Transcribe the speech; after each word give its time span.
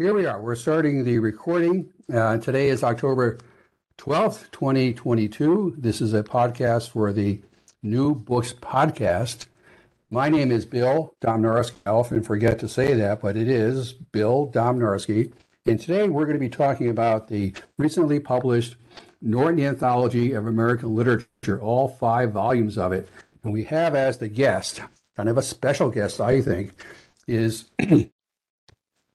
Here 0.00 0.14
we 0.14 0.24
are. 0.24 0.40
We're 0.40 0.54
starting 0.54 1.04
the 1.04 1.18
recording. 1.18 1.90
Uh, 2.10 2.38
today 2.38 2.70
is 2.70 2.82
October 2.82 3.36
12th, 3.98 4.50
2022. 4.50 5.74
This 5.76 6.00
is 6.00 6.14
a 6.14 6.22
podcast 6.22 6.88
for 6.88 7.12
the 7.12 7.42
New 7.82 8.14
Books 8.14 8.54
Podcast. 8.54 9.44
My 10.10 10.30
name 10.30 10.52
is 10.52 10.64
Bill 10.64 11.14
Domnarski. 11.20 11.74
I 11.84 11.90
often 11.90 12.22
forget 12.22 12.58
to 12.60 12.66
say 12.66 12.94
that, 12.94 13.20
but 13.20 13.36
it 13.36 13.46
is 13.46 13.92
Bill 13.92 14.50
Domnarski. 14.50 15.34
And 15.66 15.78
today 15.78 16.08
we're 16.08 16.24
going 16.24 16.32
to 16.32 16.40
be 16.40 16.48
talking 16.48 16.88
about 16.88 17.28
the 17.28 17.52
recently 17.76 18.20
published 18.20 18.76
Norton 19.20 19.60
Anthology 19.60 20.32
of 20.32 20.46
American 20.46 20.96
Literature, 20.96 21.60
all 21.60 21.88
five 21.88 22.32
volumes 22.32 22.78
of 22.78 22.92
it. 22.92 23.06
And 23.44 23.52
we 23.52 23.64
have 23.64 23.94
as 23.94 24.16
the 24.16 24.28
guest, 24.28 24.80
kind 25.14 25.28
of 25.28 25.36
a 25.36 25.42
special 25.42 25.90
guest, 25.90 26.22
I 26.22 26.40
think, 26.40 26.72
is 27.28 27.66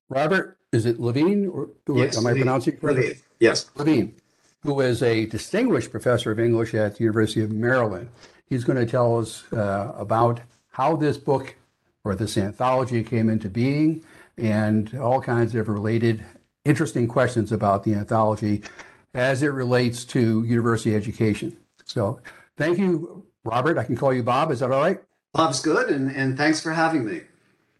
Robert 0.10 0.55
is 0.76 0.86
it 0.86 1.00
Levine? 1.00 1.48
Or, 1.48 1.70
yes, 1.88 2.18
am 2.18 2.28
I 2.28 2.34
pronouncing 2.34 2.74
it 2.74 2.82
correctly? 2.82 3.08
Levine. 3.08 3.22
Yes. 3.40 3.72
Levine, 3.76 4.16
who 4.62 4.80
is 4.82 5.02
a 5.02 5.26
distinguished 5.26 5.90
professor 5.90 6.32
of 6.32 6.40
English 6.40 6.74
at 6.74 6.98
the 6.98 7.04
University 7.04 7.42
of 7.42 7.52
Maryland. 7.52 8.10
He's 8.48 8.64
going 8.64 8.78
to 8.78 8.86
tell 8.86 9.18
us 9.18 9.52
uh, 9.52 9.94
about 9.98 10.42
how 10.70 10.96
this 10.96 11.18
book 11.18 11.56
or 12.04 12.14
this 12.16 12.38
anthology 12.38 13.04
came 13.04 13.30
into 13.30 13.50
being 13.50 14.04
and 14.38 14.94
all 15.00 15.22
kinds 15.22 15.56
of 15.56 15.70
related 15.70 16.24
interesting 16.66 17.08
questions 17.08 17.52
about 17.52 17.84
the 17.84 17.94
anthology 17.94 18.64
as 19.14 19.42
it 19.42 19.48
relates 19.48 20.04
to 20.04 20.44
university 20.44 20.96
education. 20.96 21.56
So 21.86 22.20
thank 22.58 22.78
you, 22.78 23.26
Robert. 23.44 23.78
I 23.78 23.84
can 23.84 23.96
call 23.96 24.14
you 24.14 24.24
Bob. 24.24 24.52
Is 24.52 24.60
that 24.60 24.72
all 24.72 24.82
right? 24.82 25.02
Bob's 25.34 25.62
good, 25.62 25.90
and, 25.90 26.14
and 26.16 26.38
thanks 26.38 26.62
for 26.62 26.72
having 26.72 27.06
me. 27.06 27.22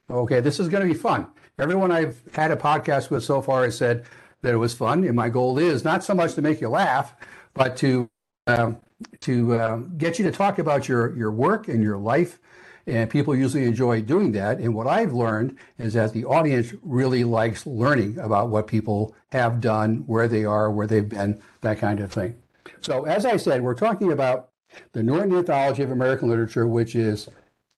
Okay, 0.10 0.40
this 0.40 0.60
is 0.60 0.70
going 0.70 0.88
to 0.88 0.94
be 0.94 0.98
fun. 0.98 1.28
Everyone 1.58 1.90
I've 1.92 2.22
had 2.34 2.52
a 2.52 2.58
podcast 2.58 3.10
with 3.10 3.24
so 3.24 3.42
far 3.42 3.64
has 3.64 3.78
said 3.78 4.06
that 4.42 4.54
it 4.54 4.58
was 4.58 4.74
fun, 4.74 5.06
and 5.06 5.16
my 5.16 5.30
goal 5.30 5.58
is 5.58 5.86
not 5.86 6.04
so 6.04 6.14
much 6.14 6.34
to 6.34 6.42
make 6.42 6.60
you 6.60 6.68
laugh, 6.68 7.16
but 7.54 7.78
to 7.78 8.10
um, 8.48 8.78
to 9.22 9.60
um, 9.62 9.94
get 9.98 10.20
you 10.20 10.26
to 10.26 10.32
talk 10.32 10.60
about 10.60 10.90
your 10.90 11.16
your 11.16 11.32
work 11.32 11.70
and 11.70 11.82
your 11.82 11.98
life. 11.98 12.40
And 12.88 13.10
people 13.10 13.36
usually 13.36 13.64
enjoy 13.64 14.02
doing 14.02 14.34
that. 14.34 14.60
And 14.60 14.76
what 14.76 14.86
I've 14.86 15.12
learned 15.12 15.58
is 15.80 15.94
that 15.94 16.14
the 16.14 16.26
audience 16.26 16.72
really 16.84 17.24
likes 17.24 17.66
learning 17.66 18.20
about 18.20 18.50
what 18.50 18.68
people 18.68 19.16
have 19.32 19.60
done, 19.60 20.04
where 20.06 20.28
they 20.28 20.46
are, 20.46 20.70
where 20.70 20.86
they've 20.86 21.10
been, 21.10 21.42
that 21.62 21.80
kind 21.80 22.00
of 22.00 22.12
thing. 22.12 22.36
So, 22.82 23.06
as 23.06 23.26
I 23.26 23.38
said, 23.38 23.64
we're 23.64 23.74
talking 23.74 24.12
about 24.12 24.50
the 24.92 25.02
Norton 25.02 25.36
Anthology 25.36 25.82
of 25.82 25.90
American 25.90 26.30
Literature, 26.30 26.68
which 26.68 26.96
is 26.96 27.28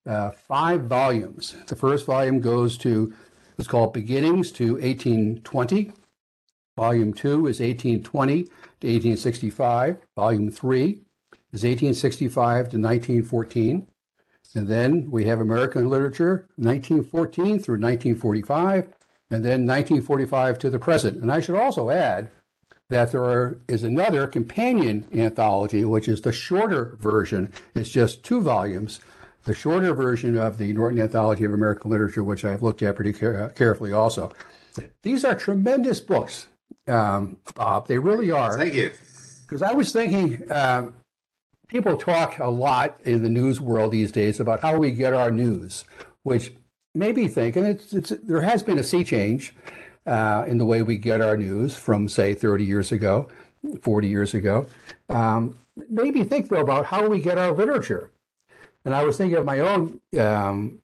uh, 0.07 0.31
five 0.31 0.85
volumes. 0.85 1.55
The 1.67 1.75
first 1.75 2.05
volume 2.05 2.41
goes 2.41 2.77
to 2.79 3.13
it's 3.57 3.67
called 3.67 3.93
Beginnings 3.93 4.51
to 4.53 4.73
1820. 4.73 5.91
Volume 6.77 7.13
2 7.13 7.47
is 7.47 7.59
1820 7.59 8.43
to 8.43 8.49
1865. 8.49 9.97
Volume 10.15 10.51
3 10.51 10.83
is 11.51 11.63
1865 11.63 12.35
to 12.69 12.77
1914. 12.77 13.87
And 14.55 14.67
then 14.67 15.09
we 15.09 15.25
have 15.25 15.39
American 15.39 15.89
Literature, 15.89 16.47
1914 16.55 17.59
through 17.59 17.79
1945, 17.79 18.87
and 19.29 19.43
then 19.43 19.65
1945 19.65 20.59
to 20.59 20.69
the 20.69 20.79
present. 20.79 21.21
And 21.21 21.31
I 21.31 21.41
should 21.41 21.55
also 21.55 21.89
add 21.89 22.29
that 22.89 23.11
there 23.11 23.23
are, 23.23 23.59
is 23.67 23.83
another 23.83 24.27
companion 24.27 25.05
anthology, 25.13 25.83
which 25.83 26.07
is 26.07 26.21
the 26.21 26.31
shorter 26.31 26.95
version. 26.99 27.51
It's 27.75 27.89
just 27.89 28.23
two 28.23 28.41
volumes 28.41 29.01
the 29.47 29.55
shorter 29.55 29.93
version 29.93 30.37
of 30.37 30.57
the 30.57 30.71
Norton 30.73 30.99
Anthology 30.99 31.45
of 31.45 31.53
American 31.53 31.89
Literature, 31.89 32.23
which 32.23 32.43
I've 32.45 32.61
looked 32.61 32.83
at 32.83 32.95
pretty 32.95 33.13
care- 33.13 33.49
carefully 33.55 33.93
also. 33.93 34.31
These 35.01 35.25
are 35.25 35.33
tremendous 35.33 35.99
books, 36.01 36.47
um, 36.87 37.37
Bob. 37.55 37.87
They 37.87 37.97
really 37.97 38.29
are. 38.29 38.57
Thank 38.57 38.75
you. 38.75 38.91
Because 39.41 39.61
I 39.61 39.71
was 39.71 39.91
thinking, 39.93 40.43
um, 40.51 40.93
people 41.69 41.97
talk 41.97 42.39
a 42.39 42.49
lot 42.49 42.99
in 43.05 43.23
the 43.23 43.29
news 43.29 43.61
world 43.61 43.93
these 43.93 44.11
days 44.11 44.39
about 44.41 44.59
how 44.59 44.77
we 44.77 44.91
get 44.91 45.13
our 45.13 45.31
news, 45.31 45.85
which 46.23 46.51
made 46.93 47.15
me 47.15 47.29
think, 47.29 47.55
and 47.55 47.65
it's, 47.65 47.93
it's 47.93 48.09
there 48.23 48.41
has 48.41 48.61
been 48.61 48.77
a 48.77 48.83
sea 48.83 49.05
change 49.05 49.55
uh, 50.05 50.43
in 50.45 50.57
the 50.57 50.65
way 50.65 50.81
we 50.81 50.97
get 50.97 51.21
our 51.21 51.37
news 51.37 51.75
from, 51.75 52.09
say, 52.09 52.33
30 52.33 52.65
years 52.65 52.91
ago, 52.91 53.29
40 53.81 54.07
years 54.07 54.33
ago. 54.33 54.67
Um, 55.07 55.57
made 55.89 56.13
me 56.13 56.25
think, 56.25 56.49
though, 56.49 56.59
about 56.61 56.85
how 56.85 57.07
we 57.07 57.21
get 57.21 57.37
our 57.37 57.53
literature. 57.53 58.11
And 58.87 58.95
I 58.95 59.03
was 59.03 59.17
thinking 59.17 59.37
of 59.37 59.43
my 59.43 59.59
own 59.59 59.99
um, 60.17 60.79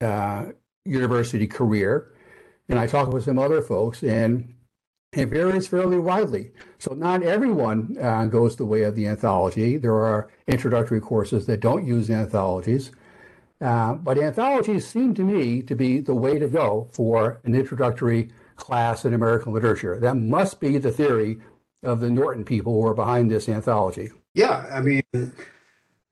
uh, 0.00 0.46
university 0.84 1.46
career, 1.46 2.10
and 2.68 2.80
I 2.80 2.88
talked 2.88 3.12
with 3.12 3.26
some 3.26 3.38
other 3.38 3.62
folks, 3.62 4.02
and 4.02 4.52
it 5.12 5.26
varies 5.26 5.68
fairly 5.68 6.00
widely. 6.00 6.50
So 6.80 6.94
not 6.94 7.22
everyone 7.22 7.96
uh, 8.02 8.24
goes 8.24 8.56
the 8.56 8.64
way 8.64 8.82
of 8.82 8.96
the 8.96 9.06
anthology. 9.06 9.76
There 9.76 9.94
are 9.94 10.30
introductory 10.48 11.00
courses 11.00 11.46
that 11.46 11.60
don't 11.60 11.86
use 11.86 12.10
anthologies. 12.10 12.90
Uh, 13.60 13.94
but 13.94 14.18
anthologies 14.18 14.84
seem 14.84 15.14
to 15.14 15.22
me 15.22 15.62
to 15.62 15.76
be 15.76 16.00
the 16.00 16.16
way 16.16 16.40
to 16.40 16.48
go 16.48 16.88
for 16.90 17.40
an 17.44 17.54
introductory 17.54 18.30
class 18.56 19.04
in 19.04 19.14
American 19.14 19.52
literature. 19.52 20.00
That 20.00 20.16
must 20.16 20.58
be 20.58 20.76
the 20.78 20.90
theory 20.90 21.38
of 21.84 22.00
the 22.00 22.10
Norton 22.10 22.44
people 22.44 22.72
who 22.72 22.84
are 22.88 22.94
behind 22.94 23.30
this 23.30 23.48
anthology. 23.48 24.10
Yeah, 24.34 24.66
I 24.72 24.80
mean, 24.80 25.04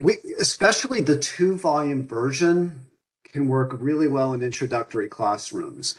we 0.00 0.18
especially 0.38 1.00
the 1.00 1.18
two 1.18 1.56
volume 1.56 2.06
version 2.06 2.80
can 3.24 3.48
work 3.48 3.76
really 3.78 4.08
well 4.08 4.32
in 4.32 4.42
introductory 4.42 5.08
classrooms. 5.08 5.96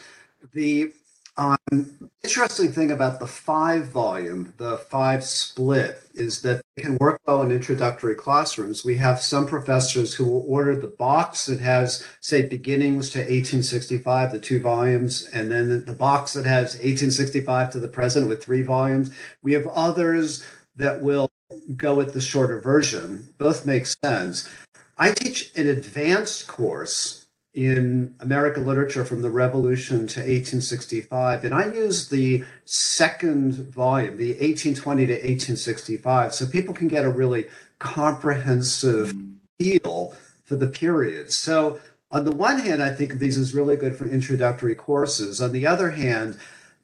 The 0.54 0.92
um, 1.38 2.10
interesting 2.24 2.72
thing 2.72 2.90
about 2.90 3.20
the 3.20 3.28
five 3.28 3.86
volume, 3.90 4.54
the 4.58 4.78
five 4.78 5.24
split, 5.24 6.02
is 6.16 6.42
that 6.42 6.62
it 6.76 6.82
can 6.82 6.98
work 6.98 7.22
well 7.28 7.44
in 7.44 7.52
introductory 7.52 8.16
classrooms. 8.16 8.84
We 8.84 8.98
have 8.98 9.22
some 9.22 9.46
professors 9.46 10.16
who 10.16 10.26
will 10.26 10.46
order 10.48 10.76
the 10.76 10.88
box 10.88 11.46
that 11.46 11.60
has, 11.60 12.04
say, 12.22 12.42
beginnings 12.42 13.12
to 13.12 13.20
1865, 13.20 14.32
the 14.32 14.40
two 14.40 14.60
volumes, 14.60 15.30
and 15.32 15.52
then 15.52 15.86
the 15.86 15.94
box 15.94 16.34
that 16.34 16.46
has 16.46 16.74
1865 16.74 17.72
to 17.72 17.80
the 17.80 17.88
present 17.88 18.28
with 18.28 18.44
three 18.44 18.64
volumes. 18.64 19.12
We 19.44 19.54
have 19.54 19.68
others 19.68 20.44
that 20.76 21.02
will 21.02 21.30
go 21.76 21.96
with 21.96 22.14
the 22.14 22.22
shorter 22.22 22.60
version. 22.60 23.34
Both 23.38 23.66
make 23.66 23.86
sense. 23.86 24.50
I 24.98 25.12
teach 25.12 25.52
an 25.56 25.68
advanced 25.68 26.48
course 26.48 27.26
in 27.54 28.14
American 28.20 28.66
literature 28.66 29.04
from 29.04 29.22
the 29.22 29.32
Revolution 29.32 30.06
to 30.08 30.20
1865, 30.20 31.44
and 31.44 31.56
I 31.56 31.74
use 31.74 32.10
the 32.10 32.44
second 32.66 33.56
volume, 33.72 34.18
the 34.18 34.34
1820 34.34 35.08
to 35.08 35.14
1865, 35.14 36.36
so 36.36 36.46
people 36.46 36.74
can 36.74 36.88
get 36.88 37.04
a 37.04 37.10
really 37.10 37.48
comprehensive 37.80 39.14
feel 39.60 40.14
for 40.44 40.56
the 40.56 40.68
period. 40.68 41.32
So, 41.32 41.80
on 42.12 42.26
the 42.26 42.32
one 42.32 42.60
hand, 42.60 42.82
I 42.82 42.94
think 42.94 43.14
these 43.14 43.38
as 43.38 43.54
really 43.54 43.76
good 43.76 43.96
for 43.96 44.08
introductory 44.08 44.76
courses. 44.76 45.42
On 45.42 45.52
the 45.52 45.68
other 45.68 45.92
hand, 45.92 46.38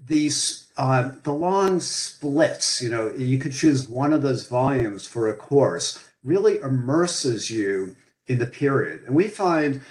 these 0.06 0.63
uh, 0.78 1.12
the 1.24 1.34
long 1.34 1.80
splits, 1.80 2.82
you 2.82 2.90
know, 2.90 3.14
you 3.16 3.38
could 3.38 3.54
choose 3.54 3.88
one 3.88 4.14
of 4.14 4.22
those 4.22 4.48
volumes 4.48 5.08
for 5.08 5.30
a 5.30 5.36
course, 5.36 6.04
really 6.24 6.60
immerses 6.60 7.52
you 7.52 7.96
in 8.28 8.40
the 8.40 8.48
period. 8.48 9.02
And 9.06 9.16
we 9.16 9.28
find 9.28 9.82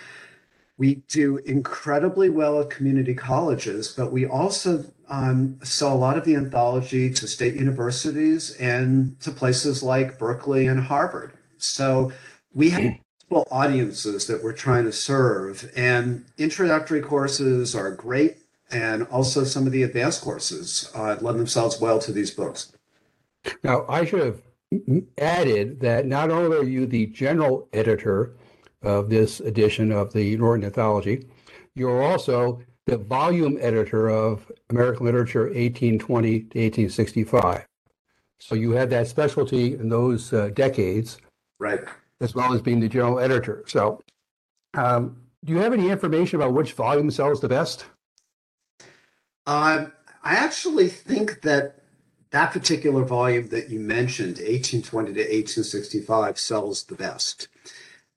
we 0.79 0.96
do 1.08 1.37
incredibly 1.38 2.31
well 2.31 2.61
at 2.61 2.70
community 2.70 3.14
colleges, 3.14 3.94
but 3.96 4.11
we 4.11 4.26
also 4.26 4.84
um, 5.08 5.58
sell 5.62 5.94
a 5.94 5.94
lot 5.94 6.19
of 6.19 6.25
the 6.25 6.34
anthology 6.34 7.12
to 7.12 7.28
state 7.28 7.55
universities 7.55 8.56
and 8.56 9.20
to 9.20 9.31
places 9.31 9.82
like 9.82 10.19
Berkeley 10.19 10.67
and 10.67 10.81
Harvard. 10.81 11.35
So 11.58 12.11
we 12.52 12.70
have 12.70 12.82
multiple 13.31 13.46
audiences 13.56 14.26
that 14.26 14.43
we're 14.43 14.55
trying 14.55 14.85
to 14.85 14.93
serve, 14.93 15.70
and 15.76 16.25
introductory 16.38 17.00
courses 17.00 17.75
are 17.76 17.90
great 17.93 18.38
and 18.73 19.05
also 19.05 19.45
some 19.45 19.67
of 19.67 19.73
the 19.73 19.83
advanced 19.83 20.23
courses 20.23 20.91
uh, 20.95 21.17
lend 21.21 21.39
themselves 21.39 21.81
well 21.81 21.99
to 22.01 22.13
these 22.13 22.31
books. 22.31 22.73
Now, 23.63 23.85
I 23.89 24.05
should 24.05 24.21
have 24.21 24.43
added 25.19 25.81
that 25.81 26.07
not 26.07 26.31
only 26.31 26.57
are 26.57 26.65
you 26.65 26.87
the 26.87 27.07
general 27.07 27.69
editor 27.73 28.35
of 28.83 29.11
this 29.11 29.41
edition 29.41 29.93
of 29.93 30.13
the 30.13 30.37
Norton 30.37 30.65
Anthology, 30.65 31.27
you're 31.75 32.03
also 32.03 32.61
the 32.87 32.97
volume 32.97 33.59
editor 33.61 34.09
of 34.09 34.51
American 34.71 35.07
Literature 35.07 35.45
1820 35.45 36.31
to 36.31 36.59
1865. 36.59 37.67
So 38.41 38.55
you 38.55 38.73
had 38.73 38.91
that 38.91 39.07
specialty 39.07 39.75
in 39.75 39.89
those 39.89 40.33
uh, 40.33 40.49
decades, 40.55 41.19
Right. 41.61 41.81
as 42.21 42.35
well 42.35 42.53
as 42.53 42.61
being 42.61 42.81
the 42.81 42.89
general 42.89 43.21
editor. 43.21 43.63
So, 43.69 44.01
um, 44.75 45.17
do 45.45 45.53
you 45.53 45.59
have 45.59 45.73
any 45.73 45.91
information 45.91 46.41
about 46.41 46.53
which 46.55 46.73
volume 46.73 47.11
sells 47.11 47.41
the 47.41 47.49
best? 47.49 47.85
Um, 49.47 49.93
I 50.23 50.35
actually 50.37 50.89
think 50.89 51.43
that 51.43 51.83
that 52.31 52.53
particular 52.53 53.05
volume 53.05 53.49
that 53.49 53.69
you 53.69 53.79
mentioned, 53.81 54.39
1820 54.39 55.12
to 55.12 55.21
1865, 55.21 56.39
sells 56.39 56.85
the 56.85 56.94
best. 56.94 57.49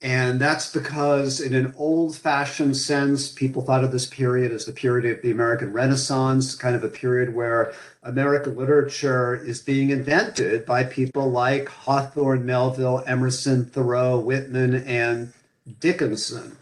And 0.01 0.39
that's 0.39 0.71
because, 0.71 1.41
in 1.41 1.53
an 1.55 1.73
old 1.77 2.15
fashioned 2.15 2.77
sense, 2.77 3.31
people 3.31 3.61
thought 3.61 3.83
of 3.83 3.91
this 3.91 4.05
period 4.05 4.51
as 4.51 4.65
the 4.65 4.71
period 4.71 5.17
of 5.17 5.21
the 5.23 5.31
American 5.31 5.73
Renaissance, 5.73 6.53
kind 6.53 6.75
of 6.75 6.83
a 6.83 6.89
period 6.89 7.33
where 7.33 7.73
American 8.03 8.55
literature 8.55 9.35
is 9.35 9.61
being 9.61 9.89
invented 9.89 10.65
by 10.65 10.83
people 10.83 11.31
like 11.31 11.67
Hawthorne, 11.69 12.45
Melville, 12.45 13.03
Emerson, 13.07 13.65
Thoreau, 13.65 14.19
Whitman, 14.19 14.75
and 14.75 15.33
Dickinson. 15.79 16.55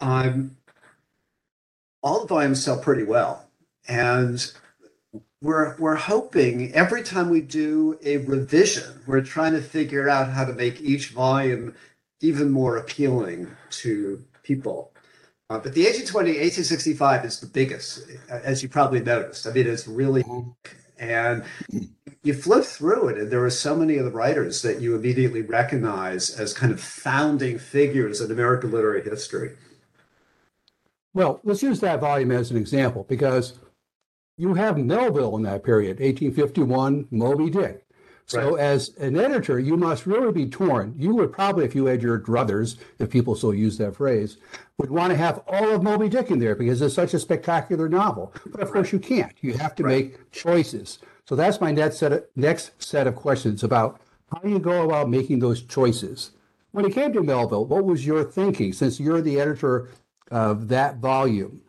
Um, 0.00 0.56
all 2.02 2.20
the 2.20 2.28
volumes 2.28 2.62
sell 2.62 2.78
pretty 2.78 3.04
well. 3.04 3.49
And 3.90 4.52
we're 5.42 5.76
we're 5.78 5.96
hoping 5.96 6.72
every 6.74 7.02
time 7.02 7.28
we 7.28 7.40
do 7.40 7.98
a 8.04 8.18
revision, 8.18 9.02
we're 9.04 9.20
trying 9.20 9.52
to 9.54 9.60
figure 9.60 10.08
out 10.08 10.30
how 10.30 10.44
to 10.44 10.52
make 10.52 10.80
each 10.80 11.08
volume 11.08 11.74
even 12.20 12.52
more 12.52 12.76
appealing 12.76 13.50
to 13.70 14.24
people. 14.44 14.92
Uh, 15.48 15.58
but 15.58 15.74
the 15.74 15.82
1820, 15.82 16.30
1865 16.30 17.24
is 17.24 17.40
the 17.40 17.46
biggest, 17.46 18.04
as 18.28 18.62
you 18.62 18.68
probably 18.68 19.00
noticed. 19.00 19.48
I 19.48 19.50
mean, 19.50 19.66
it's 19.66 19.88
really, 19.88 20.22
and 21.00 21.42
you 22.22 22.32
flip 22.34 22.62
through 22.62 23.08
it, 23.08 23.18
and 23.18 23.32
there 23.32 23.44
are 23.44 23.50
so 23.50 23.74
many 23.74 23.96
of 23.96 24.04
the 24.04 24.12
writers 24.12 24.62
that 24.62 24.80
you 24.80 24.94
immediately 24.94 25.42
recognize 25.42 26.30
as 26.30 26.52
kind 26.52 26.70
of 26.70 26.80
founding 26.80 27.58
figures 27.58 28.20
in 28.20 28.30
American 28.30 28.70
literary 28.70 29.02
history. 29.02 29.56
Well, 31.12 31.40
let's 31.42 31.64
use 31.64 31.80
that 31.80 31.98
volume 31.98 32.30
as 32.30 32.52
an 32.52 32.56
example 32.56 33.04
because 33.08 33.58
you 34.40 34.54
have 34.54 34.78
Melville 34.78 35.36
in 35.36 35.42
that 35.42 35.62
period, 35.62 36.00
1851, 36.00 37.06
Moby 37.10 37.50
Dick. 37.50 37.84
So, 38.24 38.52
Right. 38.54 38.60
as 38.60 38.96
an 38.96 39.16
editor, 39.18 39.58
you 39.58 39.76
must 39.76 40.06
really 40.06 40.32
be 40.32 40.46
torn. 40.46 40.94
You 40.96 41.14
would 41.16 41.30
probably, 41.32 41.64
if 41.64 41.74
you 41.74 41.86
had 41.86 42.00
your 42.00 42.18
druthers, 42.18 42.76
if 42.98 43.10
people 43.10 43.34
still 43.34 43.52
use 43.52 43.76
that 43.78 43.96
phrase, 43.96 44.38
would 44.78 44.90
want 44.90 45.10
to 45.10 45.16
have 45.16 45.42
all 45.46 45.70
of 45.74 45.82
Moby 45.82 46.08
Dick 46.08 46.30
in 46.30 46.38
there 46.38 46.54
because 46.54 46.80
it's 46.80 46.94
such 46.94 47.12
a 47.12 47.18
spectacular 47.18 47.88
novel. 47.88 48.32
But 48.46 48.60
of 48.62 48.70
course, 48.70 48.92
you 48.92 48.98
can't. 48.98 49.32
You 49.42 49.54
have 49.54 49.74
to 49.74 49.82
Right. 49.82 50.04
make 50.06 50.30
choices. 50.30 51.00
So 51.28 51.34
that's 51.36 51.60
my 51.60 51.70
next 51.72 51.98
set 51.98 52.12
of, 52.12 52.24
next 52.34 52.70
set 52.82 53.06
of 53.06 53.16
questions 53.16 53.62
about 53.62 54.00
how 54.32 54.48
you 54.48 54.58
go 54.58 54.84
about 54.84 55.10
making 55.10 55.40
those 55.40 55.60
choices. 55.60 56.30
When 56.70 56.84
it 56.86 56.92
came 56.92 57.12
to 57.12 57.22
Melville, 57.22 57.66
what 57.66 57.84
was 57.84 58.06
your 58.06 58.22
thinking? 58.24 58.72
Since 58.72 59.00
you're 59.00 59.20
the 59.20 59.38
editor 59.40 59.88
of 60.30 60.68
that 60.68 60.98
volume, 60.98 61.60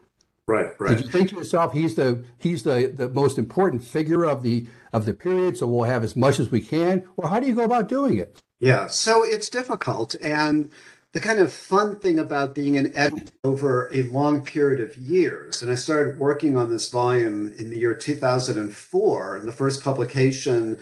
Right, 0.47 0.71
right. 0.79 0.97
did 0.97 1.05
you 1.05 1.11
think 1.11 1.29
to 1.29 1.35
yourself, 1.35 1.73
he's 1.73 1.95
the 1.95 2.23
he's 2.38 2.63
the, 2.63 2.91
the 2.95 3.09
most 3.09 3.38
important 3.38 3.83
figure 3.83 4.25
of 4.25 4.43
the 4.43 4.67
of 4.91 5.05
the 5.05 5.13
period, 5.13 5.57
so 5.57 5.67
we'll 5.67 5.83
have 5.83 6.03
as 6.03 6.15
much 6.15 6.39
as 6.39 6.51
we 6.51 6.61
can? 6.61 7.03
Or 7.17 7.29
how 7.29 7.39
do 7.39 7.47
you 7.47 7.55
go 7.55 7.63
about 7.63 7.88
doing 7.88 8.17
it? 8.17 8.41
Yeah, 8.59 8.88
so 8.88 9.23
it's 9.23 9.49
difficult. 9.49 10.15
And 10.21 10.69
the 11.13 11.19
kind 11.19 11.39
of 11.39 11.51
fun 11.51 11.99
thing 11.99 12.19
about 12.19 12.55
being 12.55 12.77
an 12.77 12.91
editor 12.95 13.31
over 13.43 13.89
a 13.93 14.03
long 14.03 14.43
period 14.43 14.79
of 14.79 14.97
years, 14.97 15.61
and 15.61 15.71
I 15.71 15.75
started 15.75 16.19
working 16.19 16.57
on 16.57 16.69
this 16.69 16.89
volume 16.89 17.53
in 17.57 17.69
the 17.69 17.77
year 17.77 17.93
2004, 17.93 19.35
and 19.35 19.47
the 19.47 19.51
first 19.51 19.83
publication 19.83 20.77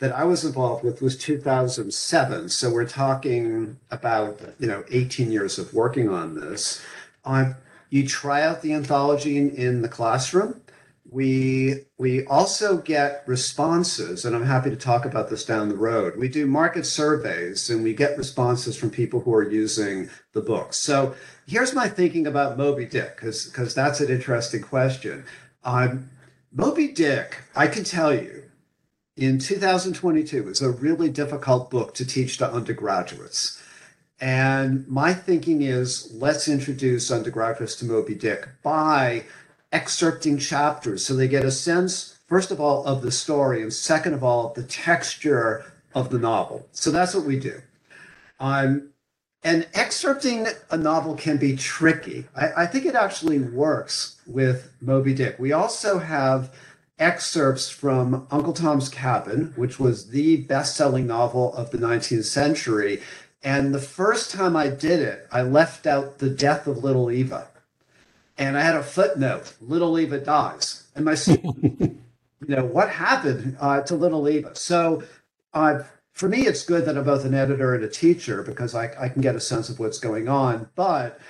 that 0.00 0.12
I 0.12 0.24
was 0.24 0.44
involved 0.44 0.82
with 0.82 1.02
was 1.02 1.16
2007. 1.16 2.48
So 2.48 2.70
we're 2.70 2.88
talking 2.88 3.78
about, 3.90 4.40
you 4.58 4.66
know, 4.66 4.82
18 4.90 5.30
years 5.30 5.58
of 5.58 5.72
working 5.72 6.08
on 6.08 6.34
this. 6.34 6.82
Um, 7.24 7.54
you 7.90 8.06
try 8.06 8.42
out 8.42 8.62
the 8.62 8.72
anthology 8.72 9.36
in, 9.36 9.50
in 9.50 9.82
the 9.82 9.88
classroom. 9.88 10.60
We 11.10 11.86
we 11.98 12.24
also 12.26 12.76
get 12.76 13.24
responses 13.26 14.24
and 14.24 14.36
i'm 14.36 14.44
happy 14.44 14.70
to 14.70 14.76
talk 14.76 15.04
about 15.04 15.28
this 15.28 15.44
down 15.44 15.68
the 15.68 15.76
road. 15.76 16.16
We 16.16 16.28
do 16.28 16.46
market 16.46 16.86
surveys 16.86 17.68
and 17.68 17.82
we 17.82 17.94
get 17.94 18.16
responses 18.16 18.76
from 18.76 18.90
people 18.90 19.20
who 19.20 19.34
are 19.34 19.50
using 19.50 20.08
the 20.32 20.40
book. 20.40 20.72
So 20.72 21.16
here's 21.46 21.74
my 21.74 21.88
thinking 21.88 22.28
about 22.28 22.56
moby 22.56 22.86
dick 22.86 23.16
because 23.16 23.46
because 23.46 23.74
that's 23.74 24.00
an 24.00 24.08
interesting 24.08 24.62
question. 24.62 25.24
Um, 25.64 26.10
moby 26.52 26.88
dick 26.88 27.38
i 27.54 27.66
can 27.66 27.84
tell 27.84 28.12
you 28.12 28.42
in 29.16 29.38
2022 29.38 30.48
is 30.48 30.62
a 30.62 30.70
really 30.70 31.08
difficult 31.08 31.70
book 31.70 31.94
to 31.94 32.04
teach 32.04 32.38
to 32.38 32.52
undergraduates 32.52 33.59
and 34.20 34.86
my 34.88 35.14
thinking 35.14 35.62
is 35.62 36.10
let's 36.14 36.48
introduce 36.48 37.10
undergraduates 37.10 37.76
to 37.76 37.84
moby 37.84 38.14
dick 38.14 38.48
by 38.62 39.24
excerpting 39.72 40.38
chapters 40.38 41.04
so 41.04 41.14
they 41.14 41.28
get 41.28 41.44
a 41.44 41.50
sense, 41.50 42.18
first 42.26 42.50
of 42.50 42.60
all, 42.60 42.84
of 42.84 43.02
the 43.02 43.12
story, 43.12 43.62
and 43.62 43.72
second 43.72 44.14
of 44.14 44.24
all, 44.24 44.52
the 44.54 44.62
texture 44.64 45.64
of 45.94 46.10
the 46.10 46.18
novel. 46.18 46.66
So 46.72 46.90
that's 46.90 47.14
what 47.14 47.24
we 47.24 47.38
do. 47.38 47.60
Um, 48.38 48.90
and 49.42 49.66
excerpting 49.72 50.48
a 50.70 50.76
novel 50.76 51.14
can 51.14 51.38
be 51.38 51.56
tricky. 51.56 52.26
I, 52.36 52.64
I 52.64 52.66
think 52.66 52.84
it 52.84 52.94
actually 52.94 53.38
works 53.38 54.20
with 54.26 54.72
Moby 54.80 55.14
Dick. 55.14 55.38
We 55.38 55.52
also 55.52 55.98
have 55.98 56.54
excerpts 56.98 57.70
from 57.70 58.26
Uncle 58.30 58.52
Tom's 58.52 58.90
Cabin, 58.90 59.54
which 59.56 59.80
was 59.80 60.10
the 60.10 60.38
best 60.42 60.76
selling 60.76 61.06
novel 61.06 61.54
of 61.54 61.70
the 61.70 61.78
19th 61.78 62.24
century. 62.24 63.00
And 63.42 63.74
the 63.74 63.80
first 63.80 64.32
time 64.32 64.56
I 64.56 64.68
did 64.68 65.00
it, 65.00 65.28
I 65.32 65.42
left 65.42 65.86
out 65.86 66.18
the 66.18 66.30
death 66.30 66.66
of 66.66 66.84
little 66.84 67.10
Eva 67.10 67.48
and 68.38 68.56
I 68.58 68.62
had 68.62 68.76
a 68.76 68.82
footnote: 68.82 69.54
"Little 69.60 69.98
Eva 69.98 70.18
dies," 70.18 70.84
and 70.96 71.04
my 71.04 71.14
student, 71.14 71.54
you 71.80 72.56
know, 72.56 72.64
what 72.64 72.90
happened 72.90 73.56
uh, 73.60 73.82
to 73.82 73.94
Little 73.96 74.28
Eva? 74.28 74.56
So, 74.56 75.04
uh, 75.54 75.82
for 76.14 76.28
me, 76.28 76.46
it's 76.46 76.64
good 76.64 76.86
that 76.86 76.98
I'm 76.98 77.04
both 77.04 77.24
an 77.24 77.34
editor 77.34 77.74
and 77.74 77.84
a 77.84 77.88
teacher 77.88 78.42
because 78.42 78.74
I, 78.74 78.92
I 78.98 79.08
can 79.10 79.22
get 79.22 79.36
a 79.36 79.40
sense 79.40 79.68
of 79.68 79.78
what's 79.78 80.00
going 80.00 80.28
on. 80.28 80.70
But 80.76 81.20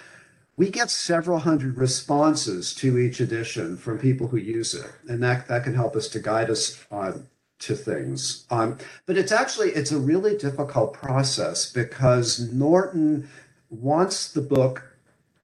we 0.56 0.70
get 0.70 0.90
several 0.90 1.40
hundred 1.40 1.78
responses 1.78 2.74
to 2.76 2.98
each 2.98 3.20
edition 3.20 3.76
from 3.76 3.98
people 3.98 4.28
who 4.28 4.38
use 4.38 4.74
it, 4.74 4.90
and 5.08 5.22
that 5.24 5.48
that 5.48 5.64
can 5.64 5.74
help 5.74 5.96
us 5.96 6.08
to 6.10 6.20
guide 6.20 6.50
us 6.50 6.84
on 6.92 7.28
to 7.60 7.76
things. 7.76 8.46
Um, 8.50 8.78
but 9.06 9.16
it's 9.16 9.32
actually 9.32 9.70
it's 9.70 9.92
a 9.92 9.98
really 9.98 10.36
difficult 10.36 10.92
process 10.92 11.70
because 11.70 12.52
Norton 12.52 13.28
wants 13.70 14.32
the 14.32 14.42
book 14.42 14.82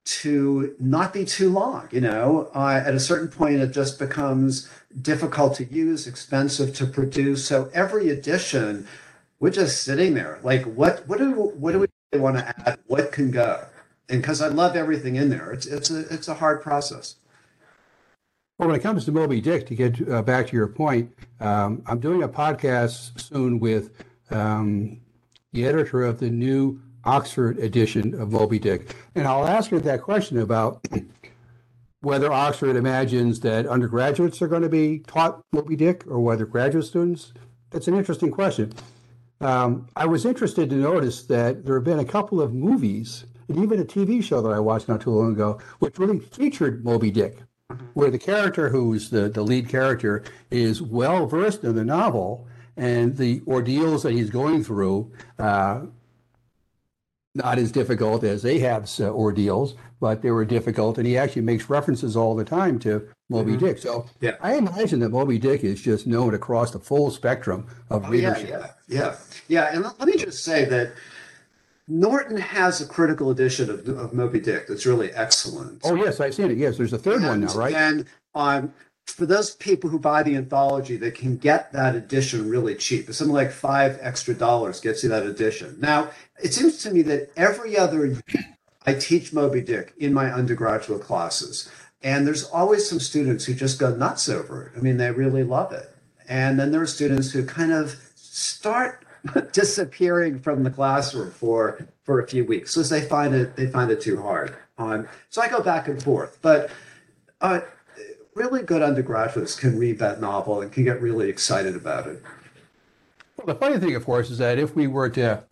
to 0.05 0.75
not 0.79 1.13
be 1.13 1.25
too 1.25 1.51
long. 1.51 1.89
You 1.91 2.01
know, 2.01 2.51
uh, 2.55 2.83
at 2.85 2.95
a 2.95 3.01
certain 3.01 3.29
point, 3.29 3.57
it 3.61 3.73
just 3.73 3.99
becomes 3.99 4.69
difficult 5.03 5.57
to 5.57 5.65
use, 5.65 6.07
expensive 6.07 6.75
to 6.77 6.87
produce. 6.87 7.47
So 7.47 7.71
every 7.75 8.11
edition, 8.11 8.87
we're 9.41 9.51
just 9.51 9.83
sitting 9.83 10.15
there, 10.15 10.39
like, 10.43 10.65
what, 10.65 11.07
what 11.09 11.19
do, 11.19 11.33
what 11.33 11.73
do 11.73 11.81
we 12.13 12.19
want 12.19 12.39
to 12.39 12.47
add? 12.47 12.79
What 12.87 13.13
can 13.13 13.31
go? 13.31 13.67
And 14.09 14.23
because 14.23 14.41
I 14.41 14.49
love 14.49 14.77
everything 14.77 15.17
in 15.17 15.31
there, 15.31 15.51
it's 15.53 15.67
it's 15.67 15.91
a 15.91 16.01
it's 16.15 16.29
a 16.29 16.35
hard 16.35 16.63
process. 16.63 17.17
Well, 18.59 18.69
when 18.69 18.77
it 18.79 18.83
comes 18.83 19.05
to 19.05 19.13
Moby 19.13 19.43
Dick, 19.43 19.67
to 19.67 19.75
get 19.75 20.09
uh, 20.09 20.23
back 20.23 20.47
to 20.47 20.57
your 20.57 20.67
point, 20.67 21.13
um, 21.41 21.83
I'm 21.85 22.01
doing 22.01 22.23
a 22.23 22.29
podcast 22.29 23.21
soon 23.21 23.61
with 23.61 24.03
um, 24.31 24.99
the 25.53 25.67
editor 25.67 26.03
of 26.03 26.21
the 26.21 26.31
new 26.31 26.81
Oxford 27.05 27.59
edition 27.59 28.19
of 28.19 28.33
Moby 28.33 28.59
Dick. 28.59 28.97
And 29.15 29.27
I'll 29.27 29.47
ask 29.47 29.71
her 29.73 29.79
that 29.81 30.01
question 30.01 30.39
about 30.39 30.83
whether 32.01 32.33
Oxford 32.33 32.77
imagines 32.77 33.41
that 33.41 33.67
undergraduates 33.67 34.41
are 34.41 34.49
going 34.49 34.63
to 34.63 34.71
be 34.71 35.01
taught 35.01 35.43
Moby 35.53 35.77
Dick 35.77 36.05
or 36.07 36.21
whether 36.21 36.47
graduate 36.47 36.87
students. 36.87 37.35
That's 37.71 37.89
an 37.89 37.95
interesting 37.95 38.31
question. 38.31 38.73
Um, 39.43 39.87
I 39.97 40.07
was 40.07 40.25
interested 40.25 40.71
to 40.71 40.77
notice 40.77 41.25
that 41.25 41.67
there 41.67 41.75
have 41.75 41.85
been 41.85 41.99
a 41.99 42.07
couple 42.07 42.41
of 42.41 42.55
movies 42.55 43.27
and 43.49 43.63
even 43.63 43.81
a 43.81 43.85
TV 43.85 44.25
show 44.25 44.41
that 44.41 44.53
I 44.53 44.61
watched 44.61 44.89
not 44.89 45.03
too 45.03 45.11
long 45.11 45.33
ago, 45.33 45.61
which 45.79 45.99
really 45.99 46.21
featured 46.21 46.85
Moby 46.85 47.11
Dick, 47.11 47.43
where 47.95 48.11
the 48.11 48.19
character 48.19 48.69
who's 48.69 49.11
the, 49.11 49.29
the 49.29 49.43
lead 49.43 49.69
character 49.69 50.23
is 50.51 50.81
well 50.81 51.27
versed 51.27 51.65
in 51.65 51.75
the 51.75 51.85
novel 51.85 52.47
and 52.77 53.17
the 53.17 53.43
ordeals 53.47 54.03
that 54.03 54.13
he's 54.13 54.31
going 54.31 54.63
through 54.63 55.11
uh, 55.39 55.81
not 57.35 57.59
as 57.59 57.71
difficult 57.71 58.25
as 58.25 58.47
Ahab's 58.47 58.99
uh, 58.99 59.11
ordeals, 59.11 59.75
but 60.01 60.23
they 60.23 60.31
were 60.31 60.47
difficult. 60.47 60.97
And 60.97 61.07
he 61.07 61.19
actually 61.19 61.43
makes 61.43 61.69
references 61.69 62.17
all 62.17 62.35
the 62.35 62.47
time 62.47 62.79
to 62.79 63.07
Moby 63.29 63.59
Dick. 63.59 63.77
So 63.79 64.07
Yeah. 64.23 64.37
I 64.41 64.55
imagine 64.55 65.01
that 65.01 65.11
Moby 65.11 65.39
Dick 65.39 65.63
is 65.63 65.83
just 65.83 66.07
known 66.07 66.33
across 66.33 66.71
the 66.71 66.79
full 66.79 67.11
spectrum 67.11 67.67
of 67.91 68.07
Oh, 68.07 68.13
yeah, 68.13 68.29
readership. 68.31 68.49
yeah, 68.49 68.71
yeah, 68.89 69.17
yeah. 69.49 69.71
And 69.75 69.83
let 69.83 69.99
let 70.01 70.09
me 70.09 70.17
just 70.17 70.45
say 70.45 70.65
that 70.65 70.93
Norton 71.89 72.37
has 72.37 72.81
a 72.81 72.87
critical 72.87 73.31
edition 73.31 73.71
of, 73.71 73.89
of 73.89 74.13
Moby 74.13 74.41
Dick 74.41 74.67
that's 74.67 74.87
really 74.87 75.13
excellent. 75.13 75.83
Oh 75.85 75.95
yes, 75.95 76.21
I've 76.21 76.35
seen 76.35 76.51
it. 76.51 76.59
Yes, 76.59 76.77
there's 76.77 76.93
a 76.93 76.99
third 76.99 77.23
one 77.23 77.41
now, 77.41 77.53
right? 77.55 77.75
And 77.75 78.07
um, 78.35 78.73
for 79.07 79.25
those 79.25 79.55
people 79.55 79.89
who 79.89 79.99
buy 79.99 80.23
the 80.23 80.37
anthology, 80.37 80.97
they 80.97 81.13
can 81.13 81.37
get 81.37 81.73
that 81.73 81.95
edition 81.95 82.51
really 82.51 82.75
cheap. 82.75 83.09
It's 83.09 83.19
something 83.19 83.35
like 83.35 83.53
five 83.53 83.99
extra 84.01 84.35
dollars 84.35 84.81
gets 84.81 85.03
you 85.05 85.09
that 85.11 85.25
edition. 85.25 85.77
Now, 85.79 86.11
it 86.43 86.53
seems 86.53 86.83
to 86.83 86.91
me 86.91 87.03
that 87.03 87.31
every 87.37 87.79
other 87.79 88.07
year 88.07 88.23
I 88.85 88.95
teach 88.95 89.33
Moby 89.33 89.61
Dick 89.61 89.95
in 89.99 90.13
my 90.13 90.33
undergraduate 90.33 91.03
classes, 91.03 91.71
and 92.03 92.27
there's 92.27 92.45
always 92.45 92.89
some 92.89 93.01
students 93.01 93.45
who 93.45 93.55
just 93.55 93.79
go 93.79 93.95
nuts 93.95 94.29
over 94.29 94.65
it. 94.65 94.73
I 94.77 94.81
mean, 94.81 94.97
they 94.97 95.13
really 95.13 95.45
love 95.45 95.73
it. 95.73 95.95
And 96.29 96.59
then 96.59 96.73
there 96.73 96.83
are 96.83 96.87
students 96.87 97.31
who 97.31 97.47
kind 97.47 97.73
of 97.73 97.97
start 98.17 99.06
disappearing 99.53 100.39
from 100.39 100.63
the 100.63 100.71
classroom 100.71 101.31
for 101.31 101.87
for 102.05 102.21
a 102.21 102.27
few 102.27 102.45
weeks 102.45 102.75
because 102.75 102.91
they 102.91 103.03
find 103.03 103.35
it 103.35 103.57
they 103.57 103.67
find 103.67 103.91
it 103.91 104.01
too 104.01 104.21
hard. 104.21 104.55
Um, 104.79 105.09
so 105.31 105.41
I 105.41 105.49
go 105.49 105.63
back 105.63 105.89
and 105.89 106.03
forth, 106.03 106.39
but 106.43 106.71
uh, 107.41 107.61
really 108.37 108.63
good 108.63 108.83
undergraduates 108.83 109.59
can 109.59 109.79
read 109.79 109.99
that 109.99 110.21
novel 110.21 110.61
and 110.61 110.71
can 110.71 110.85
get 110.85 111.01
really 111.01 111.29
excited 111.29 111.75
about 111.75 112.07
it. 112.07 112.23
Well, 113.37 113.47
the 113.47 113.55
funny 113.55 113.79
thing, 113.79 113.95
of 113.97 114.05
course, 114.05 114.31
is 114.31 114.39
that 114.39 114.59
if 114.59 114.77
we 114.77 114.87
were 114.87 115.09
to, 115.11 115.43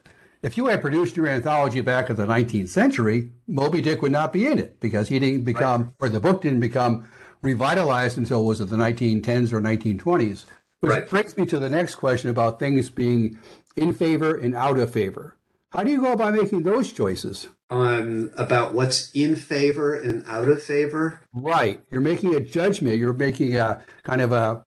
if 0.43 0.57
you 0.57 0.67
had 0.67 0.81
produced 0.81 1.17
your 1.17 1.27
anthology 1.27 1.81
back 1.81 2.11
in 2.11 2.17
the 2.17 2.27
19th 2.27 2.69
century, 2.69 3.31
Moby 3.47 3.81
Dick 3.81 4.03
would 4.03 4.13
not 4.13 4.33
be 4.33 4.47
in 4.47 4.59
it 4.59 4.79
because 4.81 5.09
he 5.09 5.19
didn't 5.19 5.45
become, 5.45 5.95
right. 5.99 6.07
or 6.07 6.09
the 6.11 6.21
book 6.21 6.43
didn't 6.43 6.61
become 6.61 7.09
revitalized 7.43 8.19
until 8.19 8.45
was 8.45 8.61
it 8.61 8.67
the 8.67 8.77
1910s 8.77 9.53
or 9.53 9.61
1920s. 9.61 10.45
Which 10.81 10.91
right. 10.91 11.09
brings 11.09 11.37
me 11.39 11.47
to 11.47 11.59
the 11.59 11.71
next 11.71 11.95
question 11.95 12.29
about 12.29 12.59
things 12.59 12.91
being 12.91 13.39
in 13.77 13.93
favor 13.93 14.37
and 14.37 14.55
out 14.55 14.79
of 14.79 14.93
favor. 14.93 15.37
How 15.71 15.83
do 15.83 15.91
you 15.91 16.01
go 16.01 16.13
about 16.13 16.35
making 16.35 16.63
those 16.63 16.93
choices? 16.93 17.49
Um, 17.71 18.31
about 18.37 18.75
what's 18.75 19.11
in 19.13 19.35
favor 19.35 20.01
and 20.01 20.25
out 20.29 20.49
of 20.49 20.63
favor? 20.63 21.21
Right. 21.33 21.81
You're 21.91 22.01
making 22.01 22.35
a 22.37 22.41
judgment. 22.41 22.99
You're 22.99 23.13
making 23.13 23.57
a 23.57 23.83
kind 24.05 24.21
of 24.21 24.31
a, 24.31 24.65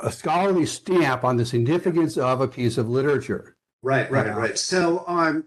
a 0.00 0.10
scholarly 0.10 0.66
stamp 0.66 1.22
on 1.22 1.36
the 1.36 1.46
significance 1.46 2.18
of 2.18 2.40
a 2.40 2.48
piece 2.48 2.78
of 2.78 2.88
literature. 2.88 3.56
Right, 3.82 4.10
right, 4.10 4.34
right. 4.34 4.58
So 4.58 5.04
um, 5.06 5.44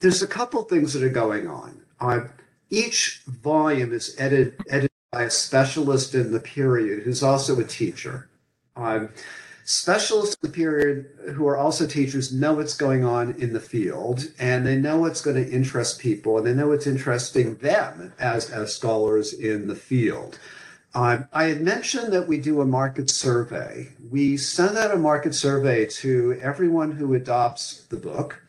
there's 0.00 0.22
a 0.22 0.28
couple 0.28 0.62
things 0.62 0.92
that 0.92 1.02
are 1.02 1.08
going 1.08 1.48
on. 1.48 1.82
Uh, 1.98 2.20
each 2.70 3.22
volume 3.26 3.92
is 3.92 4.14
edited, 4.18 4.54
edited 4.70 4.90
by 5.10 5.24
a 5.24 5.30
specialist 5.30 6.14
in 6.14 6.30
the 6.30 6.40
period 6.40 7.02
who's 7.02 7.24
also 7.24 7.58
a 7.58 7.64
teacher. 7.64 8.28
Um, 8.76 9.08
specialists 9.72 10.36
in 10.42 10.50
the 10.50 10.54
period 10.54 11.06
who 11.34 11.48
are 11.48 11.56
also 11.56 11.86
teachers 11.86 12.30
know 12.30 12.52
what's 12.52 12.76
going 12.76 13.04
on 13.04 13.32
in 13.38 13.54
the 13.54 13.60
field 13.60 14.28
and 14.38 14.66
they 14.66 14.76
know 14.76 14.98
what's 14.98 15.22
going 15.22 15.42
to 15.42 15.50
interest 15.50 15.98
people 15.98 16.36
and 16.36 16.46
they 16.46 16.52
know 16.52 16.68
what's 16.68 16.86
interesting 16.86 17.54
them 17.56 18.12
as, 18.18 18.50
as 18.50 18.74
scholars 18.74 19.32
in 19.32 19.68
the 19.68 19.74
field. 19.74 20.38
Um, 20.94 21.26
I 21.32 21.44
had 21.44 21.62
mentioned 21.62 22.12
that 22.12 22.28
we 22.28 22.38
do 22.38 22.60
a 22.60 22.66
market 22.66 23.08
survey. 23.08 23.88
We 24.10 24.36
send 24.36 24.76
out 24.76 24.94
a 24.94 24.98
market 24.98 25.34
survey 25.34 25.86
to 25.86 26.38
everyone 26.42 26.92
who 26.92 27.14
adopts 27.14 27.84
the 27.84 27.96
book, 27.96 28.42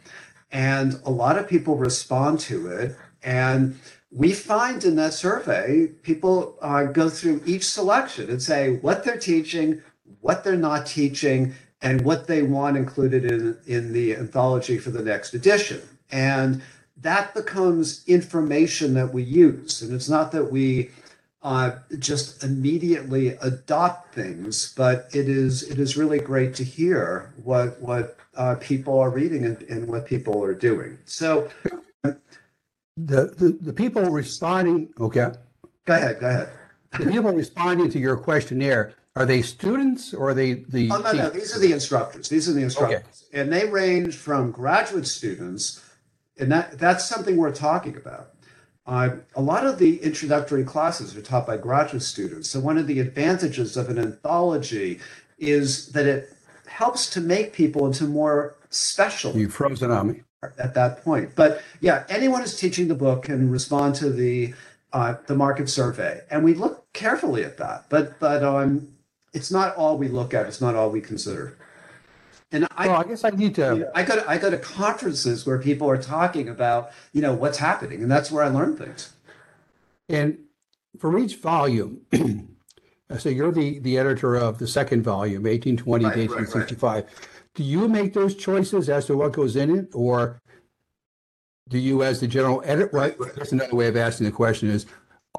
and 0.51 0.99
a 1.05 1.09
lot 1.09 1.37
of 1.37 1.47
people 1.47 1.77
respond 1.77 2.41
to 2.41 2.67
it. 2.67 2.97
And 3.23 3.79
we 4.11 4.33
find 4.33 4.83
in 4.83 4.97
that 4.97 5.13
survey, 5.13 5.87
people 6.03 6.57
uh, 6.61 6.83
go 6.83 7.07
through 7.07 7.43
each 7.45 7.65
selection 7.65 8.29
and 8.29 8.41
say 8.41 8.75
what 8.75 9.05
they're 9.05 9.17
teaching, 9.17 9.81
what 10.23 10.43
they're 10.43 10.55
not 10.55 10.87
teaching, 10.87 11.53
and 11.81 12.01
what 12.01 12.27
they 12.27 12.41
want 12.41 12.77
included 12.77 13.25
in, 13.25 13.57
in 13.67 13.91
the 13.91 14.15
anthology 14.15 14.77
for 14.77 14.89
the 14.89 15.03
next 15.03 15.33
edition. 15.33 15.81
And 16.11 16.61
that 17.01 17.33
becomes 17.33 18.03
information 18.07 18.93
that 18.93 19.13
we 19.13 19.21
use. 19.21 19.81
And 19.81 19.93
it's 19.93 20.07
not 20.07 20.31
that 20.31 20.45
we 20.49 20.91
uh, 21.41 21.71
just 21.99 22.41
immediately 22.41 23.29
adopt 23.41 24.15
things, 24.15 24.73
but 24.77 25.09
it 25.13 25.27
is 25.27 25.63
it 25.63 25.77
is 25.77 25.97
really 25.97 26.19
great 26.19 26.55
to 26.55 26.63
hear 26.63 27.33
what 27.43 27.79
what 27.81 28.17
uh, 28.37 28.55
people 28.61 28.97
are 28.97 29.09
reading 29.09 29.43
and, 29.43 29.61
and 29.63 29.87
what 29.89 30.05
people 30.05 30.41
are 30.41 30.55
doing. 30.55 30.97
So 31.03 31.49
the, 32.03 32.17
the 32.95 33.57
the 33.59 33.73
people 33.73 34.03
responding, 34.03 34.93
okay. 34.99 35.31
Go 35.85 35.95
ahead, 35.95 36.21
go 36.21 36.29
ahead. 36.29 36.49
The 36.97 37.11
people 37.11 37.33
responding 37.33 37.89
to 37.91 37.99
your 37.99 38.15
questionnaire 38.15 38.93
are 39.15 39.25
they 39.25 39.41
students 39.41 40.13
or 40.13 40.29
are 40.29 40.33
they 40.33 40.53
the? 40.53 40.89
Oh, 40.91 40.97
no, 40.99 41.11
no. 41.11 41.29
These 41.29 41.55
are 41.55 41.59
the 41.59 41.71
instructors. 41.71 42.29
These 42.29 42.49
are 42.49 42.53
the 42.53 42.63
instructors. 42.63 43.25
Okay. 43.29 43.41
And 43.41 43.53
they 43.53 43.67
range 43.67 44.15
from 44.15 44.51
graduate 44.51 45.07
students, 45.07 45.83
and 46.39 46.51
that, 46.51 46.79
that's 46.79 47.07
something 47.07 47.37
we're 47.37 47.53
talking 47.53 47.95
about. 47.95 48.29
Uh, 48.85 49.17
a 49.35 49.41
lot 49.41 49.65
of 49.65 49.77
the 49.77 50.01
introductory 50.01 50.63
classes 50.63 51.15
are 51.15 51.21
taught 51.21 51.47
by 51.47 51.57
graduate 51.57 52.03
students. 52.03 52.49
So, 52.49 52.59
one 52.59 52.77
of 52.77 52.87
the 52.87 52.99
advantages 52.99 53.77
of 53.77 53.89
an 53.89 53.99
anthology 53.99 54.99
is 55.37 55.89
that 55.89 56.07
it 56.07 56.29
helps 56.67 57.09
to 57.11 57.21
make 57.21 57.53
people 57.53 57.85
into 57.85 58.05
more 58.05 58.55
special. 58.71 59.37
You 59.37 59.47
frozen 59.47 59.91
on 59.91 60.07
me. 60.07 60.21
At 60.57 60.73
that 60.73 61.05
point. 61.05 61.35
But 61.35 61.61
yeah, 61.79 62.03
anyone 62.09 62.41
who's 62.41 62.57
teaching 62.57 62.89
the 62.89 62.95
book 62.95 63.23
can 63.23 63.49
respond 63.49 63.95
to 63.95 64.09
the 64.09 64.53
uh, 64.91 65.15
the 65.27 65.35
market 65.35 65.69
survey, 65.69 66.19
and 66.29 66.43
we 66.43 66.53
look 66.53 66.91
carefully 66.91 67.45
at 67.45 67.57
that. 67.57 67.85
But 67.89 68.19
but 68.19 68.43
um, 68.43 68.89
it's 69.33 69.51
not 69.51 69.75
all 69.75 69.97
we 69.97 70.07
look 70.07 70.33
at. 70.33 70.45
It's 70.45 70.61
not 70.61 70.75
all 70.75 70.89
we 70.89 71.01
consider. 71.01 71.57
And 72.51 72.67
I, 72.77 72.87
well, 72.87 72.97
I 72.97 73.03
guess 73.03 73.23
I 73.23 73.31
need 73.31 73.55
to. 73.55 73.91
I 73.95 74.03
go 74.03 74.15
to 74.15 74.29
I 74.29 74.37
go 74.37 74.51
to 74.51 74.57
conferences 74.57 75.45
where 75.45 75.57
people 75.57 75.89
are 75.89 75.97
talking 75.97 76.47
about 76.47 76.91
you 77.11 77.21
know 77.21 77.33
what's 77.33 77.57
happening, 77.57 78.01
and 78.03 78.11
that's 78.11 78.31
where 78.31 78.43
I 78.43 78.47
learn 78.49 78.77
things. 78.77 79.13
And 80.07 80.37
from 80.99 81.17
each 81.17 81.37
volume, 81.37 82.01
so 83.17 83.29
you're 83.29 83.51
the 83.51 83.79
the 83.79 83.97
editor 83.97 84.35
of 84.35 84.59
the 84.59 84.67
second 84.67 85.01
volume, 85.01 85.43
1820 85.43 86.05
right, 86.05 86.13
to 86.13 86.19
1865. 86.19 86.81
Right, 86.83 87.03
right. 87.03 87.29
Do 87.55 87.63
you 87.63 87.87
make 87.87 88.13
those 88.13 88.35
choices 88.35 88.87
as 88.87 89.07
to 89.07 89.17
what 89.17 89.31
goes 89.31 89.55
in 89.55 89.75
it, 89.75 89.89
or 89.93 90.39
do 91.69 91.79
you, 91.79 92.03
as 92.03 92.19
the 92.19 92.27
general 92.27 92.61
editor? 92.65 92.89
Right, 92.93 93.15
That's 93.35 93.51
another 93.51 93.75
way 93.75 93.87
of 93.87 93.97
asking 93.97 94.25
the 94.25 94.31
question: 94.31 94.69
is 94.69 94.85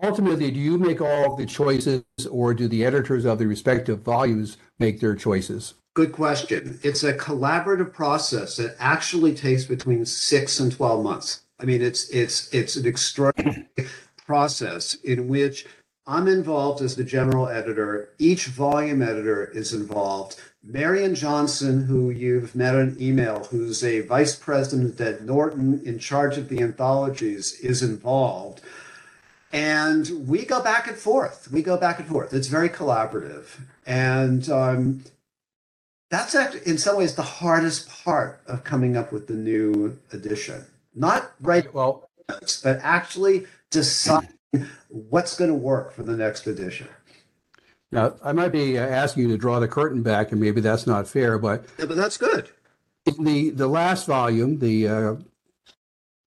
ultimately, 0.02 0.50
do 0.50 0.60
you 0.60 0.78
make 0.78 1.00
all 1.00 1.36
the 1.36 1.46
choices 1.46 2.04
or 2.30 2.54
do 2.54 2.68
the 2.68 2.84
editors 2.84 3.24
of 3.24 3.38
the 3.38 3.46
respective 3.46 4.00
volumes 4.00 4.56
make 4.78 5.00
their 5.00 5.14
choices? 5.14 5.74
Good 5.94 6.12
question. 6.12 6.80
It's 6.82 7.04
a 7.04 7.12
collaborative 7.12 7.92
process 7.92 8.56
that 8.56 8.76
actually 8.80 9.34
takes 9.34 9.64
between 9.64 10.04
six 10.04 10.58
and 10.58 10.72
12 10.72 11.04
months. 11.04 11.42
I 11.60 11.66
mean, 11.66 11.82
it's 11.82 12.08
it's 12.08 12.52
it's 12.52 12.74
an 12.74 12.86
extraordinary 12.86 13.68
process 14.26 14.94
in 14.94 15.28
which 15.28 15.66
I'm 16.06 16.26
involved 16.28 16.82
as 16.82 16.96
the 16.96 17.04
general 17.04 17.48
editor. 17.48 18.10
Each 18.18 18.46
volume 18.46 19.02
editor 19.02 19.46
is 19.54 19.72
involved. 19.72 20.40
Marion 20.62 21.14
Johnson, 21.14 21.84
who 21.84 22.10
you've 22.10 22.54
met 22.54 22.74
on 22.74 22.96
email, 23.00 23.44
who's 23.44 23.84
a 23.84 24.00
vice 24.00 24.34
president 24.34 25.00
at 25.00 25.22
Norton 25.22 25.80
in 25.84 25.98
charge 25.98 26.36
of 26.36 26.48
the 26.48 26.60
anthologies, 26.60 27.52
is 27.60 27.82
involved. 27.82 28.60
And 29.54 30.26
we 30.26 30.44
go 30.44 30.61
back 30.61 30.88
and 30.88 30.96
forth. 30.96 31.49
We 31.52 31.62
go 31.62 31.76
back 31.76 32.00
and 32.00 32.08
forth. 32.08 32.34
It's 32.34 32.49
very 32.49 32.68
collaborative. 32.68 33.61
And 33.87 34.50
um, 34.50 35.04
that's 36.11 36.34
actually, 36.34 36.66
in 36.66 36.76
some 36.76 36.96
ways, 36.96 37.14
the 37.14 37.23
hardest 37.23 37.88
part 37.88 38.40
of 38.49 38.64
coming 38.64 38.96
up 38.96 39.12
with 39.12 39.28
the 39.28 39.34
new 39.34 39.96
edition. 40.12 40.64
Not 40.92 41.30
right, 41.40 41.73
well, 41.73 42.11
but 42.26 42.80
actually 42.82 43.46
deciding 43.70 44.30
what's 44.88 45.37
going 45.37 45.50
to 45.50 45.56
work 45.56 45.92
for 45.92 46.02
the 46.02 46.16
next 46.16 46.49
edition. 46.49 46.88
Now, 47.92 48.16
I 48.25 48.32
might 48.32 48.50
be 48.50 48.76
uh, 48.76 48.84
asking 48.84 49.23
you 49.23 49.28
to 49.28 49.38
draw 49.38 49.61
the 49.61 49.68
curtain 49.68 50.02
back, 50.02 50.32
and 50.32 50.40
maybe 50.40 50.61
that's 50.61 50.84
not 50.84 51.06
fair, 51.06 51.38
but 51.38 51.64
yeah, 51.78 51.84
but 51.84 51.96
that's 51.96 52.16
good. 52.16 52.49
The 53.04 53.50
the 53.50 53.68
last 53.68 54.06
volume, 54.06 54.58
the 54.58 54.88
uh, 54.88 55.14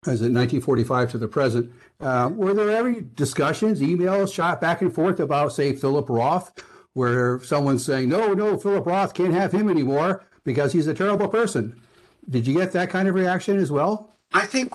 as 0.06 0.22
in 0.22 0.32
1945 0.32 1.10
to 1.12 1.18
the 1.18 1.26
present, 1.26 1.72
uh, 2.00 2.30
were 2.32 2.54
there 2.54 2.70
ever 2.70 3.00
discussions, 3.00 3.80
emails 3.80 4.32
shot 4.32 4.60
back 4.60 4.82
and 4.82 4.94
forth 4.94 5.20
about, 5.20 5.52
say, 5.52 5.74
Philip 5.74 6.08
Roth, 6.08 6.52
where 6.92 7.42
someone's 7.42 7.84
saying, 7.84 8.08
no, 8.08 8.34
no, 8.34 8.58
Philip 8.58 8.86
Roth 8.86 9.14
can't 9.14 9.32
have 9.32 9.52
him 9.52 9.68
anymore 9.68 10.24
because 10.44 10.72
he's 10.72 10.86
a 10.86 10.94
terrible 10.94 11.28
person? 11.28 11.80
Did 12.28 12.46
you 12.46 12.54
get 12.54 12.72
that 12.72 12.90
kind 12.90 13.08
of 13.08 13.14
reaction 13.14 13.58
as 13.58 13.70
well? 13.70 14.16
I 14.32 14.46
think 14.46 14.72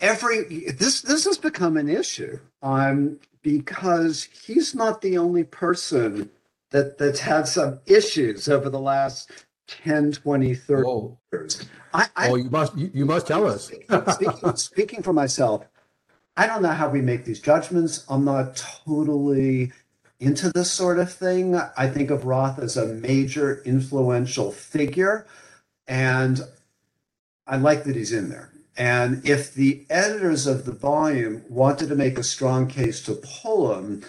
every 0.00 0.44
this 0.78 1.02
this 1.02 1.24
has 1.24 1.38
become 1.38 1.76
an 1.76 1.88
issue 1.88 2.38
um, 2.62 3.18
because 3.42 4.24
he's 4.24 4.74
not 4.74 5.00
the 5.00 5.18
only 5.18 5.44
person 5.44 6.30
that 6.70 6.98
that's 6.98 7.20
had 7.20 7.48
some 7.48 7.80
issues 7.86 8.48
over 8.48 8.68
the 8.68 8.80
last 8.80 9.30
10 9.68 10.12
20 10.12 10.54
30 10.54 10.82
Whoa. 10.82 11.18
years 11.32 11.66
I, 11.92 12.06
I, 12.14 12.30
oh 12.30 12.36
you 12.36 12.50
must 12.50 12.76
you, 12.76 12.90
you 12.94 13.04
must 13.04 13.26
tell 13.26 13.46
us 13.46 13.66
speaking, 13.66 14.56
speaking 14.56 15.02
for 15.02 15.12
myself 15.12 15.66
I 16.36 16.46
don't 16.46 16.62
know 16.62 16.72
how 16.72 16.88
we 16.88 17.00
make 17.00 17.24
these 17.24 17.40
judgments. 17.40 18.04
I'm 18.08 18.24
not 18.24 18.56
totally 18.56 19.72
into 20.20 20.50
this 20.50 20.70
sort 20.70 20.98
of 20.98 21.12
thing. 21.12 21.54
I 21.54 21.88
think 21.88 22.10
of 22.10 22.26
Roth 22.26 22.58
as 22.58 22.76
a 22.76 22.86
major 22.86 23.62
influential 23.64 24.52
figure, 24.52 25.26
and 25.86 26.40
I 27.46 27.56
like 27.56 27.84
that 27.84 27.96
he's 27.96 28.12
in 28.12 28.28
there. 28.28 28.50
And 28.76 29.26
if 29.26 29.54
the 29.54 29.86
editors 29.88 30.46
of 30.46 30.66
the 30.66 30.72
volume 30.72 31.42
wanted 31.48 31.88
to 31.88 31.94
make 31.94 32.18
a 32.18 32.22
strong 32.22 32.66
case 32.66 33.02
to 33.04 33.14
pull 33.14 33.74
him, 33.74 34.04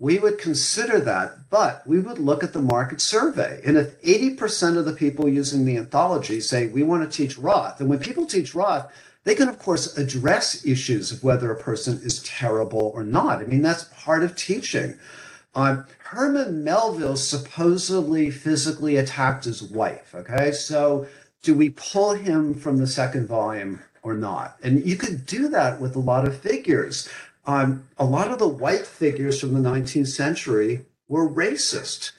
we 0.00 0.18
would 0.18 0.38
consider 0.38 0.98
that, 1.00 1.50
but 1.50 1.86
we 1.86 2.00
would 2.00 2.18
look 2.18 2.42
at 2.42 2.52
the 2.52 2.62
market 2.62 3.00
survey. 3.00 3.60
And 3.64 3.76
if 3.76 4.00
80% 4.02 4.76
of 4.76 4.86
the 4.86 4.94
people 4.94 5.28
using 5.28 5.64
the 5.64 5.76
anthology 5.76 6.40
say 6.40 6.66
we 6.66 6.82
want 6.82 7.08
to 7.08 7.16
teach 7.16 7.38
Roth, 7.38 7.80
and 7.80 7.88
when 7.88 7.98
people 8.00 8.26
teach 8.26 8.54
Roth, 8.54 8.90
they 9.24 9.34
can, 9.34 9.48
of 9.48 9.58
course, 9.58 9.96
address 9.98 10.64
issues 10.64 11.12
of 11.12 11.22
whether 11.22 11.50
a 11.50 11.60
person 11.60 12.00
is 12.02 12.22
terrible 12.22 12.92
or 12.94 13.04
not. 13.04 13.40
I 13.40 13.44
mean, 13.44 13.62
that's 13.62 13.84
part 13.84 14.22
of 14.22 14.34
teaching. 14.34 14.98
Um, 15.54 15.84
Herman 15.98 16.64
Melville 16.64 17.16
supposedly 17.16 18.30
physically 18.30 18.96
attacked 18.96 19.44
his 19.44 19.62
wife. 19.62 20.14
Okay, 20.14 20.52
so 20.52 21.06
do 21.42 21.54
we 21.54 21.70
pull 21.70 22.14
him 22.14 22.54
from 22.54 22.78
the 22.78 22.86
second 22.86 23.26
volume 23.26 23.80
or 24.02 24.14
not? 24.14 24.56
And 24.62 24.84
you 24.86 24.96
could 24.96 25.26
do 25.26 25.48
that 25.48 25.80
with 25.80 25.96
a 25.96 26.00
lot 26.00 26.26
of 26.26 26.38
figures. 26.38 27.08
Um, 27.46 27.88
a 27.98 28.04
lot 28.04 28.30
of 28.30 28.38
the 28.38 28.48
white 28.48 28.86
figures 28.86 29.40
from 29.40 29.54
the 29.54 29.68
19th 29.68 30.08
century 30.08 30.84
were 31.08 31.28
racist. 31.28 32.12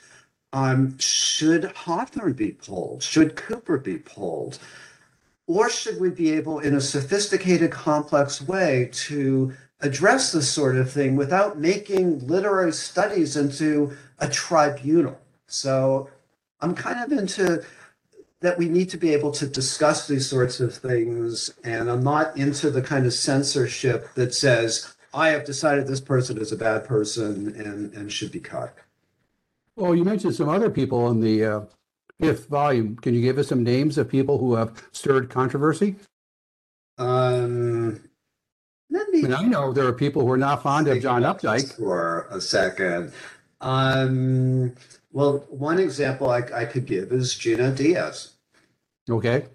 Um, 0.54 0.98
should 1.00 1.64
Hawthorne 1.64 2.34
be 2.34 2.52
pulled? 2.52 3.04
Should 3.04 3.36
Cooper 3.36 3.78
be 3.78 3.98
pulled? 3.98 4.60
Or 5.54 5.70
should 5.70 6.00
we 6.00 6.10
be 6.10 6.32
able, 6.32 6.60
in 6.60 6.76
a 6.76 6.80
sophisticated, 6.80 7.72
complex 7.72 8.42
way, 8.42 8.90
to 9.10 9.52
address 9.82 10.32
this 10.32 10.50
sort 10.50 10.78
of 10.78 10.90
thing 10.90 11.18
without 11.18 11.60
making 11.60 12.26
literary 12.26 12.72
studies 12.72 13.36
into 13.36 13.92
a 14.20 14.30
tribunal? 14.30 15.20
So 15.48 16.10
I'm 16.62 16.74
kind 16.74 17.04
of 17.04 17.20
into 17.20 17.66
that 18.40 18.58
we 18.58 18.70
need 18.70 18.90
to 18.92 18.98
be 18.98 19.14
able 19.14 19.32
to 19.32 19.46
discuss 19.46 20.08
these 20.08 20.26
sorts 20.26 20.62
of 20.62 20.74
things. 20.74 21.54
And 21.66 21.92
I'm 21.92 22.02
not 22.02 22.38
into 22.38 22.72
the 22.72 22.82
kind 22.82 23.06
of 23.06 23.14
censorship 23.14 24.08
that 24.16 24.34
says, 24.34 24.96
I 25.14 25.32
have 25.32 25.44
decided 25.44 25.86
this 25.86 26.00
person 26.00 26.38
is 26.38 26.54
a 26.54 26.56
bad 26.58 26.86
person 26.86 27.54
and, 27.60 27.94
and 27.94 28.10
should 28.10 28.32
be 28.32 28.40
cut. 28.40 28.74
Well, 29.76 29.96
you 29.96 30.06
mentioned 30.06 30.34
some 30.34 30.48
other 30.48 30.70
people 30.70 31.12
in 31.12 31.20
the 31.20 31.44
uh, 31.44 31.62
fifth 32.22 32.48
volume. 32.48 32.96
Can 32.98 33.14
you 33.14 33.22
give 33.22 33.38
us 33.38 33.48
some 33.48 33.64
names 33.64 33.98
of 33.98 34.08
people 34.08 34.38
who 34.38 34.56
have 34.56 34.72
stirred 34.92 35.30
controversy? 35.30 35.96
Um, 36.98 38.02
let 38.90 39.10
me. 39.10 39.24
And 39.24 39.34
I 39.34 39.44
know 39.44 39.74
there 39.74 39.88
are 39.88 39.94
people 39.94 40.22
who 40.22 40.32
are 40.32 40.38
not 40.38 40.62
fond 40.62 40.88
of 40.88 41.02
John 41.02 41.24
Updike. 41.24 41.76
For 41.78 42.28
a 42.30 42.40
second. 42.40 43.14
Um, 43.60 44.76
well, 45.12 45.46
one 45.50 45.80
example 45.80 46.30
I, 46.30 46.44
I 46.54 46.66
could 46.66 46.86
give 46.86 47.12
is 47.12 47.36
Junot 47.36 47.76
Diaz. 47.76 48.34
Okay. 49.10 49.46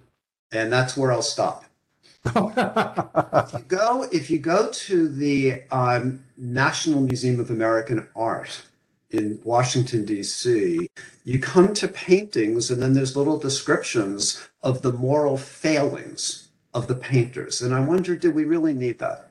And 0.53 0.73
that's 0.73 0.97
where 0.97 1.13
I'll 1.13 1.23
stop. 1.23 1.65
if 2.27 3.53
you 3.53 3.65
go 3.69 4.09
if 4.11 4.31
you 4.31 4.39
go 4.39 4.69
to 4.73 5.09
the 5.09 5.63
um, 5.71 6.25
National 6.37 7.01
Museum 7.01 7.39
of 7.39 7.51
American 7.51 8.09
Art 8.17 8.63
in 9.11 9.41
Washington 9.45 10.05
D.C., 10.05 10.89
you 11.25 11.39
come 11.39 11.73
to 11.75 11.89
paintings, 11.89 12.71
and 12.71 12.83
then 12.83 12.95
there's 12.95 13.17
little 13.17 13.39
descriptions 13.39 14.49
of 14.63 14.83
the 14.83 14.93
moral 14.93 15.37
failings 15.37 16.49
of 16.75 16.87
the 16.89 16.95
painters. 16.95 17.63
And 17.63 17.75
I 17.75 17.81
wonder, 17.81 18.17
do 18.17 18.31
we 18.31 18.45
really 18.45 18.75
need 18.75 18.99
that? 18.99 19.31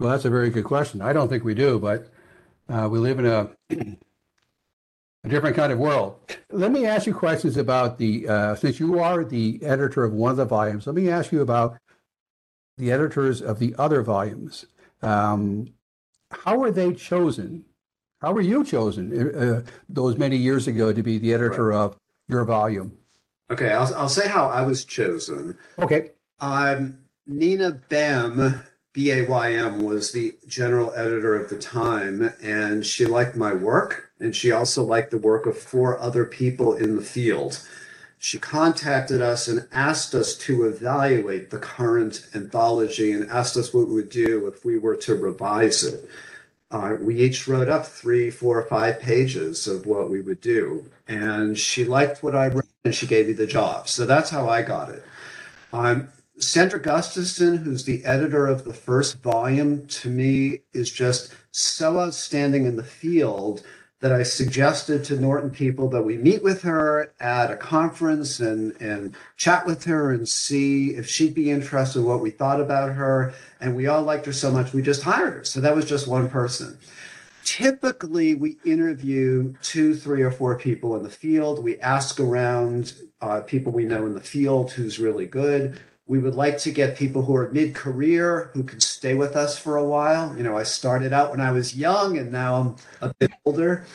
Well, 0.00 0.10
that's 0.10 0.24
a 0.24 0.30
very 0.30 0.50
good 0.50 0.64
question. 0.64 1.00
I 1.00 1.12
don't 1.12 1.28
think 1.28 1.44
we 1.44 1.54
do, 1.54 1.78
but 1.78 2.08
uh, 2.68 2.88
we 2.90 2.98
live 2.98 3.18
in 3.18 3.26
a 3.26 3.50
a 5.24 5.28
different 5.28 5.56
kind 5.56 5.72
of 5.72 5.78
world. 5.78 6.18
Let 6.50 6.72
me 6.72 6.86
ask 6.86 7.06
you 7.06 7.14
questions 7.14 7.56
about 7.56 7.98
the, 7.98 8.28
uh, 8.28 8.54
since 8.56 8.80
you 8.80 8.98
are 8.98 9.24
the 9.24 9.60
editor 9.62 10.04
of 10.04 10.12
one 10.12 10.32
of 10.32 10.36
the 10.36 10.44
volumes, 10.44 10.86
let 10.86 10.96
me 10.96 11.08
ask 11.08 11.30
you 11.32 11.40
about 11.40 11.78
the 12.76 12.90
editors 12.90 13.40
of 13.40 13.58
the 13.58 13.74
other 13.78 14.02
volumes. 14.02 14.66
Um, 15.02 15.72
how 16.30 16.62
are 16.62 16.70
they 16.70 16.92
chosen? 16.92 17.64
How 18.22 18.32
were 18.32 18.40
you 18.40 18.64
chosen 18.64 19.34
uh, 19.36 19.62
those 19.88 20.16
many 20.16 20.36
years 20.36 20.68
ago 20.68 20.92
to 20.92 21.02
be 21.02 21.18
the 21.18 21.34
editor 21.34 21.68
right. 21.68 21.76
of 21.76 21.96
your 22.28 22.44
volume? 22.44 22.96
Okay, 23.50 23.72
I'll, 23.72 23.92
I'll 23.94 24.08
say 24.08 24.28
how 24.28 24.46
I 24.46 24.62
was 24.62 24.84
chosen. 24.84 25.58
Okay. 25.78 26.12
Um, 26.40 26.98
Nina 27.26 27.80
Baym 27.90 28.62
B 28.92 29.10
A 29.10 29.26
Y 29.26 29.52
M 29.54 29.82
was 29.82 30.12
the 30.12 30.34
general 30.46 30.92
editor 30.94 31.34
of 31.34 31.50
the 31.50 31.58
time, 31.58 32.32
and 32.42 32.86
she 32.86 33.06
liked 33.06 33.36
my 33.36 33.52
work 33.52 34.12
and 34.22 34.34
she 34.36 34.52
also 34.52 34.84
liked 34.84 35.10
the 35.10 35.18
work 35.18 35.46
of 35.46 35.58
four 35.58 35.98
other 35.98 36.24
people 36.24 36.74
in 36.74 36.94
the 36.94 37.02
field. 37.02 37.60
She 38.18 38.38
contacted 38.38 39.20
us 39.20 39.48
and 39.48 39.66
asked 39.72 40.14
us 40.14 40.36
to 40.38 40.62
evaluate 40.62 41.50
the 41.50 41.58
current 41.58 42.24
anthology 42.32 43.10
and 43.10 43.28
asked 43.28 43.56
us 43.56 43.74
what 43.74 43.88
we 43.88 43.94
would 43.94 44.10
do 44.10 44.46
if 44.46 44.64
we 44.64 44.78
were 44.78 44.94
to 44.96 45.16
revise 45.16 45.82
it. 45.82 46.08
Uh, 46.72 46.96
we 47.00 47.16
each 47.20 47.46
wrote 47.46 47.68
up 47.68 47.86
three, 47.86 48.30
four, 48.30 48.58
or 48.58 48.62
five 48.62 48.98
pages 48.98 49.66
of 49.66 49.84
what 49.84 50.08
we 50.08 50.22
would 50.22 50.40
do. 50.40 50.84
And 51.06 51.56
she 51.56 51.84
liked 51.84 52.22
what 52.22 52.34
I 52.34 52.48
wrote 52.48 52.64
and 52.84 52.94
she 52.94 53.06
gave 53.06 53.26
me 53.26 53.34
the 53.34 53.46
job. 53.46 53.88
So 53.88 54.06
that's 54.06 54.30
how 54.30 54.48
I 54.48 54.62
got 54.62 54.88
it. 54.88 55.04
Um, 55.72 56.08
Sandra 56.38 56.80
Gustafson, 56.80 57.58
who's 57.58 57.84
the 57.84 58.04
editor 58.04 58.46
of 58.46 58.64
the 58.64 58.72
first 58.72 59.22
volume, 59.22 59.86
to 59.86 60.08
me 60.08 60.60
is 60.72 60.90
just 60.90 61.34
so 61.52 62.00
outstanding 62.00 62.64
in 62.64 62.76
the 62.76 62.82
field 62.82 63.62
that 64.02 64.12
I 64.12 64.24
suggested 64.24 65.04
to 65.04 65.16
Norton 65.16 65.50
people 65.50 65.88
that 65.90 66.02
we 66.02 66.16
meet 66.16 66.42
with 66.42 66.62
her 66.62 67.14
at 67.20 67.52
a 67.52 67.56
conference 67.56 68.40
and, 68.40 68.74
and 68.80 69.14
chat 69.36 69.64
with 69.64 69.84
her 69.84 70.10
and 70.10 70.28
see 70.28 70.88
if 70.90 71.08
she'd 71.08 71.34
be 71.34 71.52
interested 71.52 72.00
in 72.00 72.06
what 72.06 72.20
we 72.20 72.30
thought 72.30 72.60
about 72.60 72.90
her. 72.94 73.32
And 73.60 73.76
we 73.76 73.86
all 73.86 74.02
liked 74.02 74.26
her 74.26 74.32
so 74.32 74.50
much, 74.50 74.72
we 74.72 74.82
just 74.82 75.04
hired 75.04 75.34
her. 75.34 75.44
So 75.44 75.60
that 75.60 75.76
was 75.76 75.88
just 75.88 76.08
one 76.08 76.28
person. 76.28 76.78
Typically, 77.44 78.34
we 78.34 78.58
interview 78.64 79.54
two, 79.62 79.94
three, 79.94 80.22
or 80.22 80.32
four 80.32 80.58
people 80.58 80.96
in 80.96 81.04
the 81.04 81.10
field. 81.10 81.62
We 81.62 81.78
ask 81.78 82.18
around 82.18 82.94
uh, 83.20 83.42
people 83.42 83.70
we 83.70 83.84
know 83.84 84.04
in 84.06 84.14
the 84.14 84.20
field 84.20 84.72
who's 84.72 84.98
really 84.98 85.26
good. 85.26 85.78
We 86.06 86.18
would 86.18 86.34
like 86.34 86.58
to 86.58 86.70
get 86.70 86.96
people 86.96 87.22
who 87.22 87.36
are 87.36 87.50
mid 87.50 87.74
career 87.74 88.50
who 88.54 88.64
can 88.64 88.80
stay 88.80 89.14
with 89.14 89.36
us 89.36 89.58
for 89.58 89.76
a 89.76 89.84
while. 89.84 90.36
You 90.36 90.42
know, 90.42 90.56
I 90.56 90.64
started 90.64 91.12
out 91.12 91.30
when 91.30 91.40
I 91.40 91.52
was 91.52 91.76
young 91.76 92.18
and 92.18 92.32
now 92.32 92.76
I'm 93.00 93.10
a 93.10 93.14
bit 93.14 93.32
older. 93.44 93.86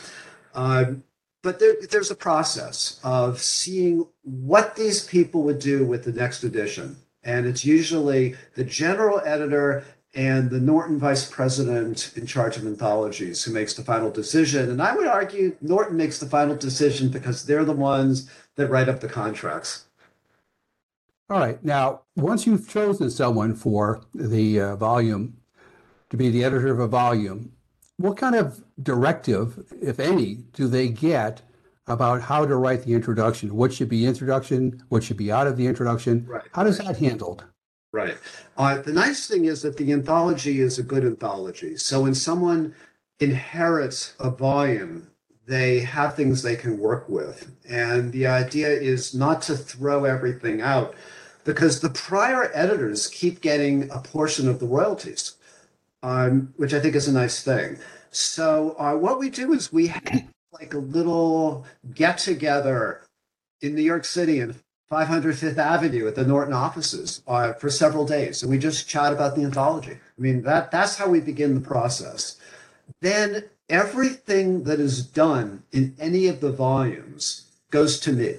Um, 0.54 1.04
but 1.42 1.60
there, 1.60 1.76
there's 1.90 2.10
a 2.10 2.16
process 2.16 2.98
of 3.04 3.40
seeing 3.40 4.06
what 4.22 4.74
these 4.76 5.04
people 5.04 5.42
would 5.44 5.58
do 5.58 5.84
with 5.84 6.04
the 6.04 6.12
next 6.12 6.42
edition. 6.42 6.96
And 7.22 7.46
it's 7.46 7.64
usually 7.64 8.36
the 8.54 8.64
general 8.64 9.20
editor 9.24 9.84
and 10.14 10.50
the 10.50 10.60
Norton 10.60 10.98
vice 10.98 11.30
president 11.30 12.12
in 12.16 12.26
charge 12.26 12.56
of 12.56 12.66
anthologies 12.66 13.44
who 13.44 13.52
makes 13.52 13.74
the 13.74 13.84
final 13.84 14.10
decision. 14.10 14.70
And 14.70 14.82
I 14.82 14.96
would 14.96 15.06
argue 15.06 15.56
Norton 15.60 15.96
makes 15.96 16.18
the 16.18 16.26
final 16.26 16.56
decision 16.56 17.10
because 17.10 17.44
they're 17.44 17.64
the 17.64 17.72
ones 17.72 18.30
that 18.56 18.68
write 18.68 18.88
up 18.88 19.00
the 19.00 19.08
contracts. 19.08 19.84
All 21.30 21.38
right. 21.38 21.62
Now, 21.62 22.02
once 22.16 22.46
you've 22.46 22.68
chosen 22.68 23.10
someone 23.10 23.54
for 23.54 24.02
the 24.14 24.60
uh, 24.60 24.76
volume 24.76 25.36
to 26.08 26.16
be 26.16 26.30
the 26.30 26.42
editor 26.42 26.72
of 26.72 26.80
a 26.80 26.88
volume, 26.88 27.52
what 27.98 28.16
kind 28.16 28.34
of 28.34 28.64
directive, 28.82 29.62
if 29.82 30.00
any, 30.00 30.36
do 30.54 30.68
they 30.68 30.88
get 30.88 31.42
about 31.86 32.22
how 32.22 32.46
to 32.46 32.56
write 32.56 32.84
the 32.84 32.94
introduction? 32.94 33.54
What 33.54 33.74
should 33.74 33.90
be 33.90 34.06
introduction? 34.06 34.82
What 34.88 35.04
should 35.04 35.18
be 35.18 35.30
out 35.30 35.46
of 35.46 35.58
the 35.58 35.66
introduction? 35.66 36.24
Right. 36.26 36.44
How 36.52 36.64
does 36.64 36.78
that 36.78 36.96
handled? 36.96 37.44
Right. 37.92 38.16
Uh, 38.56 38.80
the 38.80 38.92
nice 38.92 39.26
thing 39.26 39.44
is 39.44 39.60
that 39.62 39.76
the 39.76 39.92
anthology 39.92 40.60
is 40.60 40.78
a 40.78 40.82
good 40.82 41.04
anthology. 41.04 41.76
So 41.76 42.02
when 42.02 42.14
someone 42.14 42.74
inherits 43.20 44.14
a 44.18 44.30
volume, 44.30 45.10
they 45.46 45.80
have 45.80 46.14
things 46.14 46.42
they 46.42 46.56
can 46.56 46.78
work 46.78 47.08
with. 47.08 47.50
And 47.68 48.12
the 48.12 48.26
idea 48.26 48.68
is 48.68 49.14
not 49.14 49.42
to 49.42 49.56
throw 49.56 50.04
everything 50.04 50.62
out 50.62 50.94
because 51.48 51.80
the 51.80 51.88
prior 51.88 52.50
editors 52.52 53.06
keep 53.06 53.40
getting 53.40 53.90
a 53.90 53.98
portion 54.00 54.46
of 54.50 54.60
the 54.60 54.66
royalties, 54.66 55.36
um, 56.02 56.52
which 56.58 56.74
I 56.74 56.78
think 56.78 56.94
is 56.94 57.08
a 57.08 57.12
nice 57.12 57.42
thing. 57.42 57.78
So 58.10 58.76
uh, 58.78 58.94
what 58.96 59.18
we 59.18 59.30
do 59.30 59.54
is 59.54 59.72
we 59.72 59.86
have 59.86 60.26
like 60.52 60.74
a 60.74 60.78
little 60.78 61.64
get 61.94 62.18
together 62.18 63.00
in 63.62 63.74
New 63.74 63.82
York 63.82 64.04
City 64.04 64.40
and 64.40 64.56
505th 64.92 65.56
Avenue 65.56 66.06
at 66.06 66.16
the 66.16 66.26
Norton 66.26 66.52
offices 66.52 67.22
uh, 67.26 67.54
for 67.54 67.70
several 67.70 68.04
days, 68.04 68.42
and 68.42 68.50
we 68.50 68.58
just 68.58 68.86
chat 68.86 69.14
about 69.14 69.34
the 69.34 69.42
anthology. 69.42 69.92
I 69.92 70.20
mean 70.20 70.42
that 70.42 70.70
that's 70.70 70.98
how 70.98 71.08
we 71.08 71.20
begin 71.20 71.54
the 71.54 71.62
process. 71.62 72.36
Then 73.00 73.44
everything 73.70 74.64
that 74.64 74.80
is 74.80 75.02
done 75.02 75.62
in 75.72 75.96
any 75.98 76.26
of 76.26 76.42
the 76.42 76.52
volumes 76.52 77.46
goes 77.70 77.98
to 78.00 78.12
me, 78.12 78.34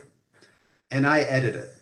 and 0.92 1.08
I 1.08 1.22
edit 1.22 1.56
it 1.56 1.74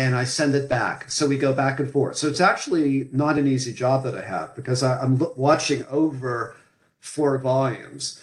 and 0.00 0.16
I 0.16 0.24
send 0.24 0.54
it 0.54 0.66
back. 0.66 1.10
So 1.10 1.26
we 1.26 1.36
go 1.36 1.52
back 1.52 1.78
and 1.78 1.90
forth. 1.90 2.16
So 2.16 2.26
it's 2.26 2.40
actually 2.40 3.10
not 3.12 3.36
an 3.38 3.46
easy 3.46 3.72
job 3.72 4.02
that 4.04 4.16
I 4.16 4.22
have 4.22 4.56
because 4.56 4.82
I, 4.82 5.02
am 5.04 5.20
watching 5.36 5.84
over 5.90 6.56
four 7.00 7.36
volumes. 7.36 8.22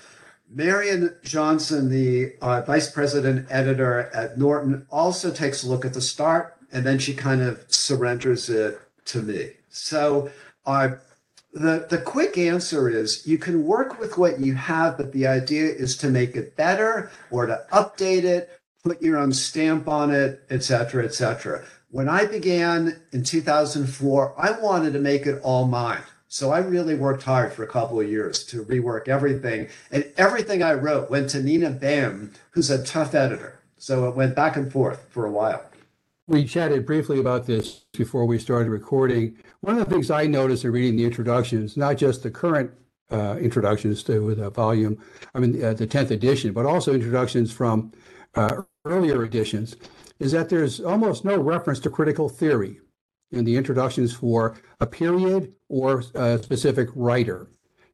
Marion 0.50 1.16
Johnson, 1.24 1.90
the 1.90 2.34
uh, 2.42 2.62
vice 2.62 2.90
president 2.90 3.46
editor 3.52 4.10
at 4.12 4.40
Norton, 4.40 4.88
also 4.90 5.30
takes 5.30 5.64
a 5.64 5.70
look 5.70 5.86
at 5.86 5.94
the 5.94 6.02
start, 6.02 6.56
and 6.72 6.84
then 6.84 6.98
she 6.98 7.14
kind 7.14 7.42
of 7.42 7.64
surrenders 7.68 8.50
it 8.50 8.82
to 9.06 9.22
me. 9.22 9.52
So 9.70 10.32
uh, 10.66 10.96
the 11.54 11.86
the 11.90 12.00
quick 12.00 12.40
answer 12.40 12.90
is 12.90 13.28
you 13.28 13.38
can 13.38 13.66
work 13.66 14.00
with 14.00 14.18
what 14.18 14.40
you 14.40 14.56
have, 14.56 14.98
but 14.98 15.12
the 15.12 15.28
idea 15.28 15.66
is 15.66 15.96
to 15.98 16.10
make 16.10 16.36
it 16.36 16.56
better 16.56 17.12
or 17.30 17.46
to 17.46 17.64
update 17.72 18.24
it, 18.24 18.60
put 18.88 19.02
your 19.02 19.18
own 19.18 19.34
stamp 19.34 19.88
on 19.88 20.12
it, 20.12 20.44
et 20.50 20.64
cetera, 20.64 21.04
et 21.04 21.14
cetera. 21.14 21.64
When 21.90 22.08
I 22.08 22.26
began 22.26 23.02
in 23.12 23.24
2004, 23.24 24.36
I 24.38 24.52
wanted 24.52 24.94
to 24.94 25.00
make 25.00 25.26
it 25.26 25.42
all 25.44 25.68
mine. 25.68 26.02
So 26.30 26.52
I 26.52 26.60
really 26.60 26.96
worked 26.96 27.24
hard 27.24 27.54
for 27.54 27.64
a 27.64 27.68
couple 27.68 28.00
of 28.00 28.10
years 28.10 28.44
to 28.46 28.64
rework 28.66 29.08
everything. 29.08 29.68
And 29.92 30.12
everything 30.18 30.62
I 30.62 30.74
wrote 30.74 31.10
went 31.10 31.30
to 31.32 31.42
Nina 31.42 31.72
Baym, 31.72 32.34
who's 32.52 32.70
a 32.70 32.84
tough 32.84 33.16
editor. 33.16 33.60
So 33.78 34.08
it 34.08 34.16
went 34.16 34.36
back 34.36 34.58
and 34.58 34.72
forth 34.72 35.08
for 35.10 35.26
a 35.26 35.32
while. 35.32 35.64
We 36.28 36.44
chatted 36.44 36.86
briefly 36.86 37.20
about 37.20 37.46
this 37.46 37.86
before 37.94 38.26
we 38.26 38.38
started 38.40 38.70
recording. 38.70 39.38
One 39.62 39.78
of 39.78 39.86
the 39.88 39.94
things 39.94 40.12
I 40.12 40.28
noticed 40.28 40.66
in 40.66 40.72
reading 40.72 40.98
the 40.98 41.06
introductions, 41.06 41.78
not 41.78 41.96
just 41.96 42.24
the 42.24 42.32
current 42.32 42.72
uh, 43.10 43.38
introductions 43.40 44.04
to 44.04 44.36
the 44.36 44.50
volume, 44.50 45.02
I 45.34 45.40
mean, 45.40 45.64
uh, 45.64 45.74
the 45.74 45.88
10th 45.88 46.12
edition, 46.12 46.52
but 46.52 46.66
also 46.66 46.94
introductions 46.94 47.54
from 47.54 47.94
uh, 48.36 48.64
earlier 48.88 49.24
editions, 49.24 49.76
is 50.20 50.32
that 50.32 50.50
there's 50.50 50.80
almost 50.80 51.26
no 51.26 51.38
reference 51.38 51.80
to 51.82 51.90
critical 51.90 52.30
theory 52.30 52.80
in 53.32 53.46
the 53.46 53.56
introductions 53.58 54.14
for 54.14 54.56
a 54.80 54.88
period 54.88 55.54
or 55.70 56.04
a 56.16 56.42
specific 56.42 56.90
writer. 56.96 57.50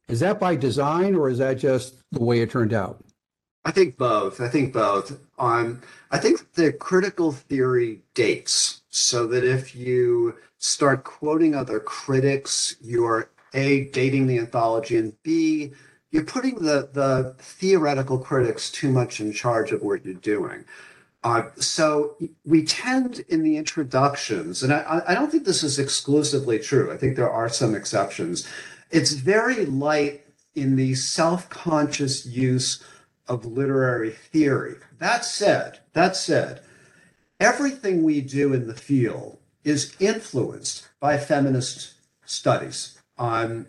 Is 0.08 0.20
that 0.20 0.38
by 0.38 0.54
design 0.54 1.14
or 1.14 1.28
is 1.28 1.38
that 1.38 1.54
just 1.54 1.96
the 2.12 2.22
way 2.22 2.40
it 2.40 2.50
turned 2.50 2.72
out? 2.72 3.02
I 3.64 3.70
think 3.70 3.96
both. 3.96 4.40
I 4.40 4.48
think 4.48 4.72
both. 4.72 5.18
Um, 5.38 5.80
I 6.10 6.18
think 6.18 6.52
the 6.52 6.72
critical 6.72 7.32
theory 7.32 8.02
dates 8.14 8.82
so 8.90 9.26
that 9.28 9.42
if 9.42 9.74
you 9.74 10.36
start 10.58 11.04
quoting 11.04 11.54
other 11.54 11.80
critics, 11.80 12.76
you're 12.80 13.30
A, 13.54 13.86
dating 13.86 14.26
the 14.26 14.38
anthology, 14.38 14.96
and 14.98 15.14
B, 15.22 15.72
you're 16.14 16.22
putting 16.22 16.54
the, 16.54 16.88
the 16.92 17.34
theoretical 17.40 18.18
critics 18.18 18.70
too 18.70 18.88
much 18.88 19.18
in 19.18 19.32
charge 19.32 19.72
of 19.72 19.82
what 19.82 20.04
you're 20.04 20.14
doing. 20.14 20.64
Uh, 21.24 21.42
so 21.56 22.16
we 22.44 22.64
tend 22.64 23.24
in 23.28 23.42
the 23.42 23.56
introductions, 23.56 24.62
and 24.62 24.72
I, 24.72 25.02
I 25.08 25.14
don't 25.14 25.28
think 25.28 25.44
this 25.44 25.64
is 25.64 25.76
exclusively 25.76 26.60
true. 26.60 26.92
I 26.92 26.96
think 26.96 27.16
there 27.16 27.28
are 27.30 27.48
some 27.48 27.74
exceptions. 27.74 28.48
It's 28.92 29.10
very 29.14 29.66
light 29.66 30.24
in 30.54 30.76
the 30.76 30.94
self-conscious 30.94 32.26
use 32.26 32.80
of 33.26 33.44
literary 33.44 34.10
theory. 34.10 34.76
That 35.00 35.24
said, 35.24 35.80
that 35.94 36.14
said, 36.14 36.60
everything 37.40 38.04
we 38.04 38.20
do 38.20 38.52
in 38.52 38.68
the 38.68 38.74
field 38.74 39.38
is 39.64 39.96
influenced 39.98 40.86
by 41.00 41.18
feminist 41.18 41.94
studies 42.24 43.00
on 43.18 43.66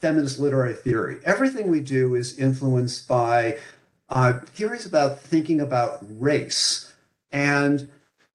feminist 0.00 0.38
literary 0.38 0.74
theory. 0.74 1.18
Everything 1.24 1.70
we 1.70 1.80
do 1.80 2.14
is 2.14 2.38
influenced 2.38 3.06
by 3.06 3.58
uh, 4.08 4.40
theories 4.46 4.86
about 4.86 5.20
thinking 5.20 5.60
about 5.60 5.98
race. 6.18 6.92
And 7.30 7.88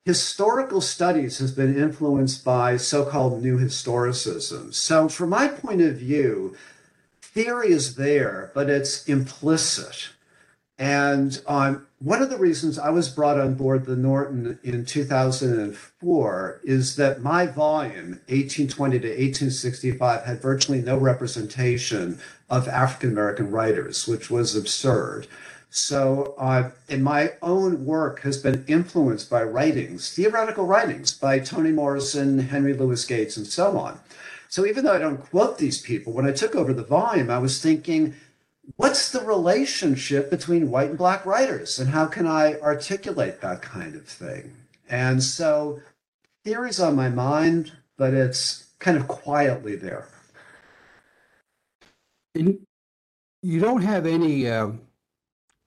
historical 0.06 0.80
studies 0.80 1.39
has 1.39 1.51
been 1.51 1.78
influenced 1.78 2.45
by 2.45 2.78
so-called 2.78 3.41
new 3.41 3.58
historicism. 3.58 4.73
So 4.73 5.10
from 5.10 5.32
my 5.32 5.47
point 5.47 5.82
of 5.82 5.95
view, 5.95 6.56
theory 7.21 7.71
is 7.71 7.95
there, 7.95 8.51
but 8.54 8.69
it's 8.69 9.08
implicit. 9.10 10.10
And 10.78 11.42
um, 11.48 11.88
one 12.00 12.22
of 12.22 12.30
the 12.30 12.38
reasons 12.38 12.78
I 12.78 12.90
was 12.90 13.08
brought 13.08 13.40
on 13.40 13.54
board 13.56 13.86
the 13.86 13.96
Norton 13.96 14.60
in 14.64 14.86
2004 14.86 16.62
is 16.64 16.96
that 16.98 17.22
my 17.22 17.46
volume, 17.46 18.20
1820 18.28 19.00
to 19.00 19.08
1865, 19.08 20.24
had 20.24 20.42
virtually 20.42 20.82
no 20.82 20.98
representation 20.98 22.20
of 22.50 22.68
African 22.68 23.12
American 23.12 23.52
writers, 23.52 24.06
which 24.08 24.30
was 24.30 24.56
absurd. 24.56 25.28
So, 25.70 26.36
uh, 26.38 26.72
my 26.96 27.34
own 27.42 27.86
work 27.86 28.22
has 28.22 28.38
been 28.38 28.64
influenced 28.68 29.30
by 29.30 29.44
writings, 29.44 30.10
theoretical 30.14 30.66
writings 30.66 31.14
by 31.14 31.40
Toni 31.40 31.72
Morrison, 31.72 32.40
Henry 32.40 32.74
Louis 32.74 33.04
Gates, 33.04 33.36
and 33.36 33.46
so 33.46 33.78
on. 33.78 34.00
So, 34.48 34.66
even 34.66 34.86
though 34.86 34.94
I 34.94 35.00
don't 35.00 35.18
quote 35.18 35.58
these 35.58 35.82
people, 35.82 36.14
when 36.14 36.26
I 36.26 36.32
took 36.32 36.56
over 36.56 36.72
the 36.72 36.84
volume, 36.84 37.30
I 37.30 37.40
was 37.40 37.62
thinking, 37.62 38.16
what's 38.75 39.12
the 39.12 39.21
relationship 39.21 40.30
between 40.30 40.71
white 40.71 40.89
and 40.89 40.97
black 40.97 41.25
writers, 41.25 41.80
and 41.80 41.89
how 41.89 42.06
can 42.06 42.28
I 42.28 42.60
articulate 42.60 43.41
that 43.41 43.62
kind 43.62 43.95
of 43.95 44.08
thing? 44.08 44.56
And 44.89 45.23
so, 45.23 45.80
theory's 46.43 46.80
on 46.80 46.95
my 46.95 47.10
mind, 47.10 47.73
but 47.97 48.13
it's 48.13 48.67
kind 48.80 48.97
of 48.97 49.08
quietly 49.08 49.75
there. 49.75 50.08
And 52.36 52.60
you 53.41 53.60
don't 53.60 53.82
have 53.82 54.06
any. 54.06 54.49
Uh 54.49 54.71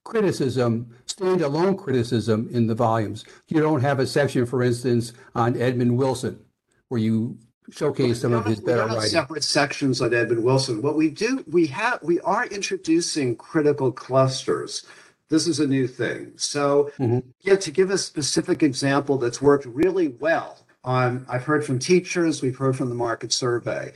criticism, 0.09 0.91
standalone 1.07 1.77
criticism 1.77 2.49
in 2.51 2.67
the 2.67 2.75
volumes. 2.75 3.25
You 3.49 3.61
don't 3.61 3.83
have 3.83 4.01
a 4.01 4.07
section, 4.07 4.47
for 4.47 4.63
instance, 4.63 5.13
on 5.35 5.61
Edmund 5.61 5.99
Wilson, 5.99 6.41
where 6.89 7.01
you 7.01 7.39
showcase 7.71 8.21
some 8.21 8.33
of 8.33 8.45
his 8.45 8.61
better 8.61 8.87
we 8.87 8.95
writing. 8.95 9.11
Separate 9.11 9.45
sections 9.45 10.01
on 10.01 10.15
Edmund 10.15 10.43
Wilson. 10.43 10.83
What 10.83 10.97
we 10.97 11.11
do, 11.11 11.45
we 11.51 11.67
have, 11.69 12.03
we 12.03 12.21
are 12.21 12.47
introducing 12.47 13.37
critical 13.37 13.93
clusters. 13.93 14.87
This 15.29 15.47
is 15.47 15.61
a 15.61 15.67
new 15.67 15.87
thing. 15.87 16.33
So, 16.37 16.91
mm-hmm. 16.99 17.19
yeah, 17.43 17.57
to 17.57 17.71
give 17.71 17.91
a 17.91 17.99
specific 17.99 18.63
example 18.63 19.19
that's 19.19 19.43
worked 19.43 19.67
really 19.67 20.09
well. 20.09 20.59
On, 20.85 21.27
I've 21.29 21.45
heard 21.45 21.65
from 21.65 21.79
teachers, 21.79 22.41
we've 22.41 22.57
heard 22.57 22.77
from 22.77 22.89
the 22.89 22.95
market 22.95 23.33
survey. 23.33 23.93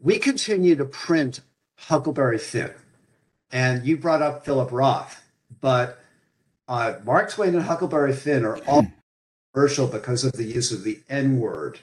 We 0.00 0.18
continue 0.18 0.74
to 0.74 0.84
print 0.84 1.40
Huckleberry 1.76 2.38
Finn. 2.38 2.72
And 3.52 3.86
you 3.86 3.96
brought 3.96 4.22
up 4.22 4.44
Philip 4.44 4.72
Roth 4.72 5.24
but 5.64 5.98
uh, 6.68 6.96
Mark 7.04 7.30
Twain 7.30 7.54
and 7.54 7.64
Huckleberry 7.64 8.12
Finn 8.12 8.44
are 8.44 8.58
all 8.66 8.86
controversial 9.54 9.86
because 9.86 10.24
of 10.24 10.32
the 10.32 10.44
use 10.44 10.72
of 10.72 10.84
the 10.84 11.00
N 11.08 11.40
word. 11.40 11.78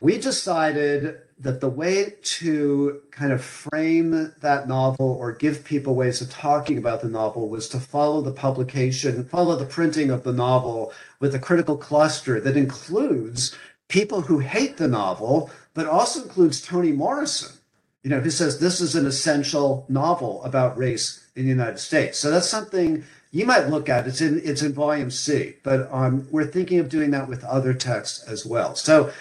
We 0.00 0.18
decided 0.18 1.20
that 1.38 1.60
the 1.60 1.68
way 1.68 2.14
to 2.22 3.02
kind 3.10 3.32
of 3.32 3.44
frame 3.44 4.32
that 4.40 4.68
novel 4.68 5.10
or 5.20 5.32
give 5.32 5.64
people 5.64 5.94
ways 5.94 6.20
of 6.20 6.30
talking 6.30 6.78
about 6.78 7.02
the 7.02 7.08
novel 7.08 7.48
was 7.48 7.68
to 7.70 7.80
follow 7.80 8.22
the 8.22 8.32
publication, 8.32 9.24
follow 9.24 9.56
the 9.56 9.66
printing 9.66 10.10
of 10.10 10.22
the 10.22 10.32
novel 10.32 10.92
with 11.20 11.34
a 11.34 11.38
critical 11.38 11.76
cluster 11.76 12.40
that 12.40 12.56
includes 12.56 13.54
people 13.88 14.22
who 14.22 14.38
hate 14.38 14.78
the 14.78 14.88
novel, 14.88 15.50
but 15.74 15.86
also 15.86 16.22
includes 16.22 16.60
Toni 16.60 16.92
Morrison, 16.92 17.56
you 18.02 18.10
know, 18.10 18.20
who 18.20 18.30
says 18.30 18.58
this 18.58 18.80
is 18.80 18.94
an 18.94 19.06
essential 19.06 19.84
novel 19.88 20.42
about 20.42 20.78
race 20.78 21.26
in 21.36 21.44
the 21.44 21.50
United 21.50 21.78
States. 21.78 22.18
So 22.18 22.30
that's 22.30 22.48
something 22.48 23.04
you 23.30 23.44
might 23.44 23.68
look 23.68 23.88
at. 23.90 24.06
It's 24.06 24.22
in 24.22 24.40
it's 24.42 24.62
in 24.62 24.72
volume 24.72 25.10
C, 25.10 25.56
but 25.62 25.88
um, 25.92 26.26
we're 26.30 26.46
thinking 26.46 26.78
of 26.78 26.88
doing 26.88 27.10
that 27.10 27.28
with 27.28 27.44
other 27.44 27.74
texts 27.74 28.24
as 28.24 28.46
well. 28.46 28.74
So 28.74 29.12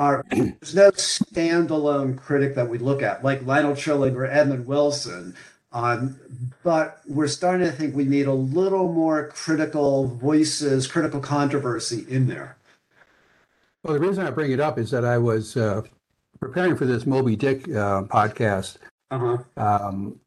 our, 0.00 0.24
there's 0.30 0.74
no 0.74 0.90
standalone 0.92 2.16
critic 2.18 2.54
that 2.54 2.68
we 2.68 2.78
look 2.78 3.02
at 3.02 3.22
like 3.22 3.44
Lionel 3.44 3.76
Trilling 3.76 4.16
or 4.16 4.24
Edmund 4.24 4.66
Wilson. 4.66 5.36
Um, 5.72 6.18
but 6.64 7.00
we're 7.06 7.28
starting 7.28 7.66
to 7.66 7.72
think 7.72 7.94
we 7.94 8.04
need 8.04 8.26
a 8.26 8.32
little 8.32 8.92
more 8.92 9.28
critical 9.28 10.08
voices, 10.08 10.88
critical 10.88 11.20
controversy 11.20 12.04
in 12.08 12.26
there. 12.26 12.56
Well, 13.84 13.94
the 13.94 14.00
reason 14.00 14.26
I 14.26 14.30
bring 14.30 14.50
it 14.50 14.58
up 14.58 14.78
is 14.78 14.90
that 14.90 15.04
I 15.04 15.18
was 15.18 15.56
uh, 15.56 15.82
preparing 16.40 16.76
for 16.76 16.86
this 16.86 17.06
Moby 17.06 17.36
Dick 17.36 17.68
uh, 17.68 18.02
podcast. 18.04 18.78
Uh-huh. 19.10 19.38
Um, 19.56 20.18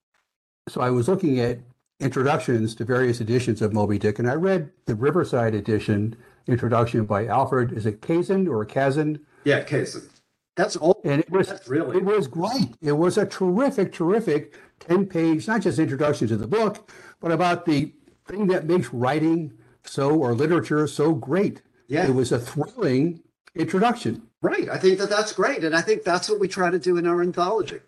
so 0.70 0.82
I 0.82 0.92
was 0.92 1.10
looking 1.10 1.40
at 1.40 1.60
introductions 2.00 2.74
to 2.76 2.86
various 2.86 3.20
editions 3.20 3.62
of 3.62 3.74
Moby 3.74 4.00
Dick, 4.00 4.20
and 4.20 4.30
I 4.30 4.36
read 4.36 4.70
the 4.86 4.96
Riverside 4.96 5.56
edition 5.56 6.16
introduction 6.48 7.06
by 7.06 7.26
Alfred. 7.26 7.74
Is 7.74 7.86
it 7.86 8.02
Kazin 8.02 8.48
or 8.48 8.66
Kazin? 8.66 9.20
Yeah, 9.44 9.64
Kazin. 9.64 10.08
That's 10.56 10.76
all. 10.76 11.02
And 11.04 11.20
it 11.20 11.30
was 11.32 11.48
That's 11.48 11.68
really 11.68 11.98
it 11.98 12.06
was 12.06 12.28
great. 12.28 12.76
It 12.82 12.92
was 12.92 13.18
a 13.18 13.26
terrific, 13.26 13.92
terrific 13.92 14.56
ten 14.80 15.06
page, 15.06 15.48
not 15.48 15.62
just 15.62 15.80
introduction 15.80 16.28
to 16.28 16.38
the 16.38 16.48
book, 16.48 16.92
but 17.20 17.32
about 17.32 17.66
the 17.66 17.92
thing 18.28 18.48
that 18.48 18.66
makes 18.66 18.94
writing 18.94 19.54
so 19.84 20.12
or 20.12 20.34
literature 20.34 20.86
so 20.88 21.14
great. 21.14 21.62
Yeah, 21.88 22.08
it 22.08 22.14
was 22.14 22.32
a 22.32 22.40
thrilling 22.40 23.22
introduction. 23.56 24.22
Right. 24.42 24.70
I 24.70 24.78
think 24.78 25.00
that 25.00 25.10
that's 25.10 25.34
great, 25.34 25.64
and 25.64 25.76
I 25.76 25.82
think 25.82 26.04
that's 26.04 26.30
what 26.30 26.40
we 26.40 26.48
try 26.48 26.70
to 26.70 26.80
do 26.80 26.98
in 26.98 27.08
our 27.08 27.22
anthology. 27.22 27.80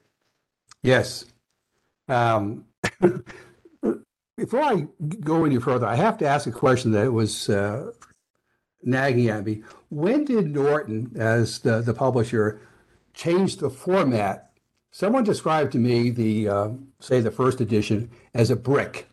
Yes, 0.82 1.26
um, 2.08 2.66
before 4.38 4.62
I 4.62 4.88
go 5.20 5.46
any 5.46 5.60
further, 5.60 5.86
I 5.86 5.96
have 5.96 6.18
to 6.20 6.28
ask 6.28 6.48
a 6.48 6.52
question 6.52 6.92
that 6.92 7.12
was 7.12 7.50
uh, 7.50 7.92
nagging 8.86 9.30
at 9.30 9.46
me. 9.46 9.64
When 9.90 10.26
did 10.26 10.54
Norton, 10.54 11.12
as 11.16 11.60
the, 11.60 11.82
the 11.82 11.94
publisher, 11.94 12.62
change 13.14 13.58
the 13.58 13.70
format? 13.70 14.52
Someone 14.92 15.24
described 15.24 15.72
to 15.74 15.78
me 15.78 16.10
the, 16.10 16.48
uh, 16.48 16.70
say, 17.00 17.20
the 17.20 17.32
first 17.32 17.60
edition 17.60 18.10
as 18.34 18.50
a 18.50 18.56
brick 18.56 19.08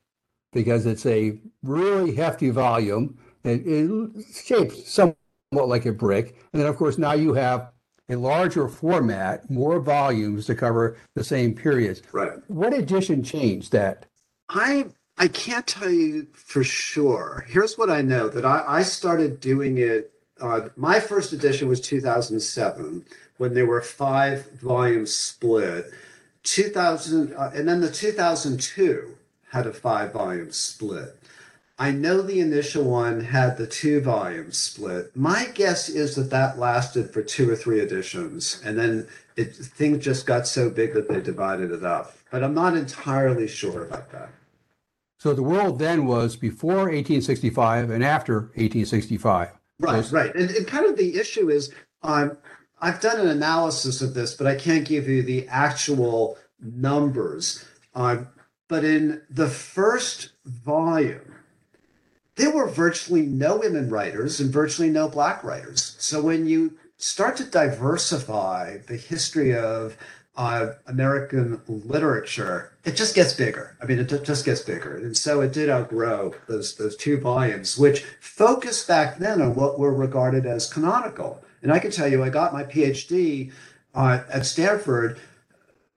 because 0.52 0.86
it's 0.86 1.06
a 1.06 1.38
really 1.62 2.14
hefty 2.14 2.50
volume. 2.50 3.18
It, 3.42 3.66
it 3.66 4.24
shaped 4.32 4.86
somewhat 4.86 5.16
like 5.52 5.86
a 5.86 5.92
brick. 5.92 6.36
And 6.52 6.60
then, 6.60 6.68
of 6.68 6.76
course, 6.76 6.98
now 6.98 7.14
you 7.14 7.34
have 7.34 7.72
a 8.08 8.16
larger 8.16 8.68
format, 8.68 9.50
more 9.50 9.80
volumes 9.80 10.46
to 10.46 10.54
cover 10.54 10.96
the 11.14 11.24
same 11.24 11.54
periods. 11.54 12.02
Right. 12.12 12.32
What 12.48 12.74
edition 12.74 13.22
changed 13.22 13.72
that? 13.72 14.06
I 14.48 14.86
I 15.18 15.28
can't 15.28 15.66
tell 15.66 15.90
you 15.90 16.26
for 16.32 16.64
sure. 16.64 17.44
Here's 17.48 17.78
what 17.78 17.90
I 17.90 18.02
know 18.02 18.28
that 18.28 18.44
I, 18.44 18.64
I 18.66 18.82
started 18.82 19.40
doing 19.40 19.78
it. 19.78 20.12
Uh, 20.40 20.68
my 20.76 20.98
first 20.98 21.32
edition 21.32 21.68
was 21.68 21.80
2007 21.80 23.04
when 23.36 23.54
there 23.54 23.66
were 23.66 23.80
five 23.80 24.50
volumes 24.60 25.14
split. 25.14 25.92
2000, 26.44 27.34
uh, 27.34 27.50
and 27.54 27.68
then 27.68 27.80
the 27.80 27.90
2002 27.90 29.16
had 29.50 29.66
a 29.66 29.72
five 29.72 30.12
volume 30.12 30.50
split. 30.50 31.16
I 31.78 31.90
know 31.90 32.22
the 32.22 32.40
initial 32.40 32.84
one 32.84 33.20
had 33.20 33.56
the 33.56 33.66
two 33.66 34.00
volume 34.00 34.52
split. 34.52 35.10
My 35.16 35.46
guess 35.54 35.88
is 35.88 36.14
that 36.16 36.30
that 36.30 36.58
lasted 36.58 37.10
for 37.10 37.22
two 37.22 37.50
or 37.50 37.56
three 37.56 37.80
editions, 37.80 38.60
and 38.64 38.78
then 38.78 39.08
it 39.36 39.54
things 39.56 40.04
just 40.04 40.26
got 40.26 40.46
so 40.46 40.70
big 40.70 40.94
that 40.94 41.08
they 41.08 41.20
divided 41.20 41.70
it 41.70 41.84
up. 41.84 42.16
But 42.30 42.44
I'm 42.44 42.54
not 42.54 42.76
entirely 42.76 43.48
sure 43.48 43.84
about 43.84 44.10
that. 44.12 44.30
So 45.22 45.34
the 45.34 45.42
world 45.44 45.78
then 45.78 46.06
was 46.06 46.34
before 46.34 46.88
1865 46.90 47.90
and 47.90 48.02
after 48.02 48.40
1865. 48.56 49.50
Right, 49.78 50.10
right. 50.10 50.34
And, 50.34 50.50
and 50.50 50.66
kind 50.66 50.84
of 50.84 50.96
the 50.96 51.14
issue 51.14 51.48
is 51.48 51.72
um, 52.02 52.36
I've 52.80 53.00
done 53.00 53.20
an 53.20 53.28
analysis 53.28 54.02
of 54.02 54.14
this, 54.14 54.34
but 54.34 54.48
I 54.48 54.56
can't 54.56 54.84
give 54.84 55.08
you 55.08 55.22
the 55.22 55.46
actual 55.46 56.38
numbers. 56.58 57.64
Um, 57.94 58.30
but 58.66 58.84
in 58.84 59.22
the 59.30 59.46
first 59.46 60.30
volume, 60.44 61.36
there 62.34 62.50
were 62.50 62.68
virtually 62.68 63.22
no 63.22 63.58
women 63.58 63.90
writers 63.90 64.40
and 64.40 64.52
virtually 64.52 64.90
no 64.90 65.08
black 65.08 65.44
writers. 65.44 65.94
So 66.00 66.20
when 66.20 66.48
you 66.48 66.76
start 66.96 67.36
to 67.36 67.44
diversify 67.44 68.78
the 68.88 68.96
history 68.96 69.54
of 69.54 69.96
uh, 70.36 70.72
American 70.86 71.60
literature, 71.66 72.72
it 72.84 72.96
just 72.96 73.14
gets 73.14 73.34
bigger. 73.34 73.76
I 73.82 73.86
mean, 73.86 73.98
it 73.98 74.24
just 74.24 74.44
gets 74.44 74.62
bigger, 74.62 74.96
and 74.96 75.16
so 75.16 75.40
it 75.42 75.52
did 75.52 75.68
outgrow 75.68 76.34
those 76.48 76.74
those 76.76 76.96
two 76.96 77.18
volumes, 77.20 77.76
which 77.76 78.04
focused 78.20 78.88
back 78.88 79.18
then 79.18 79.42
on 79.42 79.54
what 79.54 79.78
were 79.78 79.94
regarded 79.94 80.46
as 80.46 80.72
canonical. 80.72 81.42
And 81.62 81.72
I 81.72 81.78
can 81.78 81.90
tell 81.90 82.08
you, 82.08 82.22
I 82.22 82.30
got 82.30 82.52
my 82.52 82.64
PhD 82.64 83.52
uh, 83.94 84.20
at 84.32 84.46
Stanford 84.46 85.20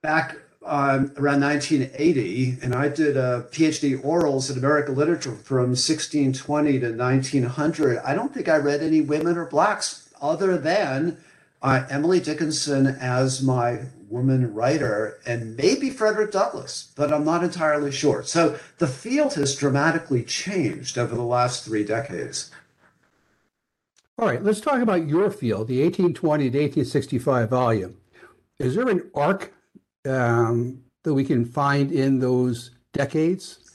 back 0.02 0.36
um, 0.64 1.12
around 1.16 1.40
1980, 1.40 2.58
and 2.62 2.74
I 2.74 2.88
did 2.88 3.16
a 3.16 3.46
PhD 3.50 4.00
orals 4.02 4.50
in 4.50 4.58
American 4.58 4.96
literature 4.96 5.32
from 5.32 5.70
1620 5.70 6.80
to 6.80 6.92
1900. 6.92 7.98
I 7.98 8.14
don't 8.14 8.34
think 8.34 8.48
I 8.48 8.56
read 8.56 8.82
any 8.82 9.00
women 9.00 9.38
or 9.38 9.46
blacks 9.46 10.08
other 10.20 10.58
than 10.58 11.18
uh, 11.62 11.86
Emily 11.88 12.20
Dickinson 12.20 12.86
as 12.86 13.42
my 13.42 13.80
woman 14.08 14.54
writer 14.54 15.18
and 15.26 15.56
maybe 15.56 15.90
Frederick 15.90 16.30
Douglass, 16.30 16.92
but 16.96 17.12
I'm 17.12 17.24
not 17.24 17.44
entirely 17.44 17.92
sure. 17.92 18.22
So 18.22 18.58
the 18.78 18.86
field 18.86 19.34
has 19.34 19.56
dramatically 19.56 20.22
changed 20.22 20.98
over 20.98 21.14
the 21.14 21.22
last 21.22 21.64
three 21.64 21.84
decades. 21.84 22.50
All 24.18 24.26
right, 24.26 24.42
let's 24.42 24.60
talk 24.60 24.80
about 24.80 25.06
your 25.06 25.30
field, 25.30 25.68
the 25.68 25.82
1820 25.82 26.50
to 26.50 26.58
1865 26.58 27.50
volume. 27.50 27.96
Is 28.58 28.74
there 28.74 28.88
an 28.88 29.10
arc 29.14 29.52
um, 30.06 30.82
that 31.02 31.12
we 31.12 31.24
can 31.24 31.44
find 31.44 31.92
in 31.92 32.18
those 32.18 32.70
decades? 32.92 33.65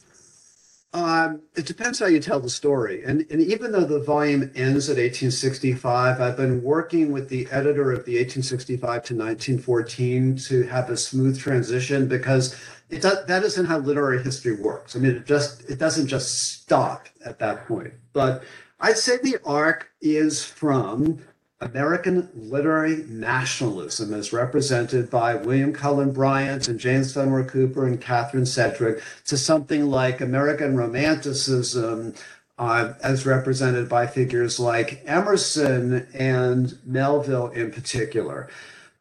Um, 0.94 1.44
it 1.56 1.66
depends 1.66 2.00
how 2.00 2.08
you 2.08 2.20
tell 2.20 2.42
the 2.42 2.50
story. 2.50 3.04
And, 3.06 3.26
and 3.32 3.42
even 3.42 3.72
though 3.72 3.86
the 3.86 4.02
volume 4.02 4.52
ends 4.56 4.90
at 4.90 4.98
1865, 4.98 6.20
I've 6.20 6.36
been 6.36 6.62
working 6.62 7.14
with 7.14 7.30
the 7.30 7.48
editor 7.50 7.92
of 7.92 8.04
the 8.04 8.18
1865 8.18 8.82
to 8.82 9.16
1914 9.16 10.38
to 10.38 10.64
have 10.64 10.90
a 10.90 10.98
smooth 10.98 11.40
transition 11.40 12.10
because 12.10 12.56
it 12.90 13.02
does, 13.02 13.26
that 13.26 13.44
isn't 13.44 13.66
how 13.66 13.78
literary 13.78 14.22
history 14.22 14.56
works. 14.56 14.96
I 14.96 15.00
mean, 15.00 15.16
it 15.16 15.26
just 15.26 15.70
it 15.70 15.80
doesn't 15.80 16.08
just 16.08 16.62
stop 16.62 17.08
at 17.26 17.40
that 17.40 17.66
point. 17.68 17.94
But 18.12 18.44
I'd 18.82 18.98
say 18.98 19.18
the 19.18 19.38
arc 19.46 19.90
is 20.02 20.44
from 20.44 21.20
American 21.62 22.28
literary 22.34 23.06
nationalism 23.08 24.14
as 24.14 24.34
represented 24.34 25.12
by 25.12 25.36
William 25.36 25.72
Cullen 25.72 26.12
Bryant 26.12 26.68
and 26.68 26.80
James 26.80 27.14
Fenimore 27.14 27.44
Cooper 27.44 27.86
and 27.86 28.02
Catharine 28.02 28.48
Sedgwick 28.48 29.02
to 29.28 29.38
something 29.38 29.86
like 29.86 30.22
American 30.22 30.76
romanticism 30.76 32.16
uh, 32.58 32.94
as 33.04 33.28
represented 33.28 33.88
by 33.88 34.08
figures 34.08 34.60
like 34.60 35.04
Emerson 35.06 36.08
and 36.14 36.78
Melville 36.84 37.50
in 37.50 37.72
particular. 37.72 38.50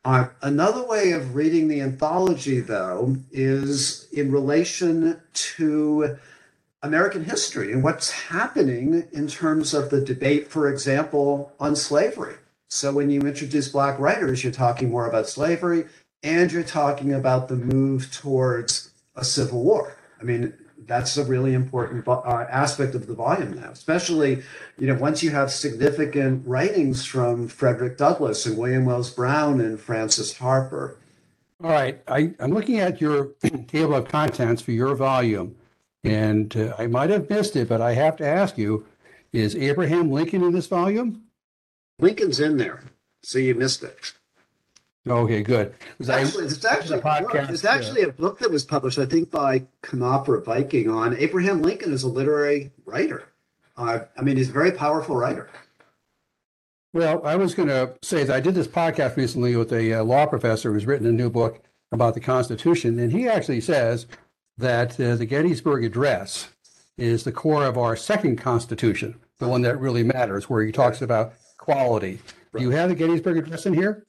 Uh, 0.04 0.28
another 0.42 0.86
way 0.86 1.12
of 1.12 1.34
reading 1.34 1.68
the 1.68 1.80
anthology, 1.80 2.60
though, 2.60 3.16
is 3.32 4.06
in 4.12 4.30
relation 4.30 5.20
to 5.32 6.18
American 6.82 7.24
history 7.24 7.72
and 7.72 7.82
what's 7.82 8.10
happening 8.10 9.06
in 9.12 9.28
terms 9.28 9.74
of 9.74 9.90
the 9.90 10.00
debate, 10.00 10.48
for 10.48 10.70
example, 10.70 11.52
on 11.60 11.76
slavery. 11.76 12.36
So 12.70 12.92
when 12.92 13.10
you 13.10 13.20
introduce 13.22 13.68
Black 13.68 13.98
writers, 13.98 14.44
you're 14.44 14.52
talking 14.52 14.90
more 14.90 15.08
about 15.08 15.28
slavery 15.28 15.86
and 16.22 16.50
you're 16.52 16.62
talking 16.62 17.12
about 17.12 17.48
the 17.48 17.56
move 17.56 18.12
towards 18.12 18.92
a 19.16 19.24
civil 19.24 19.64
war. 19.64 19.96
I 20.20 20.24
mean, 20.24 20.54
that's 20.86 21.16
a 21.16 21.24
really 21.24 21.54
important 21.54 22.06
uh, 22.06 22.46
aspect 22.48 22.94
of 22.94 23.08
the 23.08 23.14
volume 23.14 23.60
now, 23.60 23.70
especially 23.70 24.42
you 24.78 24.86
know 24.86 24.94
once 24.94 25.22
you 25.22 25.30
have 25.30 25.50
significant 25.50 26.46
writings 26.46 27.04
from 27.04 27.48
Frederick 27.48 27.98
Douglass 27.98 28.46
and 28.46 28.56
William 28.56 28.84
Wells 28.84 29.10
Brown 29.10 29.60
and 29.60 29.78
Frances 29.78 30.36
Harper. 30.38 30.96
All 31.62 31.70
right, 31.70 32.02
I, 32.08 32.32
am 32.40 32.52
looking 32.52 32.80
at 32.80 33.00
your 33.00 33.26
table 33.68 33.94
of 33.94 34.08
contents 34.08 34.62
for 34.62 34.72
your 34.72 34.94
volume, 34.94 35.54
and 36.02 36.56
uh, 36.56 36.74
I 36.78 36.86
might 36.86 37.10
have 37.10 37.28
missed 37.28 37.56
it, 37.56 37.68
but 37.68 37.80
I 37.80 37.92
have 37.92 38.16
to 38.16 38.26
ask 38.26 38.56
you: 38.56 38.86
Is 39.32 39.54
Abraham 39.54 40.10
Lincoln 40.10 40.42
in 40.42 40.52
this 40.52 40.66
volume? 40.66 41.22
Lincoln's 42.00 42.40
in 42.40 42.56
there, 42.56 42.82
so 43.22 43.38
you 43.38 43.54
missed 43.54 43.82
it. 43.82 44.12
Okay, 45.08 45.42
good. 45.42 45.74
It's 45.98 46.10
actually, 46.10 46.44
it's 46.44 46.64
actually, 46.64 46.98
a 46.98 47.02
podcast, 47.02 47.50
it's 47.50 47.64
actually 47.64 48.02
a 48.02 48.12
book 48.12 48.38
that 48.40 48.50
was 48.50 48.64
published, 48.64 48.98
I 48.98 49.06
think, 49.06 49.30
by 49.30 49.64
Knopf 49.92 50.44
Viking 50.44 50.90
on 50.90 51.16
Abraham 51.16 51.62
Lincoln 51.62 51.92
as 51.92 52.02
a 52.02 52.08
literary 52.08 52.70
writer. 52.84 53.24
Uh, 53.76 54.00
I 54.16 54.22
mean, 54.22 54.36
he's 54.36 54.50
a 54.50 54.52
very 54.52 54.72
powerful 54.72 55.16
writer. 55.16 55.48
Well, 56.92 57.24
I 57.24 57.36
was 57.36 57.54
going 57.54 57.68
to 57.68 57.94
say 58.02 58.24
that 58.24 58.34
I 58.34 58.40
did 58.40 58.54
this 58.54 58.66
podcast 58.66 59.16
recently 59.16 59.56
with 59.56 59.72
a 59.72 59.94
uh, 59.94 60.04
law 60.04 60.26
professor 60.26 60.72
who's 60.72 60.86
written 60.86 61.06
a 61.06 61.12
new 61.12 61.30
book 61.30 61.62
about 61.92 62.14
the 62.14 62.20
Constitution, 62.20 62.98
and 62.98 63.12
he 63.12 63.26
actually 63.26 63.60
says 63.60 64.06
that 64.58 65.00
uh, 65.00 65.16
the 65.16 65.24
Gettysburg 65.24 65.84
Address 65.84 66.48
is 66.98 67.24
the 67.24 67.32
core 67.32 67.64
of 67.64 67.78
our 67.78 67.96
second 67.96 68.36
Constitution, 68.36 69.18
the 69.38 69.48
one 69.48 69.62
that 69.62 69.80
really 69.80 70.02
matters, 70.02 70.50
where 70.50 70.62
he 70.62 70.72
talks 70.72 71.00
about 71.00 71.32
quality. 71.60 72.18
Do 72.56 72.62
you 72.62 72.70
have 72.70 72.88
the 72.88 72.94
Gettysburg 72.94 73.36
Address 73.36 73.66
in 73.66 73.74
here? 73.74 74.04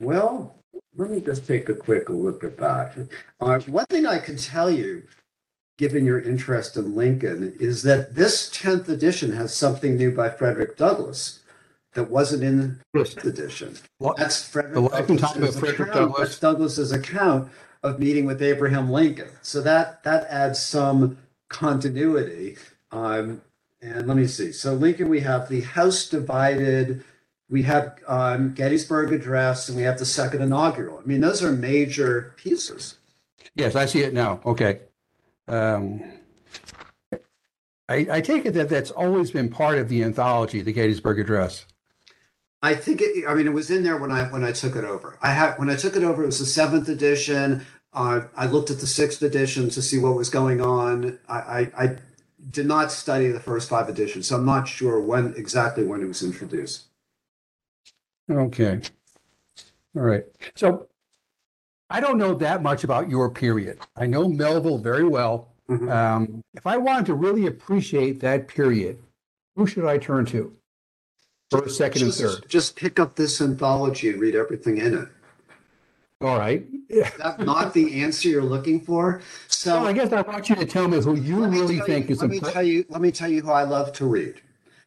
Well, 0.00 0.56
let 0.96 1.10
me 1.10 1.20
just 1.20 1.46
take 1.46 1.68
a 1.68 1.74
quick 1.74 2.08
look 2.08 2.42
at 2.42 2.56
that. 2.58 2.96
Uh, 3.40 3.60
one 3.60 3.86
thing 3.86 4.06
I 4.06 4.18
can 4.18 4.36
tell 4.36 4.70
you, 4.70 5.04
given 5.78 6.04
your 6.04 6.20
interest 6.20 6.76
in 6.76 6.96
Lincoln, 6.96 7.54
is 7.60 7.82
that 7.82 8.14
this 8.14 8.50
10th 8.50 8.88
edition 8.88 9.32
has 9.32 9.54
something 9.54 9.96
new 9.96 10.10
by 10.10 10.30
Frederick 10.30 10.76
Douglass 10.76 11.40
that 11.92 12.10
wasn't 12.10 12.42
in 12.42 12.58
the 12.58 12.76
first 12.92 13.24
edition. 13.24 13.76
That's 14.16 14.48
Frederick 14.48 14.76
of 14.76 14.90
Frederick 14.90 15.80
account, 15.80 15.92
Douglass. 15.92 16.38
Douglass's 16.38 16.92
account 16.92 17.50
of 17.82 17.98
meeting 17.98 18.26
with 18.26 18.42
Abraham 18.42 18.90
Lincoln. 18.90 19.28
So 19.42 19.60
that 19.62 20.02
that 20.04 20.26
adds 20.28 20.58
some 20.58 21.18
continuity. 21.48 22.56
Um, 22.90 23.42
and 23.80 24.06
let 24.06 24.16
me 24.16 24.26
see. 24.26 24.52
So 24.52 24.74
Lincoln, 24.74 25.08
we 25.08 25.20
have 25.20 25.48
the 25.48 25.60
House 25.62 26.08
divided. 26.08 27.04
We 27.48 27.62
have 27.62 27.98
um, 28.08 28.54
Gettysburg 28.54 29.12
Address, 29.12 29.68
and 29.68 29.76
we 29.76 29.84
have 29.84 29.98
the 29.98 30.06
Second 30.06 30.42
Inaugural. 30.42 30.98
I 30.98 31.06
mean, 31.06 31.20
those 31.20 31.42
are 31.42 31.52
major 31.52 32.34
pieces. 32.36 32.96
Yes, 33.54 33.76
I 33.76 33.86
see 33.86 34.02
it 34.02 34.12
now. 34.12 34.40
Okay. 34.44 34.80
Um, 35.48 36.02
I, 37.88 38.06
I 38.10 38.20
take 38.20 38.46
it 38.46 38.52
that 38.54 38.68
that's 38.68 38.90
always 38.90 39.30
been 39.30 39.48
part 39.48 39.78
of 39.78 39.88
the 39.88 40.02
anthology, 40.02 40.60
the 40.60 40.72
Gettysburg 40.72 41.20
Address. 41.20 41.66
I 42.62 42.74
think 42.74 43.00
it. 43.00 43.24
I 43.28 43.34
mean, 43.34 43.46
it 43.46 43.52
was 43.52 43.70
in 43.70 43.84
there 43.84 43.96
when 43.96 44.10
I 44.10 44.24
when 44.24 44.42
I 44.42 44.50
took 44.50 44.74
it 44.74 44.84
over. 44.84 45.18
I 45.22 45.32
had 45.32 45.56
when 45.56 45.70
I 45.70 45.76
took 45.76 45.94
it 45.94 46.02
over. 46.02 46.22
It 46.22 46.26
was 46.26 46.40
the 46.40 46.46
seventh 46.46 46.88
edition. 46.88 47.64
Uh, 47.92 48.22
I 48.36 48.46
looked 48.46 48.70
at 48.70 48.80
the 48.80 48.86
sixth 48.86 49.22
edition 49.22 49.70
to 49.70 49.80
see 49.80 49.98
what 49.98 50.16
was 50.16 50.28
going 50.28 50.60
on. 50.60 51.18
I, 51.28 51.38
I, 51.38 51.72
I 51.78 51.96
did 52.50 52.66
not 52.66 52.92
study 52.92 53.28
the 53.28 53.40
first 53.40 53.68
five 53.68 53.88
editions, 53.88 54.28
so 54.28 54.36
I'm 54.36 54.44
not 54.44 54.68
sure 54.68 55.00
when 55.00 55.34
exactly 55.36 55.84
when 55.84 56.02
it 56.02 56.06
was 56.06 56.22
introduced. 56.22 56.84
Okay. 58.30 58.80
All 59.96 60.02
right. 60.02 60.24
So 60.54 60.88
I 61.90 62.00
don't 62.00 62.18
know 62.18 62.34
that 62.34 62.62
much 62.62 62.84
about 62.84 63.08
your 63.08 63.30
period. 63.30 63.78
I 63.96 64.06
know 64.06 64.28
Melville 64.28 64.78
very 64.78 65.04
well. 65.04 65.48
Mm-hmm. 65.68 65.88
Um, 65.88 66.42
if 66.54 66.66
I 66.66 66.76
wanted 66.76 67.06
to 67.06 67.14
really 67.14 67.46
appreciate 67.46 68.20
that 68.20 68.48
period, 68.48 68.98
who 69.56 69.66
should 69.66 69.86
I 69.86 69.98
turn 69.98 70.26
to? 70.26 70.52
First, 71.50 71.78
second, 71.78 72.02
and 72.02 72.14
third. 72.14 72.48
just 72.48 72.74
pick 72.76 72.98
up 72.98 73.14
this 73.14 73.40
anthology 73.40 74.10
and 74.10 74.20
read 74.20 74.34
everything 74.34 74.78
in 74.78 74.94
it. 74.94 75.08
All 76.22 76.38
right. 76.38 76.64
That's 77.18 77.38
not 77.42 77.74
the 77.74 78.02
answer 78.02 78.28
you're 78.28 78.42
looking 78.42 78.80
for. 78.80 79.20
So 79.48 79.84
I 79.84 79.92
guess 79.92 80.12
I 80.12 80.22
want 80.22 80.48
you 80.48 80.56
to 80.56 80.64
tell 80.64 80.88
me 80.88 81.00
who 81.02 81.14
you 81.16 81.40
let 81.40 81.50
me 81.50 81.60
really 81.60 81.76
tell 81.76 81.86
think 81.86 82.08
you, 82.08 82.12
is 82.14 82.20
let 82.22 82.30
me 82.30 82.36
important. 82.36 82.54
tell 82.54 82.62
you 82.62 82.84
let 82.88 83.00
me 83.02 83.10
tell 83.10 83.28
you 83.28 83.42
who 83.42 83.50
I 83.50 83.64
love 83.64 83.92
to 83.94 84.06
read. 84.06 84.40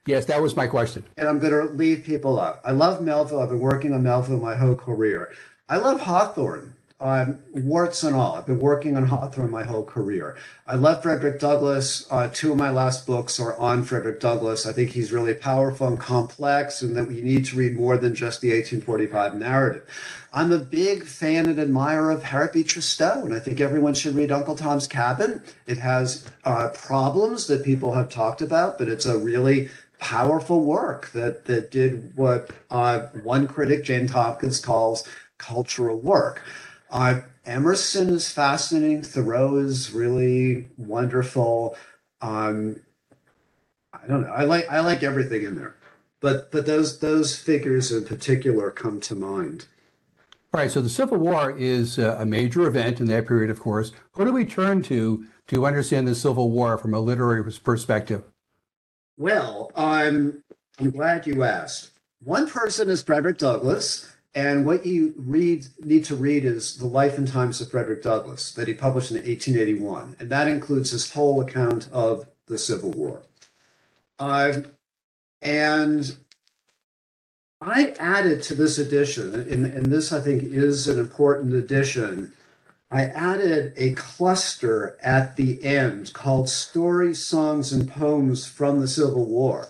Yes, 0.07 0.25
that 0.25 0.41
was 0.41 0.55
my 0.55 0.65
question. 0.65 1.03
and 1.17 1.27
I'm 1.27 1.37
going 1.37 1.53
to 1.53 1.71
leave 1.73 2.03
people 2.03 2.39
out. 2.39 2.61
I 2.65 2.71
love 2.71 3.01
Melville. 3.01 3.41
I've 3.41 3.49
been 3.49 3.59
working 3.59 3.93
on 3.93 4.01
Melville 4.01 4.39
my 4.39 4.55
whole 4.55 4.73
career. 4.75 5.31
I 5.67 5.77
love 5.77 6.01
Hawthorne, 6.01 6.73
um, 7.01 7.39
warts 7.53 8.03
and 8.03 8.15
all. 8.15 8.35
I've 8.35 8.45
been 8.45 8.59
working 8.59 8.97
on 8.97 9.05
Hawthorne 9.05 9.51
my 9.51 9.63
whole 9.63 9.85
career. 9.85 10.35
I 10.67 10.75
love 10.75 11.01
Frederick 11.01 11.39
Douglass. 11.39 12.05
Uh, 12.11 12.29
two 12.33 12.51
of 12.51 12.57
my 12.57 12.69
last 12.69 13.07
books 13.07 13.39
are 13.39 13.55
on 13.57 13.83
Frederick 13.83 14.19
Douglass. 14.19 14.65
I 14.65 14.73
think 14.73 14.91
he's 14.91 15.11
really 15.11 15.33
powerful 15.33 15.87
and 15.87 15.99
complex, 15.99 16.81
and 16.81 16.95
that 16.97 17.07
we 17.07 17.21
need 17.21 17.45
to 17.45 17.55
read 17.55 17.77
more 17.77 17.97
than 17.97 18.15
just 18.15 18.41
the 18.41 18.49
1845 18.49 19.35
narrative. 19.35 19.83
I'm 20.33 20.51
a 20.51 20.59
big 20.59 21.05
fan 21.05 21.47
and 21.47 21.57
admirer 21.59 22.11
of 22.11 22.23
Harriet 22.23 22.53
Beecher 22.53 22.81
Stowe, 22.81 23.23
and 23.23 23.33
I 23.33 23.39
think 23.39 23.61
everyone 23.61 23.93
should 23.93 24.15
read 24.15 24.31
Uncle 24.31 24.55
Tom's 24.55 24.85
Cabin. 24.85 25.41
It 25.67 25.77
has 25.77 26.25
uh, 26.43 26.69
problems 26.69 27.47
that 27.47 27.63
people 27.63 27.93
have 27.93 28.09
talked 28.09 28.41
about, 28.41 28.77
but 28.77 28.89
it's 28.89 29.05
a 29.05 29.17
really 29.17 29.69
powerful 29.99 30.63
work 30.63 31.11
that 31.11 31.45
that 31.45 31.71
did 31.71 32.15
what 32.15 32.51
uh, 32.69 32.99
one 33.23 33.47
critic, 33.47 33.83
Jane 33.85 34.07
Tompkins, 34.07 34.59
calls 34.59 35.07
cultural 35.37 35.97
work. 35.97 36.43
Uh, 36.89 37.21
Emerson 37.45 38.09
is 38.09 38.31
fascinating. 38.31 39.01
Thoreau 39.01 39.57
is 39.57 39.91
really 39.91 40.67
wonderful. 40.77 41.75
Um, 42.21 42.77
I 43.93 44.07
don't 44.07 44.21
know. 44.21 44.31
I 44.31 44.43
like 44.43 44.69
I 44.69 44.79
like 44.81 45.03
everything 45.03 45.43
in 45.43 45.55
there, 45.55 45.75
but 46.19 46.51
but 46.51 46.65
those 46.65 46.99
those 46.99 47.37
figures 47.37 47.91
in 47.91 48.05
particular 48.05 48.71
come 48.71 48.99
to 49.01 49.15
mind. 49.15 49.65
All 50.53 50.59
right. 50.59 50.71
So 50.71 50.81
the 50.81 50.89
Civil 50.89 51.17
War 51.17 51.51
is 51.57 51.99
uh, 51.99 52.17
a 52.19 52.25
major 52.25 52.67
event 52.67 52.99
in 52.99 53.07
that 53.07 53.27
period, 53.27 53.51
of 53.51 53.59
course. 53.59 53.91
Who 54.13 54.25
do 54.25 54.31
we 54.31 54.45
turn 54.45 54.81
to 54.83 55.25
to 55.47 55.65
understand 55.65 56.07
the 56.07 56.15
Civil 56.15 56.51
War 56.51 56.77
from 56.77 56.93
a 56.93 56.99
literary 56.99 57.43
perspective? 57.43 58.23
Well, 59.17 59.71
I'm 59.75 60.43
I'm 60.79 60.91
glad 60.91 61.27
you 61.27 61.43
asked. 61.43 61.91
One 62.23 62.49
person 62.49 62.89
is 62.89 63.01
Frederick 63.01 63.37
Douglass, 63.37 64.11
and 64.35 64.65
what 64.65 64.85
you 64.85 65.13
read 65.17 65.65
need 65.79 66.05
to 66.05 66.15
read 66.15 66.45
is 66.45 66.77
the 66.77 66.85
life 66.85 67.17
and 67.17 67.27
times 67.27 67.61
of 67.61 67.71
Frederick 67.71 68.03
Douglass 68.03 68.51
that 68.53 68.67
he 68.67 68.73
published 68.73 69.11
in 69.11 69.17
1881, 69.17 70.17
and 70.19 70.29
that 70.29 70.47
includes 70.47 70.91
his 70.91 71.11
whole 71.11 71.41
account 71.41 71.89
of 71.91 72.27
the 72.45 72.57
Civil 72.57 72.91
War. 72.91 73.23
Um, 74.19 74.65
and 75.41 76.15
I 77.61 77.95
added 77.99 78.43
to 78.43 78.55
this 78.55 78.77
edition, 78.77 79.33
and, 79.33 79.65
and 79.65 79.85
this 79.87 80.13
I 80.13 80.21
think 80.21 80.43
is 80.43 80.87
an 80.87 80.99
important 80.99 81.53
addition. 81.53 82.33
I 82.91 83.05
added 83.05 83.73
a 83.77 83.93
cluster 83.93 84.97
at 85.01 85.35
the 85.35 85.63
end 85.63 86.13
called 86.13 86.49
Stories, 86.49 87.23
Songs, 87.23 87.71
and 87.73 87.89
Poems 87.89 88.45
from 88.45 88.79
the 88.79 88.87
Civil 88.87 89.25
War 89.25 89.69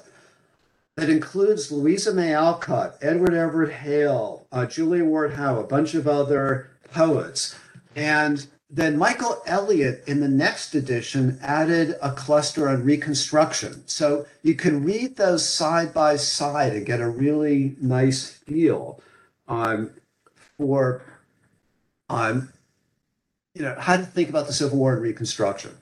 that 0.95 1.09
includes 1.09 1.71
Louisa 1.71 2.13
May 2.13 2.33
Alcott, 2.33 2.97
Edward 3.01 3.33
Everett 3.33 3.73
Hale, 3.73 4.38
uh, 4.51 4.65
Julia 4.65 5.05
Ward 5.05 5.33
Howe, 5.33 5.59
a 5.59 5.63
bunch 5.63 5.93
of 5.93 6.07
other 6.07 6.71
poets. 6.91 7.55
And 7.95 8.45
then 8.69 8.97
Michael 8.97 9.41
Elliott 9.47 10.03
in 10.07 10.19
the 10.19 10.27
next 10.27 10.75
edition 10.75 11.39
added 11.41 11.95
a 12.01 12.11
cluster 12.11 12.69
on 12.69 12.83
Reconstruction. 12.83 13.87
So 13.87 14.27
you 14.43 14.53
can 14.53 14.83
read 14.83 15.15
those 15.15 15.47
side 15.47 15.93
by 15.93 16.17
side 16.17 16.73
and 16.73 16.85
get 16.85 17.01
a 17.01 17.09
really 17.09 17.75
nice 17.81 18.29
feel 18.29 19.01
um, 19.47 19.91
for 20.57 21.01
um, 22.09 22.53
you 23.55 23.63
know 23.63 23.75
how 23.79 23.97
to 23.97 24.03
think 24.03 24.29
about 24.29 24.47
the 24.47 24.53
Civil 24.53 24.77
War 24.77 24.93
and 24.93 25.01
Reconstruction. 25.01 25.75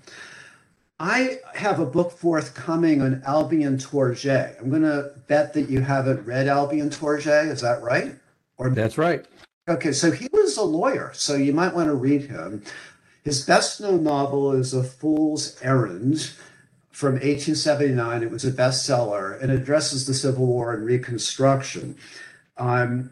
I 1.00 1.40
have 1.54 1.80
a 1.80 1.86
book 1.86 2.12
forthcoming 2.12 3.02
on 3.02 3.22
Albion 3.26 3.78
Tourgée. 3.78 4.60
I'm 4.60 4.70
going 4.70 4.82
to 4.82 5.12
bet 5.28 5.54
that 5.54 5.70
you 5.70 5.82
haven't 5.82 6.26
read 6.26 6.48
Albion 6.48 6.90
Tourgée. 6.90 7.52
Is 7.52 7.62
that 7.62 7.84
right? 7.84 8.16
Or 8.58 8.70
That's 8.70 8.98
right. 8.98 9.26
Okay, 9.70 9.92
so 9.92 10.12
he 10.12 10.28
was 10.32 10.58
a 10.58 10.64
lawyer, 10.64 11.12
so 11.14 11.36
you 11.36 11.54
might 11.54 11.76
want 11.76 11.88
to 11.88 11.96
read 11.96 12.24
him. 12.24 12.64
His 13.24 13.46
best 13.46 13.82
known 13.82 14.04
novel 14.04 14.54
is 14.54 14.74
A 14.74 14.84
Fool's 14.84 15.62
Errand 15.62 16.32
from 16.90 17.16
1879. 17.16 18.24
It 18.24 18.32
was 18.32 18.46
a 18.46 18.52
bestseller 18.52 19.40
and 19.42 19.52
addresses 19.52 20.08
the 20.08 20.14
Civil 20.14 20.48
War 20.48 20.74
and 20.74 20.86
Reconstruction. 20.86 21.98
Um, 22.56 23.12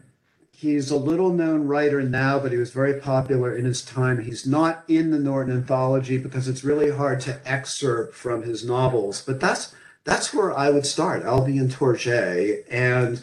he's 0.50 0.90
a 0.90 0.96
little 0.96 1.30
known 1.30 1.66
writer 1.66 2.02
now, 2.02 2.38
but 2.38 2.50
he 2.52 2.58
was 2.58 2.70
very 2.70 2.98
popular 2.98 3.54
in 3.54 3.66
his 3.66 3.84
time. 3.84 4.24
He's 4.24 4.46
not 4.46 4.82
in 4.88 5.10
the 5.10 5.18
Norton 5.18 5.54
Anthology 5.54 6.16
because 6.16 6.48
it's 6.48 6.64
really 6.64 6.90
hard 6.90 7.20
to 7.20 7.38
excerpt 7.44 8.14
from 8.14 8.42
his 8.42 8.64
novels, 8.64 9.22
but 9.22 9.38
that's 9.38 9.74
that's 10.04 10.32
where 10.32 10.56
I 10.56 10.70
would 10.70 10.86
start, 10.86 11.24
Albion 11.24 11.68
Tourgée. 11.68 12.62
And 12.70 13.20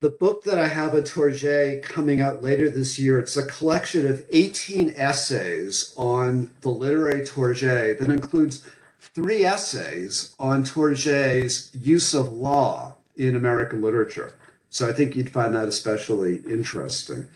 the 0.00 0.10
book 0.10 0.44
that 0.44 0.58
I 0.58 0.68
have 0.68 0.94
at 0.94 1.04
Tourgée 1.04 1.82
coming 1.82 2.20
out 2.20 2.42
later 2.42 2.68
this 2.68 2.98
year, 2.98 3.18
it's 3.18 3.36
a 3.36 3.46
collection 3.46 4.06
of 4.06 4.24
18 4.30 4.92
essays 4.96 5.94
on 5.96 6.50
the 6.60 6.68
literary 6.68 7.22
Tourgée 7.22 7.98
that 7.98 8.10
includes 8.10 8.62
three 9.00 9.44
essays 9.44 10.34
on 10.38 10.64
Tourgée's 10.64 11.70
use 11.74 12.12
of 12.12 12.32
law 12.32 12.94
in 13.16 13.36
American 13.36 13.80
literature. 13.80 14.34
So 14.68 14.88
I 14.88 14.92
think 14.92 15.16
you'd 15.16 15.30
find 15.30 15.54
that 15.54 15.68
especially 15.68 16.42
interesting. 16.48 17.26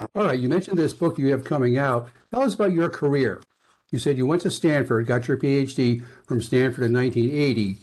All 0.00 0.24
right. 0.24 0.38
You 0.38 0.48
mentioned 0.48 0.78
this 0.78 0.94
book 0.94 1.18
you 1.18 1.30
have 1.32 1.44
coming 1.44 1.76
out. 1.76 2.08
Tell 2.32 2.42
us 2.42 2.54
about 2.54 2.72
your 2.72 2.88
career. 2.88 3.42
You 3.90 3.98
said 3.98 4.16
you 4.16 4.26
went 4.26 4.42
to 4.42 4.50
Stanford, 4.50 5.06
got 5.06 5.28
your 5.28 5.36
PhD 5.36 6.02
from 6.26 6.40
Stanford 6.40 6.84
in 6.84 6.94
1980. 6.94 7.78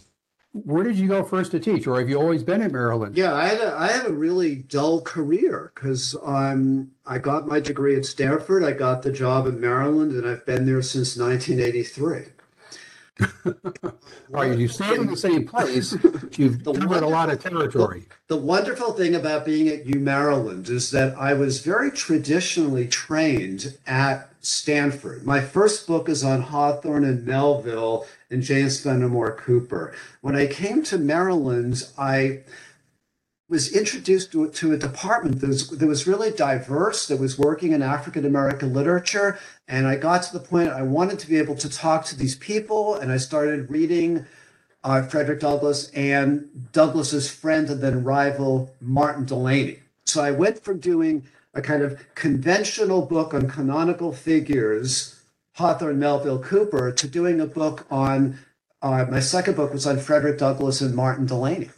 Where 0.54 0.84
did 0.84 0.98
you 0.98 1.08
go 1.08 1.24
first 1.24 1.52
to 1.52 1.60
teach, 1.60 1.88
or 1.88 1.98
have 1.98 2.10
you 2.10 2.20
always 2.20 2.44
been 2.44 2.62
at 2.62 2.72
Maryland? 2.72 3.16
Yeah, 3.18 3.34
I 3.34 3.48
had 3.48 3.62
a, 3.62 3.74
I 3.74 3.88
had 3.88 4.06
a 4.06 4.12
really 4.12 4.56
dull 4.56 5.02
career 5.02 5.72
because 5.74 6.16
um, 6.24 6.92
I 7.06 7.20
got 7.20 7.48
my 7.48 7.62
degree 7.62 7.96
at 7.96 8.06
Stanford, 8.06 8.64
I 8.64 8.74
got 8.74 9.02
the 9.02 9.14
job 9.14 9.48
in 9.48 9.62
Maryland, 9.62 10.12
and 10.12 10.28
I've 10.28 10.46
been 10.46 10.66
there 10.66 10.82
since 10.82 11.16
1983. 11.16 12.34
All 13.46 13.94
right. 14.30 14.58
You 14.58 14.68
stayed 14.68 14.98
in 14.98 15.08
the 15.08 15.18
same 15.18 15.46
place. 15.48 15.92
You've 16.38 16.64
The 16.64 16.74
covered 16.74 17.04
a 17.04 17.08
lot 17.08 17.30
of 17.30 17.42
territory. 17.42 18.08
The 18.28 18.38
wonderful 18.38 18.94
thing 18.94 19.16
about 19.16 19.46
being 19.46 19.68
at 19.68 19.86
U 19.86 20.00
Maryland 20.00 20.70
is 20.70 20.92
that 20.92 21.16
I 21.18 21.34
was 21.34 21.60
very 21.60 21.92
traditionally 21.92 22.88
trained 22.88 23.78
at 23.86 24.30
Stanford. 24.42 25.26
My 25.26 25.42
first 25.42 25.86
book 25.86 26.10
is 26.10 26.24
on 26.24 26.42
Hawthorne 26.42 27.04
and 27.04 27.26
Melville 27.26 28.08
and 28.32 28.42
James 28.42 28.82
Fenimore 28.82 29.36
Cooper. 29.36 29.94
When 30.22 30.36
I 30.36 30.48
came 30.48 30.84
to 30.84 30.98
Maryland, 30.98 31.84
I 31.98 32.44
was 33.50 33.76
introduced 33.76 34.32
to, 34.32 34.50
to 34.50 34.72
a 34.72 34.78
department 34.78 35.42
that 35.42 35.48
was, 35.48 35.68
that 35.70 35.86
was 35.86 36.08
really 36.08 36.32
diverse, 36.32 37.08
that 37.08 37.20
was 37.20 37.38
working 37.38 37.74
in 37.74 37.82
African 37.82 38.26
American 38.26 38.74
literature. 38.74 39.38
And 39.68 39.86
I 39.86 39.98
got 39.98 40.24
to 40.24 40.34
the 40.34 40.40
point 40.40 40.70
I 40.70 40.82
wanted 40.84 41.20
to 41.20 41.28
be 41.28 41.38
able 41.38 41.56
to 41.56 41.70
talk 41.70 42.06
to 42.06 42.18
these 42.18 42.36
people, 42.36 42.96
and 42.96 43.12
I 43.12 43.18
started 43.18 43.70
reading 43.70 44.26
uh, 44.84 45.02
Frederick 45.04 45.42
Douglass 45.42 45.90
and 45.92 46.72
Douglass's 46.72 47.30
friend 47.30 47.70
and 47.70 47.82
then 47.82 48.04
rival 48.04 48.74
Martin 48.80 49.26
Delany. 49.26 49.80
So 50.06 50.24
I 50.24 50.32
went 50.32 50.64
from 50.64 50.80
doing 50.80 51.28
a 51.54 51.62
kind 51.62 51.84
of 51.84 52.04
conventional 52.16 53.06
book 53.06 53.34
on 53.34 53.50
canonical 53.50 54.14
figures, 54.14 55.21
Hawthorne, 55.62 56.00
Melville, 56.00 56.40
Cooper, 56.40 56.92
to 56.92 57.08
doing 57.08 57.40
a 57.40 57.46
book 57.46 57.86
on 57.90 58.40
uh, 58.82 59.06
my 59.10 59.20
second 59.20 59.56
book 59.56 59.72
was 59.72 59.86
on 59.86 60.00
Frederick 60.00 60.40
Douglass 60.40 60.82
and 60.82 60.96
Martin 60.96 61.28
Delany. 61.28 61.70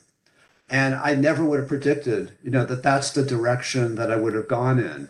And 0.69 0.95
I 0.95 1.15
never 1.15 1.43
would 1.43 1.59
have 1.59 1.67
predicted, 1.67 2.31
you 2.41 2.49
know, 2.49 2.65
that 2.65 2.81
that's 2.81 3.11
the 3.11 3.23
direction 3.23 3.95
that 3.95 4.09
I 4.09 4.15
would 4.15 4.33
have 4.33 4.47
gone 4.47 4.79
in. 4.79 5.09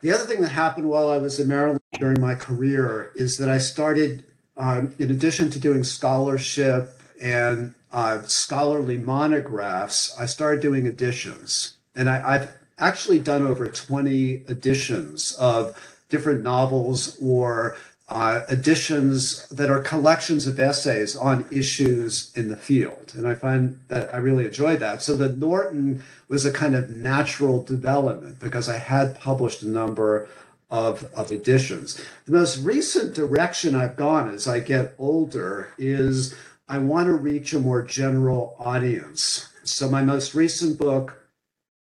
The 0.00 0.12
other 0.12 0.24
thing 0.24 0.40
that 0.40 0.48
happened 0.48 0.88
while 0.88 1.10
I 1.10 1.18
was 1.18 1.38
in 1.38 1.48
Maryland 1.48 1.80
during 1.98 2.20
my 2.20 2.34
career 2.34 3.12
is 3.14 3.36
that 3.36 3.48
I 3.48 3.58
started, 3.58 4.24
um, 4.56 4.94
in 4.98 5.10
addition 5.10 5.50
to 5.50 5.60
doing 5.60 5.84
scholarship 5.84 7.00
and 7.20 7.74
uh, 7.92 8.22
scholarly 8.22 8.98
monographs, 8.98 10.18
I 10.18 10.26
started 10.26 10.60
doing 10.60 10.86
editions. 10.86 11.76
And 11.94 12.08
I, 12.08 12.34
I've 12.34 12.50
actually 12.78 13.18
done 13.18 13.46
over 13.46 13.68
20 13.68 14.44
editions 14.48 15.32
of 15.38 15.78
different 16.08 16.42
novels 16.42 17.16
or 17.20 17.76
uh, 18.08 18.42
editions 18.48 19.48
that 19.48 19.68
are 19.68 19.80
collections 19.80 20.46
of 20.46 20.60
essays 20.60 21.16
on 21.16 21.44
issues 21.50 22.32
in 22.36 22.48
the 22.48 22.56
field. 22.56 23.12
And 23.16 23.26
I 23.26 23.34
find 23.34 23.80
that 23.88 24.14
I 24.14 24.18
really 24.18 24.44
enjoy 24.44 24.76
that. 24.76 25.02
So 25.02 25.16
the 25.16 25.30
Norton 25.30 26.04
was 26.28 26.46
a 26.46 26.52
kind 26.52 26.76
of 26.76 26.90
natural 26.90 27.62
development 27.62 28.38
because 28.38 28.68
I 28.68 28.78
had 28.78 29.18
published 29.18 29.62
a 29.62 29.68
number 29.68 30.28
of, 30.70 31.04
of 31.14 31.32
editions. 31.32 32.00
The 32.26 32.32
most 32.32 32.58
recent 32.58 33.14
direction 33.14 33.74
I've 33.74 33.96
gone 33.96 34.32
as 34.32 34.46
I 34.46 34.60
get 34.60 34.94
older 34.98 35.72
is 35.76 36.34
I 36.68 36.78
want 36.78 37.06
to 37.06 37.12
reach 37.12 37.52
a 37.52 37.60
more 37.60 37.82
general 37.82 38.56
audience. 38.58 39.48
So 39.64 39.88
my 39.88 40.02
most 40.02 40.34
recent 40.34 40.78
book, 40.78 41.22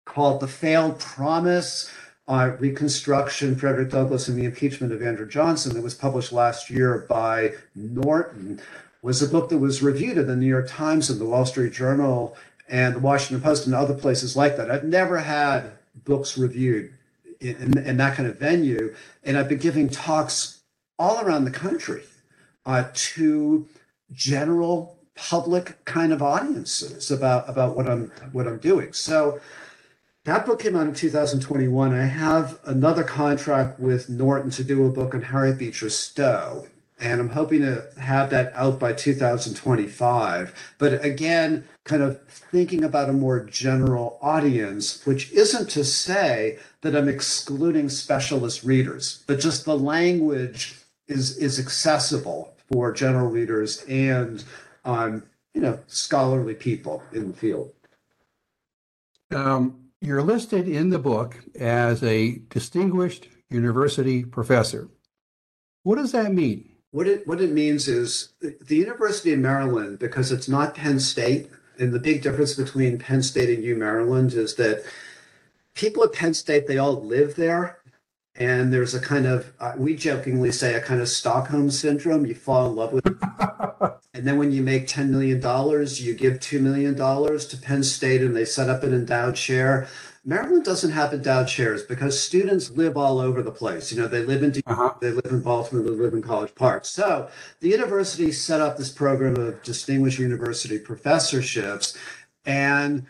called 0.06 0.42
"The 0.42 0.48
Failed 0.48 1.00
Promise." 1.00 1.90
Uh, 2.28 2.56
Reconstruction, 2.60 3.56
Frederick 3.56 3.90
Douglass, 3.90 4.30
and 4.30 4.38
the 4.38 4.46
Impeachment 4.46 4.94
of 4.94 5.02
Andrew 5.02 5.28
Johnson, 5.28 5.74
that 5.74 5.84
was 5.84 5.94
published 5.94 6.32
last 6.32 6.70
year 6.70 7.06
by 7.10 7.54
Norton, 7.76 8.62
was 9.02 9.22
a 9.22 9.28
book 9.28 9.50
that 9.50 9.58
was 9.58 9.84
reviewed 9.84 10.18
in 10.18 10.28
the 10.28 10.36
New 10.36 10.48
York 10.48 10.70
Times 10.70 11.10
and 11.10 11.20
the 11.20 11.26
Wall 11.26 11.46
Street 11.46 11.74
Journal 11.74 12.38
and 12.70 12.96
the 12.96 13.00
Washington 13.00 13.44
Post 13.44 13.66
and 13.66 13.76
other 13.76 13.94
places 13.94 14.38
like 14.38 14.56
that. 14.56 14.72
I've 14.72 14.86
never 14.86 15.18
had 15.18 15.72
books 16.06 16.38
reviewed 16.38 16.94
in, 17.42 17.56
in, 17.58 17.78
in 17.78 17.98
that 17.98 18.16
kind 18.16 18.30
of 18.30 18.40
venue, 18.40 18.96
and 19.26 19.38
I've 19.38 19.50
been 19.50 19.58
giving 19.60 19.90
talks 19.90 20.62
all 20.98 21.20
around 21.20 21.44
the 21.44 21.52
country 21.52 22.04
uh, 22.66 22.86
to 22.94 23.68
general 24.14 24.98
public 25.16 25.84
kind 25.86 26.12
of 26.12 26.24
audiences 26.24 27.12
about 27.12 27.48
about 27.50 27.76
what 27.76 27.88
I'm 27.88 28.12
what 28.32 28.48
I'm 28.48 28.58
doing. 28.58 28.94
So 28.94 29.40
that 30.26 30.46
book 30.46 30.60
came 30.60 30.76
out 30.76 30.88
in 30.88 30.94
2021. 30.94 31.94
I 31.94 32.06
have 32.06 32.60
another 32.66 33.04
contract 33.04 33.80
with 33.80 34.10
Norton 34.10 34.52
to 34.52 34.64
do 34.64 34.86
a 34.86 34.90
book 34.90 35.14
on 35.14 35.22
Harriet 35.22 35.58
Beecher 35.58 35.90
Stowe, 35.90 36.68
and 37.00 37.20
I'm 37.20 37.30
hoping 37.30 37.62
to 37.62 37.86
have 38.00 38.30
that 38.30 38.54
out 38.56 38.80
by 38.80 38.94
2025. 38.94 40.76
But 40.78 41.04
again, 41.04 41.66
kind 41.84 42.02
of 42.02 42.22
thinking 42.28 42.86
about 42.86 43.10
a 43.10 43.14
more 43.14 43.44
general 43.44 44.18
audience, 44.22 45.06
which 45.06 45.30
isn't 45.34 45.70
to 45.72 45.84
say 45.84 46.58
that 46.82 46.96
I'm 46.96 47.10
excluding 47.10 47.90
specialist 47.90 48.64
readers, 48.64 49.24
but 49.28 49.42
just 49.42 49.66
the 49.66 49.78
language 49.78 50.76
is 51.10 51.38
is 51.38 51.60
accessible 51.60 52.56
for 52.72 52.94
general 52.94 53.28
readers 53.28 53.84
and 53.90 54.46
um, 54.86 55.24
you 55.54 55.60
know 55.60 55.80
scholarly 55.88 56.56
people 56.56 57.04
in 57.12 57.28
the 57.28 57.38
field. 57.38 57.74
Um, 59.32 59.83
you're 60.04 60.22
listed 60.22 60.68
in 60.68 60.90
the 60.90 61.00
book 61.00 61.40
as 61.58 62.04
a 62.04 62.42
distinguished 62.50 63.30
university 63.50 64.26
professor. 64.26 64.90
What 65.84 65.96
does 65.96 66.12
that 66.12 66.34
mean? 66.34 66.70
What 66.92 67.08
it 67.08 67.26
what 67.26 67.42
it 67.42 67.52
means 67.52 67.88
is 67.88 68.34
the 68.42 68.76
University 68.76 69.34
of 69.34 69.40
Maryland, 69.40 70.00
because 70.00 70.32
it's 70.32 70.50
not 70.50 70.76
Penn 70.76 71.00
State, 71.00 71.50
and 71.80 71.94
the 71.94 72.00
big 72.00 72.22
difference 72.22 72.54
between 72.54 73.00
Penn 73.00 73.24
State 73.24 73.50
and 73.50 73.64
U 73.64 73.76
Maryland 73.76 74.34
is 74.34 74.56
that 74.56 74.84
people 75.74 76.04
at 76.04 76.14
Penn 76.14 76.34
State 76.34 76.68
they 76.68 76.78
all 76.78 77.02
live 77.02 77.36
there, 77.36 77.80
and 78.36 78.72
there's 78.74 78.94
a 78.94 79.00
kind 79.00 79.26
of 79.26 79.54
uh, 79.60 79.74
we 79.78 79.96
jokingly 79.96 80.52
say 80.52 80.76
a 80.76 80.82
kind 80.82 81.02
of 81.02 81.08
Stockholm 81.08 81.72
syndrome. 81.72 82.26
You 82.26 82.36
fall 82.36 82.70
in 82.70 82.76
love 82.76 82.92
with, 82.92 83.08
it. 83.08 83.14
and 84.14 84.28
then 84.28 84.38
when 84.38 84.52
you 84.52 84.62
make 84.62 84.88
ten 84.88 85.12
million 85.12 85.40
dollars, 85.40 86.02
you 86.02 86.14
give 86.14 86.40
two 86.40 86.60
million 86.60 86.96
dollars 86.96 87.48
to 87.48 87.58
Penn 87.58 87.84
State, 87.84 88.22
and 88.22 88.36
they 88.36 88.46
set 88.46 88.70
up 88.70 88.84
an 88.84 88.94
endowed 88.94 89.36
chair. 89.36 89.88
Maryland 90.26 90.64
doesn't 90.64 90.92
have 90.92 91.14
endowed 91.14 91.50
chairs 91.50 91.84
because 91.84 92.22
students 92.22 92.72
live 92.72 92.96
all 92.96 93.20
over 93.20 93.42
the 93.42 93.52
place. 93.52 93.92
You 93.92 94.02
know, 94.02 94.08
they 94.08 94.24
live 94.24 94.44
in 94.44 94.54
uh-huh. 94.66 94.94
they 95.02 95.12
live 95.12 95.32
in 95.32 95.42
Baltimore, 95.42 95.84
they 95.84 95.90
live 95.90 96.14
in 96.14 96.22
College 96.22 96.54
Park. 96.56 96.86
So 96.86 97.30
the 97.60 97.70
university 97.70 98.32
set 98.32 98.62
up 98.62 98.78
this 98.78 98.92
program 98.92 99.36
of 99.36 99.62
distinguished 99.64 100.20
university 100.20 100.80
professorships, 100.80 101.98
and 102.46 103.06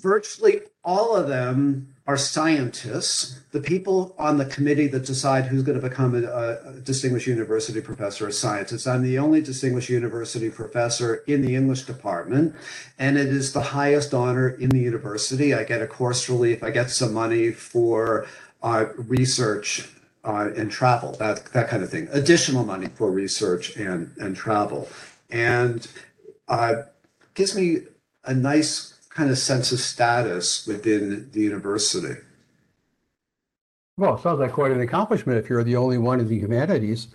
virtually 0.00 0.62
all 0.82 1.14
of 1.14 1.28
them 1.28 1.95
are 2.06 2.16
scientists. 2.16 3.40
The 3.50 3.60
people 3.60 4.14
on 4.18 4.38
the 4.38 4.44
committee 4.44 4.86
that 4.88 5.04
decide 5.04 5.46
who's 5.46 5.62
going 5.62 5.80
to 5.80 5.88
become 5.88 6.14
a, 6.14 6.26
a, 6.26 6.72
distinguished 6.84 7.26
university 7.26 7.80
professor 7.80 8.28
are 8.28 8.30
scientists. 8.30 8.86
I'm 8.86 9.02
the 9.02 9.18
only 9.18 9.40
distinguished 9.40 9.88
university 9.88 10.48
professor 10.48 11.16
in 11.26 11.42
the 11.42 11.56
English 11.56 11.82
department, 11.82 12.54
and 12.98 13.18
it 13.18 13.26
is 13.26 13.52
the 13.52 13.60
highest 13.60 14.14
honor 14.14 14.50
in 14.50 14.68
the 14.68 14.78
university. 14.78 15.52
I 15.52 15.64
get 15.64 15.82
a 15.82 15.86
course 15.86 16.28
relief, 16.28 16.62
I 16.62 16.70
get 16.70 16.90
some 16.90 17.12
money 17.12 17.50
for 17.50 18.26
uh, 18.62 18.86
research 18.96 19.90
uh, 20.24 20.50
and 20.56 20.70
travel, 20.70 21.12
that, 21.12 21.46
that 21.46 21.68
kind 21.68 21.82
of 21.82 21.90
thing, 21.90 22.08
additional 22.12 22.64
money 22.64 22.86
for 22.86 23.10
research 23.10 23.76
and, 23.76 24.12
and 24.18 24.36
travel. 24.36 24.88
And 25.30 25.86
uh, 26.46 26.82
gives 27.34 27.56
me 27.56 27.78
a 28.24 28.34
nice 28.34 28.95
kind 29.16 29.30
of 29.30 29.38
sense 29.38 29.72
of 29.72 29.80
status 29.80 30.66
within 30.66 31.30
the 31.32 31.40
university. 31.40 32.20
Well, 33.96 34.16
it 34.16 34.22
sounds 34.22 34.40
like 34.40 34.52
quite 34.52 34.72
an 34.72 34.82
accomplishment 34.82 35.38
if 35.38 35.48
you're 35.48 35.64
the 35.64 35.76
only 35.76 35.96
one 35.96 36.20
in 36.20 36.28
the 36.28 36.38
humanities. 36.38 37.08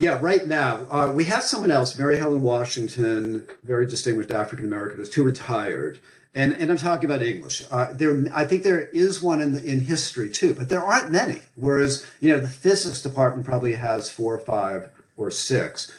Yeah, 0.00 0.18
right 0.22 0.46
now 0.46 0.86
uh, 0.90 1.12
we 1.14 1.24
have 1.24 1.42
someone 1.42 1.70
else, 1.70 1.98
Mary 1.98 2.16
Helen 2.16 2.40
Washington, 2.40 3.46
very 3.64 3.86
distinguished 3.86 4.30
African 4.30 4.64
American, 4.64 5.04
Americanist, 5.04 5.12
who 5.12 5.24
retired, 5.24 5.98
and 6.34 6.54
and 6.54 6.70
I'm 6.70 6.78
talking 6.78 7.04
about 7.04 7.22
English. 7.22 7.64
Uh, 7.70 7.92
there, 7.92 8.24
I 8.34 8.46
think 8.46 8.62
there 8.62 8.88
is 8.88 9.22
one 9.22 9.42
in 9.42 9.58
in 9.58 9.80
history 9.80 10.30
too, 10.30 10.54
but 10.54 10.70
there 10.70 10.82
aren't 10.82 11.10
many. 11.10 11.42
Whereas 11.54 12.06
you 12.20 12.32
know 12.32 12.40
the 12.40 12.48
physics 12.48 13.02
department 13.02 13.46
probably 13.46 13.74
has 13.74 14.10
four 14.10 14.34
or 14.34 14.38
five 14.38 14.88
or 15.18 15.30
six. 15.30 15.92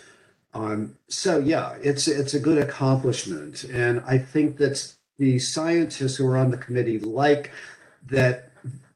Um, 0.53 0.97
so 1.07 1.37
yeah, 1.37 1.75
it's 1.83 2.07
it's 2.07 2.33
a 2.33 2.39
good 2.39 2.57
accomplishment, 2.57 3.63
and 3.65 4.01
I 4.07 4.17
think 4.17 4.57
that 4.57 4.93
the 5.17 5.39
scientists 5.39 6.15
who 6.15 6.27
are 6.27 6.37
on 6.37 6.51
the 6.51 6.57
committee 6.57 6.99
like 6.99 7.51
that 8.07 8.51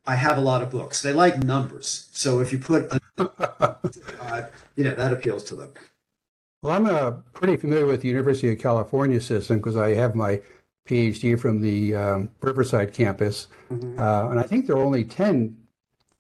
I 0.06 0.16
have 0.16 0.38
a 0.38 0.42
lot 0.42 0.62
of 0.62 0.72
books. 0.72 1.02
They 1.02 1.14
like 1.14 1.44
numbers. 1.44 2.10
So 2.12 2.40
if 2.40 2.52
you 2.52 2.60
put, 2.60 2.92
a, 2.92 3.00
uh, 4.22 4.48
you 4.76 4.84
know, 4.84 4.96
that 4.96 5.14
appeals 5.14 5.44
to 5.46 5.56
them. 5.56 5.74
Well, 6.64 6.76
I'm 6.76 6.86
uh, 6.86 7.12
pretty 7.34 7.58
familiar 7.58 7.86
with 7.86 8.02
the 8.02 8.08
University 8.08 8.52
of 8.52 8.60
California 8.60 9.22
system 9.22 9.58
because 9.58 9.78
I 9.78 9.96
have 9.96 10.16
my 10.16 10.42
PhD 10.88 11.40
from 11.40 11.62
the 11.62 11.96
um, 11.96 12.30
Riverside 12.42 12.94
campus. 12.94 13.48
Mm-hmm. 13.72 14.00
Uh, 14.00 14.30
and 14.30 14.40
I 14.40 14.44
think 14.44 14.68
there 14.68 14.76
are 14.76 14.84
only 14.84 15.04
10 15.04 15.58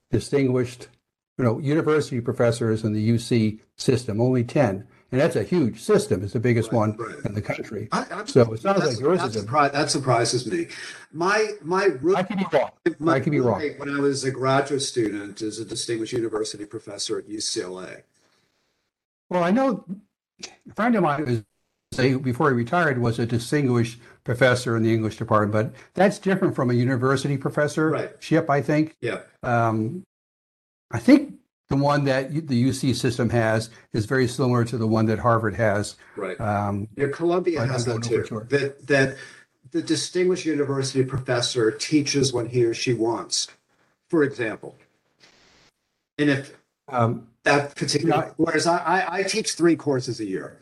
distinguished, 0.10 0.88
you 1.38 1.44
know, 1.44 1.60
university 1.60 2.22
professors 2.22 2.84
in 2.84 2.94
the 2.94 3.10
UC 3.10 3.60
system, 3.78 4.22
only 4.22 4.44
10 4.44 4.88
and 5.12 5.20
that's 5.20 5.36
a 5.36 5.44
huge 5.44 5.82
system. 5.82 6.24
It's 6.24 6.34
the 6.34 6.40
biggest 6.40 6.72
right, 6.72 6.78
one 6.78 6.98
right. 6.98 7.26
in 7.26 7.34
the 7.34 7.42
country. 7.42 7.90
I, 7.92 8.24
so 8.26 8.54
it 8.54 8.62
sounds 8.62 8.86
like 8.86 9.00
yours 9.00 9.22
is 9.24 9.44
surpri- 9.44 9.72
that 9.72 9.92
surprises 9.92 10.48
me. 10.48 10.68
My 11.12 11.52
my 11.62 11.86
room, 11.86 12.16
I 12.16 12.24
could 12.24 12.38
be 12.38 12.46
wrong. 12.52 12.72
My 13.00 13.14
I 13.16 13.20
could 13.20 13.32
be 13.32 13.40
wrong. 13.40 13.62
When 13.78 13.90
I 13.90 14.00
was 14.00 14.24
a 14.24 14.32
graduate 14.32 14.82
student, 14.82 15.42
as 15.42 15.60
a 15.60 15.66
distinguished 15.66 16.14
university 16.14 16.66
professor 16.66 17.18
at 17.18 17.28
UCLA. 17.28 18.04
Well, 19.30 19.44
I 19.44 19.52
know 19.52 19.86
a 20.44 20.74
friend 20.74 20.96
of 20.96 21.04
mine 21.04 21.26
was 21.26 21.44
before 22.22 22.50
he 22.50 22.56
retired 22.56 22.98
was 22.98 23.20
a 23.20 23.26
distinguished 23.26 24.00
professor 24.24 24.78
in 24.78 24.84
the 24.84 24.94
English 24.94 25.18
department, 25.18 25.52
but 25.52 25.82
that's 25.94 26.20
different 26.20 26.56
from 26.56 26.70
a 26.70 26.74
university 26.74 27.36
professor 27.36 27.90
right. 27.90 28.12
ship, 28.22 28.50
I 28.50 28.62
think. 28.62 28.96
Yeah. 29.02 29.20
Um, 29.44 30.04
I 30.90 31.00
think 31.00 31.36
the 31.72 31.78
one 31.78 32.04
that 32.04 32.48
the 32.48 32.64
UC 32.66 32.96
system 32.96 33.30
has 33.30 33.70
is 33.94 34.06
very 34.06 34.28
similar 34.28 34.66
to 34.66 34.78
the 34.78 34.86
one 34.86 35.06
that 35.06 35.20
Harvard 35.20 35.56
has. 35.56 35.96
Right. 36.18 36.40
Um, 36.40 36.90
yeah, 36.98 37.08
Columbia 37.12 37.66
has 37.66 37.86
that 37.86 38.04
too. 38.04 38.26
Sure. 38.28 38.44
That 38.50 38.86
that 38.88 39.18
the 39.72 39.82
distinguished 39.82 40.46
university 40.46 41.04
professor 41.04 41.72
teaches 41.72 42.34
when 42.34 42.48
he 42.48 42.66
or 42.66 42.74
she 42.74 42.94
wants, 42.94 43.48
for 44.10 44.24
example. 44.24 44.76
And 46.18 46.30
if 46.30 46.58
um, 46.90 47.28
that 47.44 47.74
particular, 47.76 48.16
yeah, 48.16 48.32
whereas 48.36 48.68
I, 48.68 48.78
I, 48.78 49.16
I 49.20 49.24
teach 49.24 49.54
three 49.54 49.78
courses 49.78 50.20
a 50.20 50.26
year. 50.26 50.58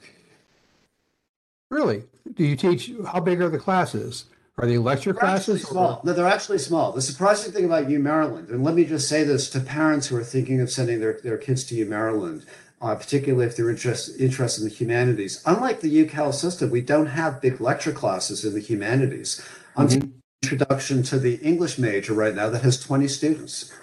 Really? 1.71 2.03
Do 2.35 2.43
you 2.45 2.55
teach? 2.55 2.91
How 3.11 3.19
big 3.19 3.41
are 3.41 3.49
the 3.49 3.57
classes? 3.57 4.25
Are 4.59 4.67
they 4.67 4.77
lecture 4.77 5.13
they're 5.13 5.21
classes? 5.21 5.63
Small. 5.63 6.01
No, 6.03 6.11
they're 6.11 6.27
actually 6.27 6.57
small. 6.57 6.91
The 6.91 7.01
surprising 7.01 7.53
thing 7.53 7.63
about 7.63 7.89
U 7.89 7.97
Maryland, 7.99 8.49
and 8.49 8.63
let 8.63 8.75
me 8.75 8.83
just 8.83 9.07
say 9.07 9.23
this 9.23 9.49
to 9.51 9.61
parents 9.61 10.07
who 10.07 10.17
are 10.17 10.23
thinking 10.23 10.59
of 10.59 10.69
sending 10.69 10.99
their, 10.99 11.19
their 11.23 11.37
kids 11.37 11.63
to 11.65 11.75
U 11.75 11.85
Maryland, 11.85 12.45
uh, 12.81 12.93
particularly 12.95 13.45
if 13.45 13.55
they're 13.55 13.69
interest, 13.69 14.19
interested 14.19 14.63
in 14.63 14.69
the 14.69 14.75
humanities. 14.75 15.41
Unlike 15.45 15.79
the 15.79 16.05
UCal 16.05 16.33
system, 16.33 16.69
we 16.69 16.81
don't 16.81 17.07
have 17.07 17.41
big 17.41 17.61
lecture 17.61 17.93
classes 17.93 18.43
in 18.43 18.53
the 18.53 18.59
humanities. 18.59 19.41
Mm-hmm. 19.77 20.09
Introduction 20.43 21.03
to 21.03 21.19
the 21.19 21.35
English 21.35 21.77
major 21.77 22.13
right 22.13 22.35
now 22.35 22.49
that 22.49 22.63
has 22.63 22.79
20 22.79 23.07
students. 23.07 23.73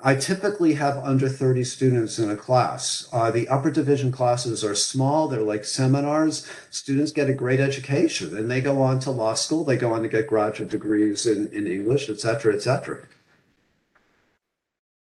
I 0.00 0.14
typically 0.14 0.74
have 0.74 0.96
under 0.98 1.28
30 1.28 1.64
students 1.64 2.20
in 2.20 2.30
a 2.30 2.36
class. 2.36 3.08
Uh, 3.12 3.32
the 3.32 3.48
upper 3.48 3.70
division 3.70 4.12
classes 4.12 4.62
are 4.62 4.74
small, 4.74 5.26
they're 5.26 5.42
like 5.42 5.64
seminars. 5.64 6.46
Students 6.70 7.10
get 7.10 7.28
a 7.28 7.34
great 7.34 7.58
education 7.58 8.36
and 8.36 8.48
they 8.48 8.60
go 8.60 8.80
on 8.80 9.00
to 9.00 9.10
law 9.10 9.34
school, 9.34 9.64
they 9.64 9.76
go 9.76 9.92
on 9.92 10.02
to 10.02 10.08
get 10.08 10.28
graduate 10.28 10.70
degrees 10.70 11.26
in, 11.26 11.48
in 11.48 11.66
English, 11.66 12.08
et 12.08 12.20
cetera, 12.20 12.54
et 12.54 12.62
cetera. 12.62 13.08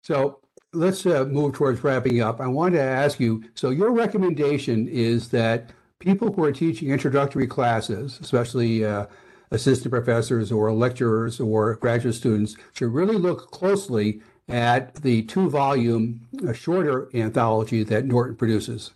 So 0.04 0.40
let's 0.74 1.06
uh, 1.06 1.24
move 1.24 1.54
towards 1.54 1.84
wrapping 1.86 2.20
up. 2.20 2.42
I 2.42 2.48
wanted 2.48 2.78
to 2.78 2.84
ask 2.84 3.18
you 3.18 3.46
so, 3.54 3.70
your 3.70 3.92
recommendation 3.92 4.90
is 4.90 5.30
that 5.30 5.70
people 6.00 6.34
who 6.34 6.44
are 6.44 6.52
teaching 6.52 6.90
introductory 6.90 7.48
classes, 7.48 8.20
especially 8.22 8.84
uh, 8.84 9.06
assistant 9.52 9.92
professors 9.92 10.52
or 10.52 10.74
lecturers 10.74 11.40
or 11.40 11.76
graduate 11.76 12.16
students, 12.16 12.58
should 12.74 12.92
really 12.92 13.18
look 13.18 13.52
closely 13.52 14.22
at 14.50 14.96
the 14.96 15.24
two 15.24 15.50
volume, 15.50 16.28
shorter 16.54 17.10
anthology 17.14 17.84
that 17.84 18.06
Norton 18.06 18.36
produces. 18.36 18.92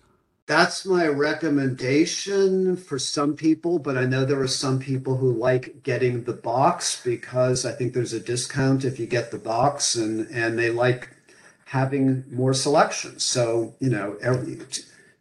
That's 0.48 0.86
my 0.86 1.08
recommendation 1.08 2.78
for 2.78 3.00
some 3.00 3.36
people, 3.36 3.80
but 3.80 3.98
I 3.98 4.06
know 4.06 4.26
there 4.26 4.42
are 4.42 4.48
some 4.48 4.78
people 4.78 5.18
who 5.18 5.34
like 5.34 5.82
getting 5.82 6.24
the 6.24 6.34
box 6.34 7.02
because 7.04 7.66
I 7.66 7.72
think 7.72 7.94
there's 7.94 8.14
a 8.14 8.20
discount 8.20 8.86
if 8.86 9.00
you 9.00 9.08
get 9.08 9.32
the 9.32 9.40
box 9.40 9.96
and 9.96 10.28
and 10.30 10.60
they 10.60 10.70
like 10.70 11.10
having 11.66 12.24
more 12.32 12.54
selection. 12.54 13.18
So, 13.18 13.74
you 13.80 13.90
know, 13.90 14.18
every, 14.22 14.60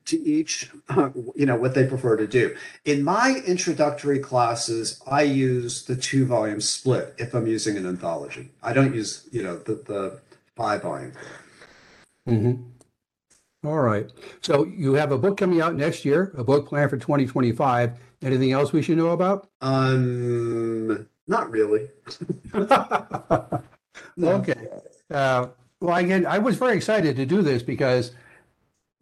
to 0.06 0.22
each, 0.22 0.70
uh, 0.90 1.10
you 1.34 1.46
know, 1.46 1.56
what 1.56 1.74
they 1.74 1.86
prefer 1.86 2.16
to 2.16 2.26
do. 2.26 2.54
In 2.84 3.02
my 3.02 3.42
introductory 3.46 4.18
classes, 4.18 5.00
I 5.06 5.22
use 5.22 5.84
the 5.84 5.96
two 5.96 6.26
volume 6.26 6.60
split 6.60 7.14
if 7.18 7.34
I'm 7.34 7.46
using 7.46 7.76
an 7.76 7.86
anthology. 7.86 8.50
I 8.62 8.72
don't 8.72 8.94
use, 8.94 9.28
you 9.32 9.42
know, 9.42 9.56
the, 9.56 9.74
the 9.74 10.20
five 10.56 10.82
volume. 10.82 11.12
Mm-hmm. 12.28 12.62
All 13.66 13.78
right. 13.78 14.10
So 14.42 14.64
you 14.64 14.92
have 14.94 15.10
a 15.10 15.18
book 15.18 15.38
coming 15.38 15.60
out 15.60 15.74
next 15.74 16.04
year, 16.04 16.32
a 16.36 16.44
book 16.44 16.68
planned 16.68 16.90
for 16.90 16.98
2025. 16.98 17.92
Anything 18.22 18.52
else 18.52 18.72
we 18.72 18.82
should 18.82 18.98
know 18.98 19.10
about? 19.10 19.48
Um, 19.60 21.06
not 21.26 21.50
really. 21.50 21.88
no. 22.52 23.62
Okay. 24.18 24.68
Uh, 25.10 25.48
well, 25.80 25.96
again, 25.96 26.24
I 26.26 26.38
was 26.38 26.56
very 26.56 26.76
excited 26.76 27.16
to 27.16 27.26
do 27.26 27.42
this 27.42 27.62
because 27.62 28.12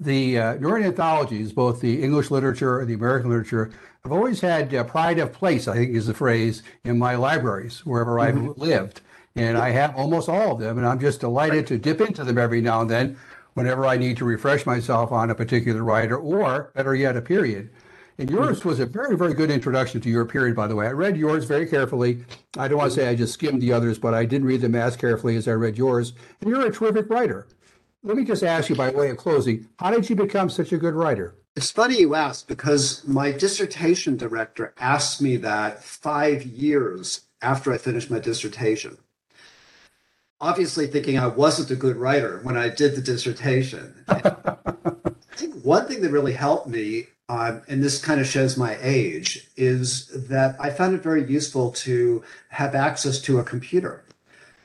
the 0.04 0.38
uh, 0.38 0.54
anthologies, 0.54 1.52
both 1.52 1.80
the 1.80 2.02
English 2.02 2.30
literature 2.30 2.80
and 2.80 2.88
the 2.88 2.94
American 2.94 3.30
literature, 3.30 3.70
have 4.02 4.12
always 4.12 4.40
had 4.40 4.74
uh, 4.74 4.84
pride 4.84 5.18
of 5.18 5.32
place, 5.32 5.68
I 5.68 5.74
think 5.74 5.94
is 5.94 6.06
the 6.06 6.14
phrase, 6.14 6.62
in 6.84 6.98
my 6.98 7.14
libraries, 7.14 7.86
wherever 7.86 8.16
mm-hmm. 8.16 8.50
I've 8.50 8.58
lived. 8.58 9.00
And 9.36 9.56
I 9.56 9.70
have 9.70 9.96
almost 9.96 10.28
all 10.28 10.52
of 10.52 10.60
them, 10.60 10.76
and 10.78 10.86
I'm 10.86 11.00
just 11.00 11.20
delighted 11.20 11.66
to 11.68 11.78
dip 11.78 12.00
into 12.00 12.24
them 12.24 12.38
every 12.38 12.60
now 12.60 12.80
and 12.82 12.90
then 12.90 13.16
whenever 13.54 13.86
I 13.86 13.96
need 13.96 14.16
to 14.18 14.24
refresh 14.24 14.66
myself 14.66 15.12
on 15.12 15.30
a 15.30 15.34
particular 15.34 15.82
writer 15.82 16.16
or, 16.16 16.70
better 16.74 16.94
yet, 16.94 17.16
a 17.16 17.22
period. 17.22 17.70
And 18.18 18.30
yours 18.30 18.64
was 18.64 18.78
a 18.78 18.86
very, 18.86 19.16
very 19.16 19.34
good 19.34 19.50
introduction 19.50 20.00
to 20.02 20.10
your 20.10 20.26
period, 20.26 20.54
by 20.54 20.66
the 20.66 20.76
way. 20.76 20.86
I 20.86 20.92
read 20.92 21.16
yours 21.16 21.44
very 21.44 21.66
carefully. 21.66 22.24
I 22.58 22.68
don't 22.68 22.78
want 22.78 22.92
to 22.92 23.00
say 23.00 23.08
I 23.08 23.14
just 23.14 23.34
skimmed 23.34 23.62
the 23.62 23.72
others, 23.72 23.98
but 23.98 24.14
I 24.14 24.26
did 24.26 24.44
read 24.44 24.60
them 24.60 24.74
as 24.74 24.96
carefully 24.96 25.36
as 25.36 25.48
I 25.48 25.52
read 25.52 25.78
yours. 25.78 26.12
And 26.40 26.50
you're 26.50 26.66
a 26.66 26.70
terrific 26.72 27.08
writer. 27.08 27.46
Let 28.02 28.16
me 28.16 28.24
just 28.24 28.42
ask 28.42 28.68
you, 28.68 28.74
by 28.74 28.90
way 28.90 29.10
of 29.10 29.16
closing, 29.16 29.68
how 29.78 29.90
did 29.90 30.10
you 30.10 30.16
become 30.16 30.50
such 30.50 30.72
a 30.72 30.78
good 30.78 30.94
writer? 30.94 31.34
It's 31.54 31.70
funny 31.70 32.00
you 32.00 32.14
ask 32.14 32.48
because 32.48 33.06
my 33.06 33.30
dissertation 33.30 34.16
director 34.16 34.74
asked 34.78 35.20
me 35.22 35.36
that 35.38 35.84
five 35.84 36.44
years 36.44 37.22
after 37.40 37.72
I 37.72 37.78
finished 37.78 38.10
my 38.10 38.18
dissertation 38.18 38.98
obviously 40.42 40.88
thinking 40.88 41.18
I 41.18 41.28
wasn't 41.28 41.70
a 41.70 41.76
good 41.76 41.96
writer 41.96 42.40
when 42.42 42.56
I 42.56 42.68
did 42.68 42.96
the 42.96 43.00
dissertation. 43.00 43.94
I 44.08 45.36
think 45.36 45.54
one 45.64 45.86
thing 45.86 46.02
that 46.02 46.10
really 46.10 46.32
helped 46.32 46.66
me, 46.66 47.06
um, 47.28 47.62
and 47.68 47.82
this 47.82 48.04
kind 48.04 48.20
of 48.20 48.26
shows 48.26 48.56
my 48.56 48.76
age, 48.82 49.48
is 49.56 50.08
that 50.28 50.56
I 50.60 50.70
found 50.70 50.96
it 50.96 51.02
very 51.02 51.24
useful 51.24 51.70
to 51.72 52.24
have 52.48 52.74
access 52.74 53.20
to 53.22 53.38
a 53.38 53.44
computer. 53.44 54.04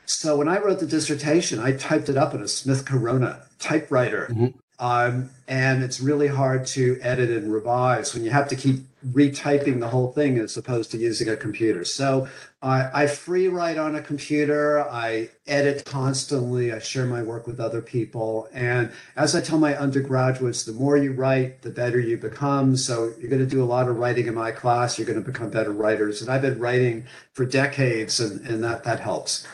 So 0.09 0.37
when 0.37 0.47
I 0.47 0.59
wrote 0.59 0.79
the 0.79 0.85
dissertation, 0.85 1.59
I 1.59 1.73
typed 1.73 2.09
it 2.09 2.17
up 2.17 2.33
in 2.33 2.41
a 2.41 2.47
Smith 2.47 2.85
Corona 2.85 3.41
typewriter. 3.59 4.27
Mm-hmm. 4.31 4.57
Um, 4.79 5.31
and 5.47 5.83
it's 5.83 5.99
really 5.99 6.27
hard 6.27 6.67
to 6.67 6.99
edit 7.01 7.31
and 7.31 7.51
revise 7.51 8.13
when 8.13 8.23
you 8.23 8.29
have 8.29 8.47
to 8.49 8.55
keep 8.55 8.81
retyping 9.11 9.79
the 9.79 9.87
whole 9.87 10.11
thing 10.11 10.37
as 10.37 10.55
opposed 10.55 10.91
to 10.91 10.97
using 10.97 11.27
a 11.29 11.35
computer. 11.35 11.83
So 11.83 12.27
I, 12.61 12.89
I 12.93 13.07
free 13.07 13.47
write 13.47 13.77
on 13.77 13.95
a 13.95 14.01
computer. 14.01 14.87
I 14.87 15.29
edit 15.47 15.83
constantly. 15.85 16.71
I 16.71 16.79
share 16.79 17.05
my 17.05 17.23
work 17.23 17.47
with 17.47 17.59
other 17.59 17.81
people. 17.81 18.47
And 18.53 18.91
as 19.15 19.35
I 19.35 19.41
tell 19.41 19.57
my 19.57 19.75
undergraduates, 19.75 20.63
the 20.63 20.73
more 20.73 20.95
you 20.95 21.11
write, 21.11 21.63
the 21.63 21.71
better 21.71 21.99
you 21.99 22.17
become. 22.17 22.75
So 22.77 23.13
you're 23.19 23.31
going 23.31 23.43
to 23.43 23.47
do 23.47 23.63
a 23.63 23.65
lot 23.65 23.89
of 23.89 23.97
writing 23.97 24.27
in 24.27 24.35
my 24.35 24.51
class. 24.51 24.99
You're 24.99 25.07
going 25.07 25.21
to 25.21 25.31
become 25.31 25.49
better 25.49 25.71
writers. 25.71 26.21
And 26.21 26.29
I've 26.29 26.43
been 26.43 26.59
writing 26.59 27.05
for 27.33 27.45
decades, 27.45 28.19
and, 28.19 28.45
and 28.47 28.63
that, 28.63 28.83
that 28.83 28.99
helps. 28.99 29.47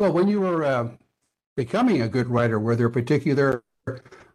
Well, 0.00 0.14
when 0.14 0.28
you 0.28 0.40
were 0.40 0.64
uh, 0.64 0.88
becoming 1.58 2.00
a 2.00 2.08
good 2.08 2.28
writer, 2.28 2.58
were 2.58 2.74
there 2.74 2.88
particular 2.88 3.62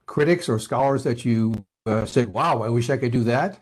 critics 0.05 0.47
or 0.47 0.59
scholars 0.59 1.03
that 1.05 1.25
you 1.25 1.65
uh, 1.87 2.05
said, 2.05 2.31
wow, 2.31 2.61
I 2.61 2.69
wish 2.69 2.91
I 2.91 2.97
could 2.97 3.11
do 3.11 3.23
that? 3.23 3.57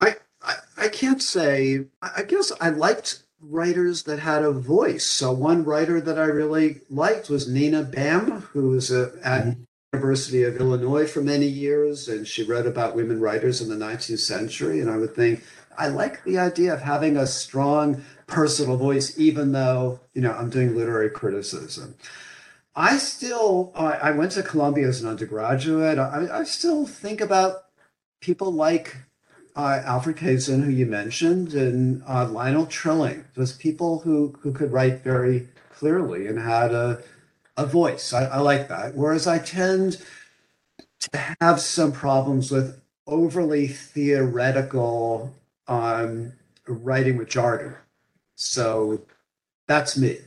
I, 0.00 0.14
I, 0.40 0.54
I 0.78 0.88
can't 0.88 1.20
say. 1.20 1.84
I 2.00 2.22
guess 2.22 2.50
I 2.62 2.70
liked 2.70 3.24
writers 3.42 4.04
that 4.04 4.20
had 4.20 4.42
a 4.42 4.52
voice. 4.52 5.04
So 5.04 5.32
one 5.32 5.64
writer 5.64 6.00
that 6.00 6.18
I 6.18 6.24
really 6.24 6.80
liked 6.88 7.28
was 7.28 7.46
Nina 7.46 7.84
Baym, 7.84 8.44
who 8.44 8.70
was 8.70 8.90
a, 8.90 9.12
at 9.22 9.44
mm-hmm. 9.44 9.62
University 9.92 10.44
of 10.44 10.56
Illinois 10.56 11.06
for 11.06 11.20
many 11.20 11.46
years, 11.46 12.08
and 12.08 12.26
she 12.26 12.42
wrote 12.42 12.66
about 12.66 12.96
women 12.96 13.20
writers 13.20 13.60
in 13.60 13.68
the 13.68 13.76
19th 13.76 14.20
century. 14.20 14.80
And 14.80 14.90
I 14.90 14.96
would 14.96 15.14
think 15.14 15.44
I 15.76 15.88
like 15.88 16.24
the 16.24 16.38
idea 16.38 16.72
of 16.72 16.80
having 16.80 17.18
a 17.18 17.26
strong 17.26 18.02
personal 18.26 18.76
voice, 18.76 19.18
even 19.18 19.52
though 19.52 20.00
you 20.14 20.22
know 20.22 20.32
I'm 20.32 20.50
doing 20.50 20.76
literary 20.76 21.10
criticism. 21.10 21.94
I 22.78 22.98
still, 22.98 23.72
I 23.74 24.10
went 24.10 24.32
to 24.32 24.42
Columbia 24.42 24.86
as 24.86 25.00
an 25.00 25.08
undergraduate. 25.08 25.98
I, 25.98 26.28
I 26.30 26.44
still 26.44 26.86
think 26.86 27.22
about 27.22 27.64
people 28.20 28.52
like 28.52 28.96
uh, 29.56 29.80
Alfred 29.82 30.18
Kazin, 30.18 30.62
who 30.62 30.70
you 30.70 30.84
mentioned, 30.84 31.54
and 31.54 32.02
uh, 32.06 32.28
Lionel 32.28 32.66
Trilling, 32.66 33.24
those 33.34 33.54
people 33.54 34.00
who, 34.00 34.36
who 34.40 34.52
could 34.52 34.72
write 34.72 35.02
very 35.02 35.48
clearly 35.70 36.26
and 36.26 36.38
had 36.38 36.74
a, 36.74 37.02
a 37.56 37.64
voice. 37.64 38.12
I, 38.12 38.24
I 38.26 38.38
like 38.40 38.68
that. 38.68 38.94
Whereas 38.94 39.26
I 39.26 39.38
tend 39.38 40.04
to 41.00 41.36
have 41.40 41.60
some 41.60 41.92
problems 41.92 42.50
with 42.50 42.78
overly 43.06 43.68
theoretical 43.68 45.34
um, 45.66 46.34
writing 46.66 47.16
with 47.16 47.30
jargon. 47.30 47.74
So 48.36 49.00
that's 49.66 49.96
me. 49.96 50.18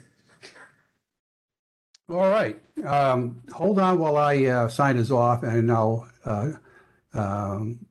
All 2.10 2.30
right. 2.30 2.60
Um, 2.84 3.41
hold 3.53 3.80
on 3.80 3.99
while 3.99 4.18
I 4.18 4.43
uh, 4.45 4.68
sign 4.68 4.97
us 4.97 5.12
off, 5.12 5.43
and 5.43 5.72
I'll 5.72 6.07
uh, 6.26 6.51
um, 7.14 7.86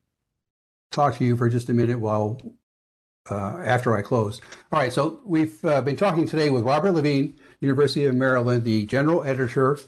talk 0.91 1.17
to 1.19 1.25
you 1.25 1.37
for 1.37 1.49
just 1.49 1.69
a 1.69 1.73
minute 1.73 2.01
while 2.01 2.41
uh, 3.31 3.59
after 3.65 3.97
I 3.97 4.03
close. 4.03 4.41
All 4.73 4.81
right. 4.81 4.93
So 4.93 5.21
we've 5.25 5.65
uh, 5.65 5.83
been 5.83 5.97
talking 5.97 6.27
today 6.27 6.51
with 6.51 6.65
Robert 6.65 6.93
Levine, 6.93 7.35
University 7.61 8.07
of 8.07 8.15
Maryland, 8.17 8.65
the 8.65 8.87
general 8.87 9.23
editor 9.23 9.79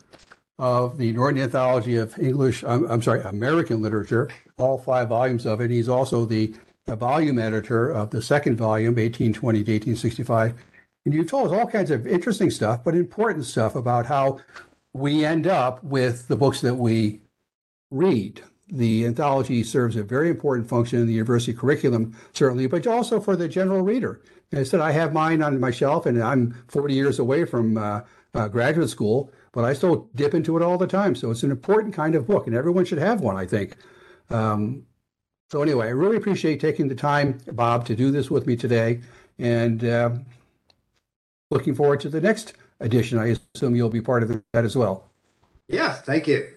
of 0.61 0.97
the 0.97 1.13
Norton 1.13 1.41
Anthology 1.41 1.97
of 1.97 2.17
English. 2.19 2.63
I'm, 2.63 2.89
I'm 2.89 3.03
sorry, 3.03 3.23
American 3.23 3.83
Literature, 3.83 4.29
all 4.59 4.79
five 4.79 5.09
volumes 5.09 5.47
of 5.47 5.61
it. 5.61 5.71
He's 5.71 5.89
also 5.89 6.25
the 6.25 6.55
volume 6.97 7.39
editor 7.39 7.91
of 7.91 8.11
the 8.11 8.23
second 8.23 8.57
volume, 8.57 8.95
1820 8.95 9.65
to 9.65 9.73
1865 9.73 10.55
and 11.05 11.15
you 11.15 11.25
told 11.25 11.51
us 11.51 11.59
all 11.59 11.67
kinds 11.67 11.91
of 11.91 12.07
interesting 12.07 12.51
stuff, 12.51 12.85
but 12.85 12.95
important 12.95 13.47
stuff 13.47 13.75
about 13.75 14.07
how 14.07 14.39
we 14.93 15.25
end 15.25 15.47
up 15.47 15.83
with 15.83 16.29
the 16.29 16.37
books 16.37 16.61
that 16.61 16.75
we 16.75 17.21
read. 17.91 18.43
The 18.69 19.07
anthology 19.07 19.65
serves 19.65 19.97
a 19.97 20.03
very 20.03 20.29
important 20.29 20.69
function 20.69 21.01
in 21.01 21.07
the 21.07 21.15
university 21.15 21.53
curriculum, 21.53 22.17
certainly, 22.33 22.67
but 22.67 22.87
also 22.87 23.19
for 23.19 23.35
the 23.35 23.49
general 23.49 23.83
reader. 23.83 24.21
And 24.53 24.61
I 24.61 24.65
said, 24.65 24.81
I 24.81 24.93
have 24.93 25.13
mine 25.13 25.43
on 25.43 25.59
my 25.59 25.71
shelf, 25.71 26.07
and 26.07 26.23
I'm 26.23 26.63
40 26.69 26.95
years 26.95 27.19
away 27.19 27.45
from 27.45 27.79
uh, 27.79 28.03
uh, 28.35 28.49
graduate 28.49 28.91
school, 28.91 29.33
but 29.53 29.65
I 29.65 29.73
still 29.73 30.09
dip 30.15 30.35
into 30.35 30.57
it 30.57 30.63
all 30.63 30.79
the 30.79 30.87
time. 30.87 31.15
So 31.15 31.31
it's 31.31 31.43
an 31.43 31.51
important 31.51 31.95
kind 31.95 32.15
of 32.15 32.27
book, 32.27 32.47
and 32.47 32.55
everyone 32.55 32.85
should 32.85 32.99
have 32.99 33.21
one, 33.21 33.37
I 33.37 33.47
think. 33.47 33.77
Um, 34.29 34.85
so, 35.51 35.63
anyway, 35.63 35.87
I 35.87 35.91
really 35.91 36.17
appreciate 36.17 36.61
taking 36.61 36.89
the 36.89 36.95
time, 36.95 37.39
Bob, 37.53 37.85
to 37.87 37.97
do 37.97 38.11
this 38.11 38.31
with 38.31 38.47
me 38.47 38.57
today. 38.57 39.01
And 39.39 39.85
uh, 39.85 40.11
looking 41.51 41.75
forward 41.75 42.01
to 42.01 42.09
the 42.09 42.21
next 42.21 42.55
edition. 42.81 43.19
I 43.19 43.37
assume 43.55 43.77
you'll 43.77 43.91
be 43.91 44.01
part 44.01 44.23
of 44.23 44.43
that 44.53 44.65
as 44.65 44.77
well. 44.77 45.05
Yeah, 45.69 45.93
thank 45.93 46.27
you. 46.27 46.49